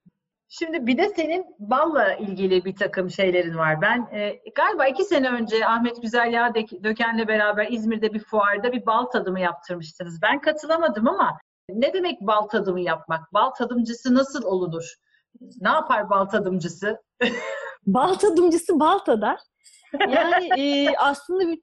[0.51, 3.81] Şimdi bir de senin balla ilgili bir takım şeylerin var.
[3.81, 6.53] Ben e, galiba iki sene önce Ahmet Güzel Yağ
[6.83, 10.21] Döken'le beraber İzmir'de bir fuarda bir bal tadımı yaptırmıştınız.
[10.21, 11.37] Ben katılamadım ama
[11.69, 13.33] ne demek bal tadımı yapmak?
[13.33, 14.95] Bal tadımcısı nasıl olunur?
[15.61, 17.01] Ne yapar bal tadımcısı?
[17.85, 19.39] bal tadımcısı bal tadar.
[19.99, 21.59] Yani e, aslında bir,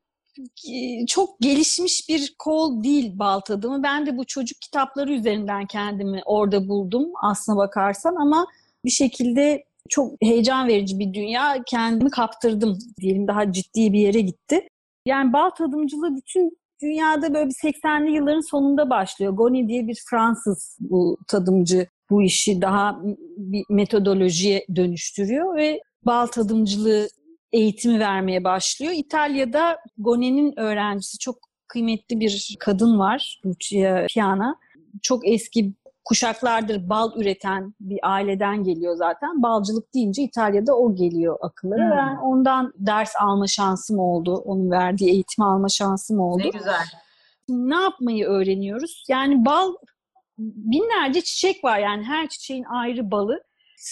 [1.06, 3.82] çok gelişmiş bir kol değil bal tadımı.
[3.82, 8.46] Ben de bu çocuk kitapları üzerinden kendimi orada buldum aslına bakarsan ama
[8.86, 11.62] bir şekilde çok heyecan verici bir dünya.
[11.66, 14.68] Kendimi kaptırdım diyelim daha ciddi bir yere gitti.
[15.06, 19.32] Yani bal tadımcılığı bütün dünyada böyle bir 80'li yılların sonunda başlıyor.
[19.32, 23.00] Goni diye bir Fransız bu tadımcı bu işi daha
[23.36, 27.08] bir metodolojiye dönüştürüyor ve bal tadımcılığı
[27.52, 28.92] eğitimi vermeye başlıyor.
[28.96, 31.38] İtalya'da Goni'nin öğrencisi çok
[31.68, 34.56] kıymetli bir kadın var, Lucia Piana.
[35.02, 35.72] Çok eski
[36.06, 39.42] kuşaklardır bal üreten bir aileden geliyor zaten.
[39.42, 41.90] Balcılık deyince İtalya'da o geliyor akıllara.
[41.90, 41.96] Hmm.
[41.96, 44.36] Ben ondan ders alma şansım oldu.
[44.36, 46.42] Onun verdiği eğitimi alma şansım oldu.
[46.44, 46.84] Ne güzel.
[47.48, 49.04] Ne yapmayı öğreniyoruz?
[49.08, 49.72] Yani bal
[50.38, 53.42] binlerce çiçek var yani her çiçeğin ayrı balı.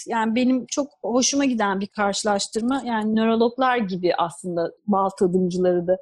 [0.06, 2.82] Yani benim çok hoşuma giden bir karşılaştırma.
[2.84, 5.96] Yani nörologlar gibi aslında bal tadımcıları da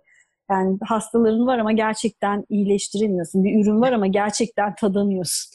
[0.51, 3.45] yani hastaların var ama gerçekten iyileştiremiyorsun.
[3.45, 5.51] Bir ürün var ama gerçekten tadamıyorsun.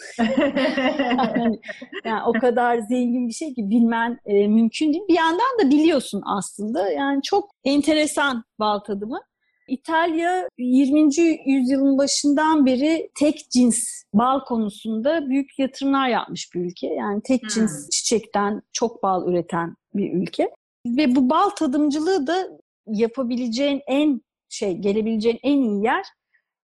[1.18, 1.60] yani,
[2.06, 5.04] yani o kadar zengin bir şey ki bilmen e, mümkün değil.
[5.10, 6.92] Bir yandan da biliyorsun aslında.
[6.92, 9.20] Yani çok enteresan bal tadımı.
[9.68, 11.02] İtalya 20.
[11.46, 16.88] yüzyılın başından beri tek cins bal konusunda büyük yatırımlar yapmış bir ülke.
[16.88, 17.50] Yani tek hmm.
[17.50, 20.50] cins çiçekten çok bal üreten bir ülke.
[20.86, 22.48] Ve bu bal tadımcılığı da
[22.88, 24.22] yapabileceğin en
[24.58, 26.06] şey gelebileceğin en iyi yer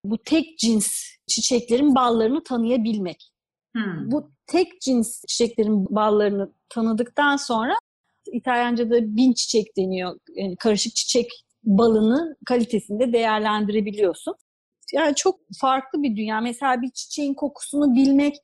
[0.06, 3.32] bu tek cins çiçeklerin ballarını tanıyabilmek.
[3.76, 4.12] Hmm.
[4.12, 7.74] Bu tek cins çiçeklerin ballarını tanıdıktan sonra
[8.32, 10.20] İtalyanca'da bin çiçek deniyor.
[10.36, 11.32] Yani karışık çiçek
[11.64, 14.36] balını kalitesinde değerlendirebiliyorsun.
[14.94, 16.42] Yani çok farklı bir dünya.
[16.42, 18.36] Mesela bir çiçeğin kokusunu bilmek,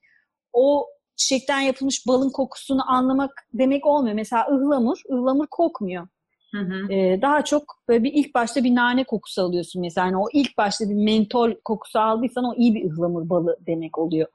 [0.53, 4.15] o çiçekten yapılmış balın kokusunu anlamak demek olmuyor.
[4.15, 6.07] Mesela ıhlamur, ıhlamur kokmuyor.
[6.51, 6.93] Hı hı.
[6.93, 10.07] Ee, daha çok böyle bir ilk başta bir nane kokusu alıyorsun mesela.
[10.07, 14.27] Yani o ilk başta bir mentol kokusu aldıysan o iyi bir ıhlamur balı demek oluyor.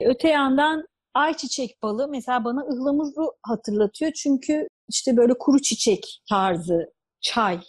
[0.00, 4.12] Öte yandan ayçiçek balı mesela bana ıhlamuru hatırlatıyor.
[4.12, 7.60] Çünkü işte böyle kuru çiçek tarzı çay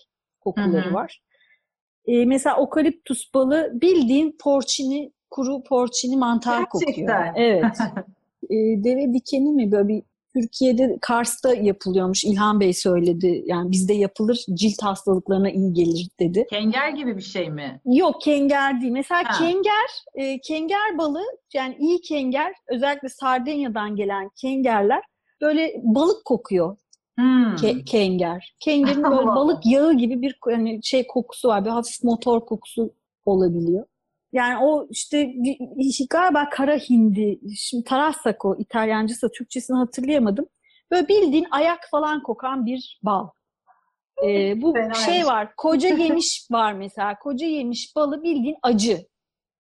[0.42, 0.94] kokuları hı hı.
[0.94, 1.22] var.
[2.08, 7.06] Ee, mesela okaliptus balı bildiğin porçini, kuru porçini mantar Gerçekten.
[7.06, 7.34] kokuyor.
[7.36, 7.66] Evet.
[8.50, 10.04] ee, deve dikeni mi böyle bir
[10.36, 12.24] Türkiye'de Kars'ta yapılıyormuş.
[12.24, 13.44] İlhan Bey söyledi.
[13.46, 16.46] Yani bizde yapılır cilt hastalıklarına iyi gelir dedi.
[16.50, 17.82] Kenger gibi bir şey mi?
[17.86, 18.92] Yok kenger değil.
[18.92, 19.38] Mesela ha.
[19.38, 25.02] kenger, e, kenger balığı yani iyi kenger özellikle Sardinya'dan gelen kengerler
[25.42, 26.78] böyle balık kokuyor.
[27.16, 27.56] Hmm.
[27.56, 28.56] Ke- kenger.
[28.60, 31.66] Kengerin böyle balık yağı gibi bir yani şey kokusu var.
[31.66, 32.94] Bir hafif motor kokusu
[33.26, 33.86] olabiliyor.
[34.36, 35.34] Yani o işte
[36.10, 40.46] galiba kara hindi, şimdi Tarassako İtalyancısı, Türkçesini hatırlayamadım.
[40.92, 43.28] Böyle bildiğin ayak falan kokan bir bal.
[44.24, 47.20] Ee, bu Fena şey var, koca yemiş var mesela.
[47.20, 49.06] Koca yemiş balı bildiğin acı.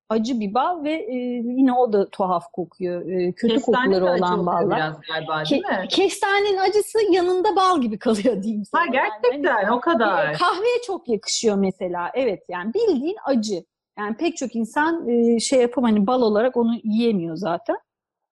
[0.09, 3.09] Acı bir bal ve e, yine o da tuhaf kokuyor.
[3.09, 4.77] E, kötü Kestane kokuları olan ballar.
[4.77, 5.87] Biraz galiba, değil Ke- mi?
[5.87, 8.81] Kestanenin acısı yanında bal gibi kalıyor diyeyim sana.
[8.81, 9.71] Ha gerçekten yani.
[9.71, 10.37] o kadar.
[10.37, 12.11] Kahveye çok yakışıyor mesela.
[12.13, 13.63] Evet yani bildiğin acı.
[13.99, 17.75] Yani pek çok insan e, şey yapıp hani bal olarak onu yiyemiyor zaten.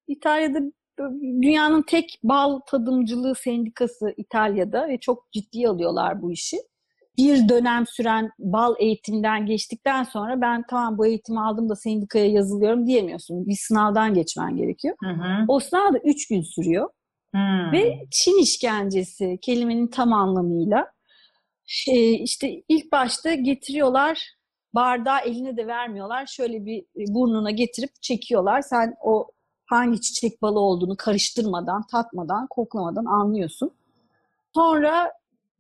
[0.07, 0.59] İtalya'da
[1.41, 6.57] dünyanın tek bal tadımcılığı sendikası İtalya'da ve çok ciddi alıyorlar bu işi.
[7.17, 12.87] Bir dönem süren bal eğitimden geçtikten sonra ben tamam bu eğitimi aldım da sendikaya yazılıyorum
[12.87, 13.47] diyemiyorsun.
[13.47, 14.95] Bir sınavdan geçmen gerekiyor.
[15.03, 15.45] Hı hı.
[15.47, 16.89] O sınav da üç gün sürüyor.
[17.33, 17.71] Hmm.
[17.71, 20.91] Ve Çin işkencesi kelimenin tam anlamıyla.
[21.87, 24.33] E, işte ilk başta getiriyorlar
[24.73, 26.25] bardağı eline de vermiyorlar.
[26.25, 28.61] Şöyle bir e, burnuna getirip çekiyorlar.
[28.61, 29.27] Sen o
[29.65, 33.71] hangi çiçek balı olduğunu karıştırmadan, tatmadan, koklamadan anlıyorsun.
[34.55, 35.11] Sonra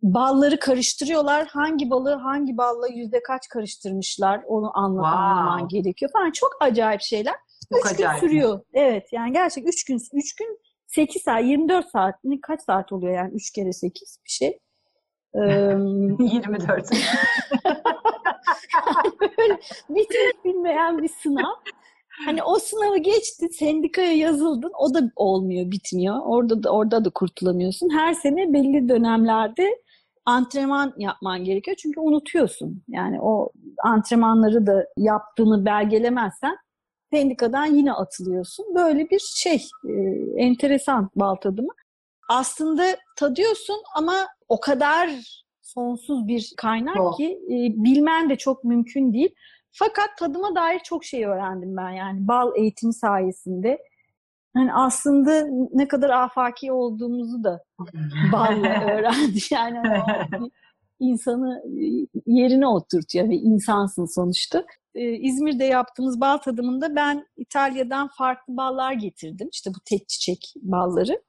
[0.03, 1.47] balları karıştırıyorlar.
[1.47, 5.17] Hangi balı hangi balla yüzde kaç karıştırmışlar onu anla wow.
[5.17, 6.31] anlaman gerekiyor falan.
[6.31, 7.35] Çok acayip şeyler.
[7.69, 8.21] Çok üç acayip.
[8.21, 8.59] gün sürüyor.
[8.73, 13.33] Evet yani gerçek üç gün, üç gün 8 saat, 24 saat, kaç saat oluyor yani
[13.33, 14.59] üç kere 8 bir şey.
[15.35, 16.89] Ee, 24.
[19.37, 19.59] böyle
[19.89, 21.53] bitmek bilmeyen bir sınav.
[22.25, 26.19] Hani o sınavı geçti, sendikaya yazıldın, o da olmuyor, bitmiyor.
[26.25, 27.89] Orada da orada da kurtulamıyorsun.
[27.89, 29.83] Her sene belli dönemlerde
[30.25, 32.83] antrenman yapman gerekiyor çünkü unutuyorsun.
[32.87, 33.51] Yani o
[33.83, 36.57] antrenmanları da yaptığını belgelemezsen
[37.13, 38.65] sendikadan yine atılıyorsun.
[38.75, 39.93] Böyle bir şey, e,
[40.37, 41.73] enteresan bal tadımı.
[42.29, 45.09] Aslında tadıyorsun ama o kadar
[45.73, 47.17] sonsuz bir kaynak oh.
[47.17, 49.35] ki e, bilmen de çok mümkün değil.
[49.71, 53.77] Fakat tadıma dair çok şey öğrendim ben yani bal eğitimi sayesinde.
[54.55, 57.63] Yani aslında ne kadar afaki olduğumuzu da
[58.31, 59.39] balla öğrendi.
[59.51, 59.79] Yani
[60.99, 61.63] insanı
[62.25, 64.65] yerine oturtuyor ve insansın sonuçta.
[64.95, 69.49] Ee, İzmir'de yaptığımız bal tadımında ben İtalya'dan farklı ballar getirdim.
[69.51, 71.21] İşte bu tek çiçek balları.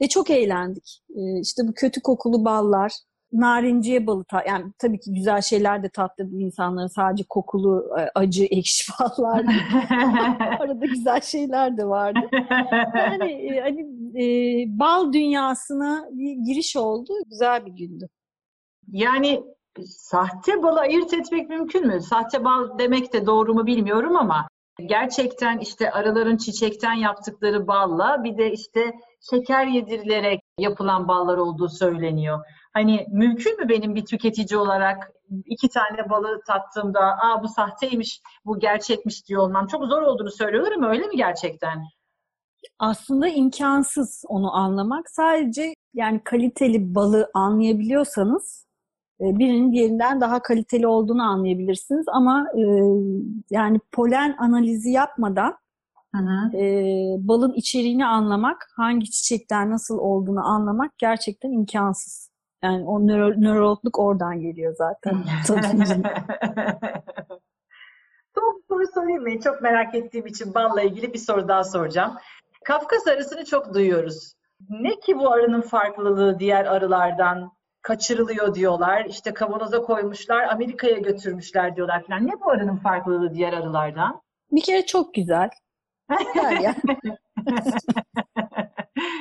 [0.00, 1.02] Ve çok eğlendik.
[1.16, 2.92] Ee, işte bu kötü kokulu ballar,
[3.32, 8.44] narinciye balı ta yani tabii ki güzel şeyler de tatlı insanların sadece kokulu e, acı
[8.44, 9.44] ekşi ballar
[10.60, 12.20] arada güzel şeyler de vardı.
[12.94, 13.80] Yani e, hani
[14.22, 14.24] e,
[14.78, 17.12] bal dünyasına bir giriş oldu.
[17.30, 18.08] Güzel bir gündü.
[18.88, 19.42] Yani
[19.86, 22.00] sahte balı ayırt etmek mümkün mü?
[22.00, 24.48] Sahte bal demek de doğru mu bilmiyorum ama
[24.86, 28.92] gerçekten işte arıların çiçekten yaptıkları balla bir de işte
[29.30, 32.44] şeker yedirilerek yapılan ballar olduğu söyleniyor.
[32.72, 35.12] Hani mümkün mü benim bir tüketici olarak
[35.46, 40.72] iki tane balığı tattığımda aa bu sahteymiş, bu gerçekmiş diyor olmam çok zor olduğunu söylüyorlar
[40.72, 41.82] ama öyle mi gerçekten?
[42.78, 45.10] Aslında imkansız onu anlamak.
[45.10, 48.66] Sadece yani kaliteli balı anlayabiliyorsanız
[49.20, 52.04] e, birinin diğerinden daha kaliteli olduğunu anlayabilirsiniz.
[52.08, 52.62] Ama e,
[53.50, 55.62] yani polen analizi yapmadan
[56.14, 56.56] Hı hı.
[56.56, 56.64] E,
[57.18, 62.31] balın içeriğini anlamak, hangi çiçekten nasıl olduğunu anlamak gerçekten imkansız.
[62.62, 65.24] Yani o nöro, nörologluk oradan geliyor zaten.
[68.34, 69.40] Son soru sorayım mı?
[69.40, 72.16] Çok merak ettiğim için balla ilgili bir soru daha soracağım.
[72.64, 74.34] Kafkas arısını çok duyuyoruz.
[74.70, 77.52] Ne ki bu arının farklılığı diğer arılardan?
[77.82, 79.04] Kaçırılıyor diyorlar.
[79.04, 82.26] İşte kavanoza koymuşlar, Amerika'ya götürmüşler diyorlar falan.
[82.26, 84.22] Ne bu arının farklılığı diğer arılardan?
[84.50, 85.50] Bir kere çok güzel.
[86.34, 86.74] Güzel ya.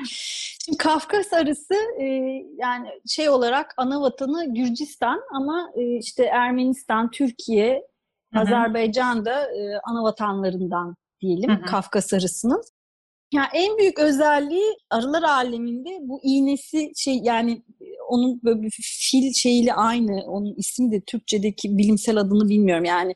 [0.05, 2.05] Şimdi Kafkas arısı e,
[2.57, 7.87] yani şey olarak ana vatanı Gürcistan ama e, işte Ermenistan, Türkiye,
[8.33, 8.41] Hı-hı.
[8.41, 11.61] Azerbaycan da e, ana vatanlarından diyelim Hı-hı.
[11.61, 12.61] Kafkas arısının.
[13.33, 17.63] Yani en büyük özelliği arılar aleminde bu iğnesi şey yani
[18.09, 20.23] onun böyle fil şeyiyle aynı.
[20.27, 22.85] Onun ismi de Türkçedeki bilimsel adını bilmiyorum.
[22.85, 23.15] Yani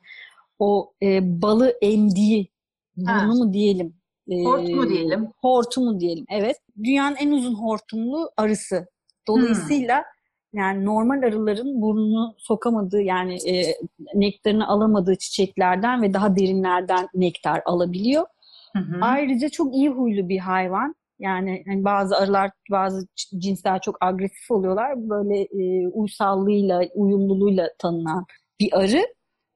[0.60, 2.52] o e, balı emdiği
[2.98, 3.96] burnu mu diyelim
[4.30, 5.28] Hortumu diyelim.
[5.42, 6.58] Hortumu diyelim, evet.
[6.84, 8.88] Dünyanın en uzun hortumlu arısı.
[9.28, 10.60] Dolayısıyla hmm.
[10.60, 13.76] yani normal arıların burnunu sokamadığı yani e,
[14.14, 18.26] nektarını alamadığı çiçeklerden ve daha derinlerden nektar alabiliyor.
[18.74, 20.96] Hı Ayrıca çok iyi huylu bir hayvan.
[21.20, 23.08] Yani hani bazı arılar, bazı
[23.38, 25.10] cinsler çok agresif oluyorlar.
[25.10, 28.26] Böyle e, uysallığıyla, uyumluluğuyla tanınan
[28.60, 29.02] bir arı.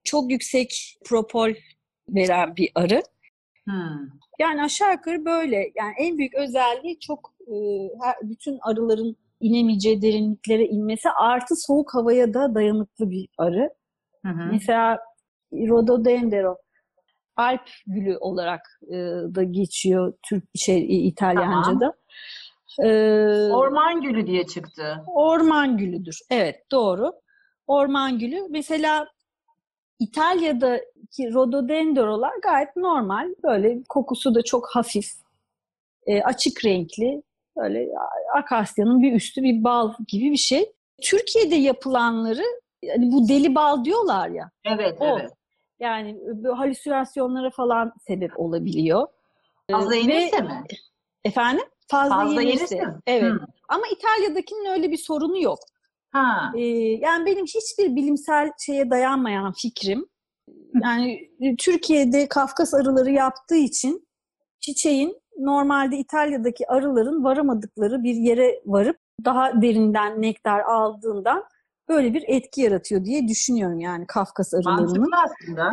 [0.03, 1.53] Çok yüksek propol
[2.09, 3.03] veren bir arı.
[3.69, 4.07] Hmm.
[4.39, 5.55] Yani aşağı yukarı böyle.
[5.55, 7.55] Yani en büyük özelliği çok e,
[8.21, 13.69] bütün arıların inemeyeceği derinliklere inmesi artı soğuk havaya da dayanıklı bir arı.
[14.25, 14.49] Hı hı.
[14.51, 14.99] Mesela
[15.53, 16.57] Rhododendron
[17.35, 18.95] Alp gülü olarak e,
[19.35, 21.79] da geçiyor Türk şey İtalyanca'da.
[21.79, 21.93] Tamam.
[22.83, 25.03] Ee, orman gülü diye çıktı.
[25.07, 26.19] Orman gülüdür.
[26.29, 27.11] Evet doğru.
[27.67, 28.47] Orman gülü.
[28.49, 29.07] Mesela
[29.99, 33.29] İtalya'daki rhododendrolar gayet normal.
[33.43, 35.05] Böyle kokusu da çok hafif.
[36.05, 37.21] E, açık renkli.
[37.57, 37.87] Böyle
[38.35, 40.71] akasyanın bir üstü bir bal gibi bir şey.
[41.01, 42.43] Türkiye'de yapılanları
[42.83, 44.51] yani bu deli bal diyorlar ya.
[44.65, 45.19] Evet, o.
[45.19, 45.31] evet.
[45.79, 46.17] Yani
[46.55, 49.07] halüsinasyonlara falan sebep olabiliyor.
[49.71, 50.63] Fazla yenirse Ve, mi?
[51.23, 51.65] Efendim?
[51.87, 52.75] Fazla, Fazla yenirse.
[52.75, 53.31] yenirse Evet.
[53.31, 53.39] Hmm.
[53.69, 55.59] Ama İtalya'dakinin öyle bir sorunu yok.
[56.11, 56.51] Ha.
[56.57, 56.61] Ee,
[57.01, 60.05] yani benim hiçbir bilimsel şeye dayanmayan fikrim
[60.83, 64.07] yani Türkiye'de Kafkas arıları yaptığı için
[64.59, 71.43] çiçeğin normalde İtalya'daki arıların varamadıkları bir yere varıp daha derinden nektar aldığından
[71.89, 75.09] böyle bir etki yaratıyor diye düşünüyorum yani Kafkas arılarının.
[75.09, 75.69] Mantıklı aslında.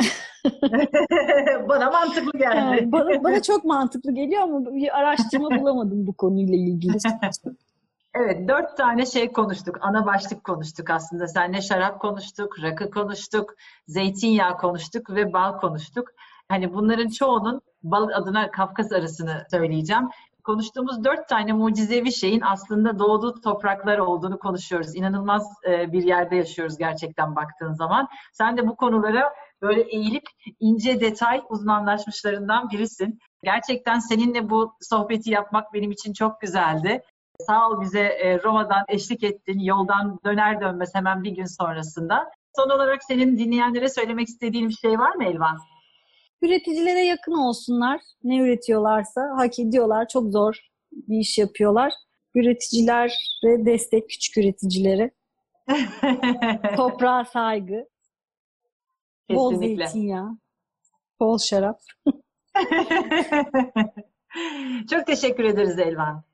[1.69, 2.55] bana mantıklı geldi.
[2.57, 6.97] Yani bana, bana çok mantıklı geliyor ama bir araştırma bulamadım bu konuyla ilgili.
[8.19, 9.77] Evet, dört tane şey konuştuk.
[9.81, 11.27] Ana başlık konuştuk aslında.
[11.27, 13.53] Seninle şarap konuştuk, rakı konuştuk,
[13.87, 16.07] zeytinyağı konuştuk ve bal konuştuk.
[16.49, 20.09] Hani bunların çoğunun bal adına Kafkas arısını söyleyeceğim.
[20.43, 24.95] konuştuğumuz dört tane mucizevi şeyin aslında doğduğu topraklar olduğunu konuşuyoruz.
[24.95, 28.07] İnanılmaz e, bir yerde yaşıyoruz gerçekten baktığın zaman.
[28.33, 30.23] Sen de bu konulara böyle eğilip
[30.59, 33.19] ince detay uzmanlaşmışlarından birisin.
[33.43, 37.01] Gerçekten seninle bu sohbeti yapmak benim için çok güzeldi.
[37.39, 39.59] Sağ ol bize e, Roma'dan eşlik ettin.
[39.59, 42.31] Yoldan döner dönmez hemen bir gün sonrasında.
[42.55, 45.57] Son olarak senin dinleyenlere söylemek istediğin bir şey var mı Elvan?
[46.41, 48.01] Üreticilere yakın olsunlar.
[48.23, 50.07] Ne üretiyorlarsa hak ediyorlar.
[50.07, 50.59] Çok zor
[50.91, 51.93] bir iş yapıyorlar.
[52.35, 55.11] Üreticilere destek, küçük üreticilere.
[56.77, 57.87] Toprağa saygı.
[59.29, 59.87] Bol Kesinlikle.
[59.87, 60.37] zeytinyağı.
[61.19, 61.79] Bol şarap.
[64.89, 66.26] Çok teşekkür ederiz Elvan.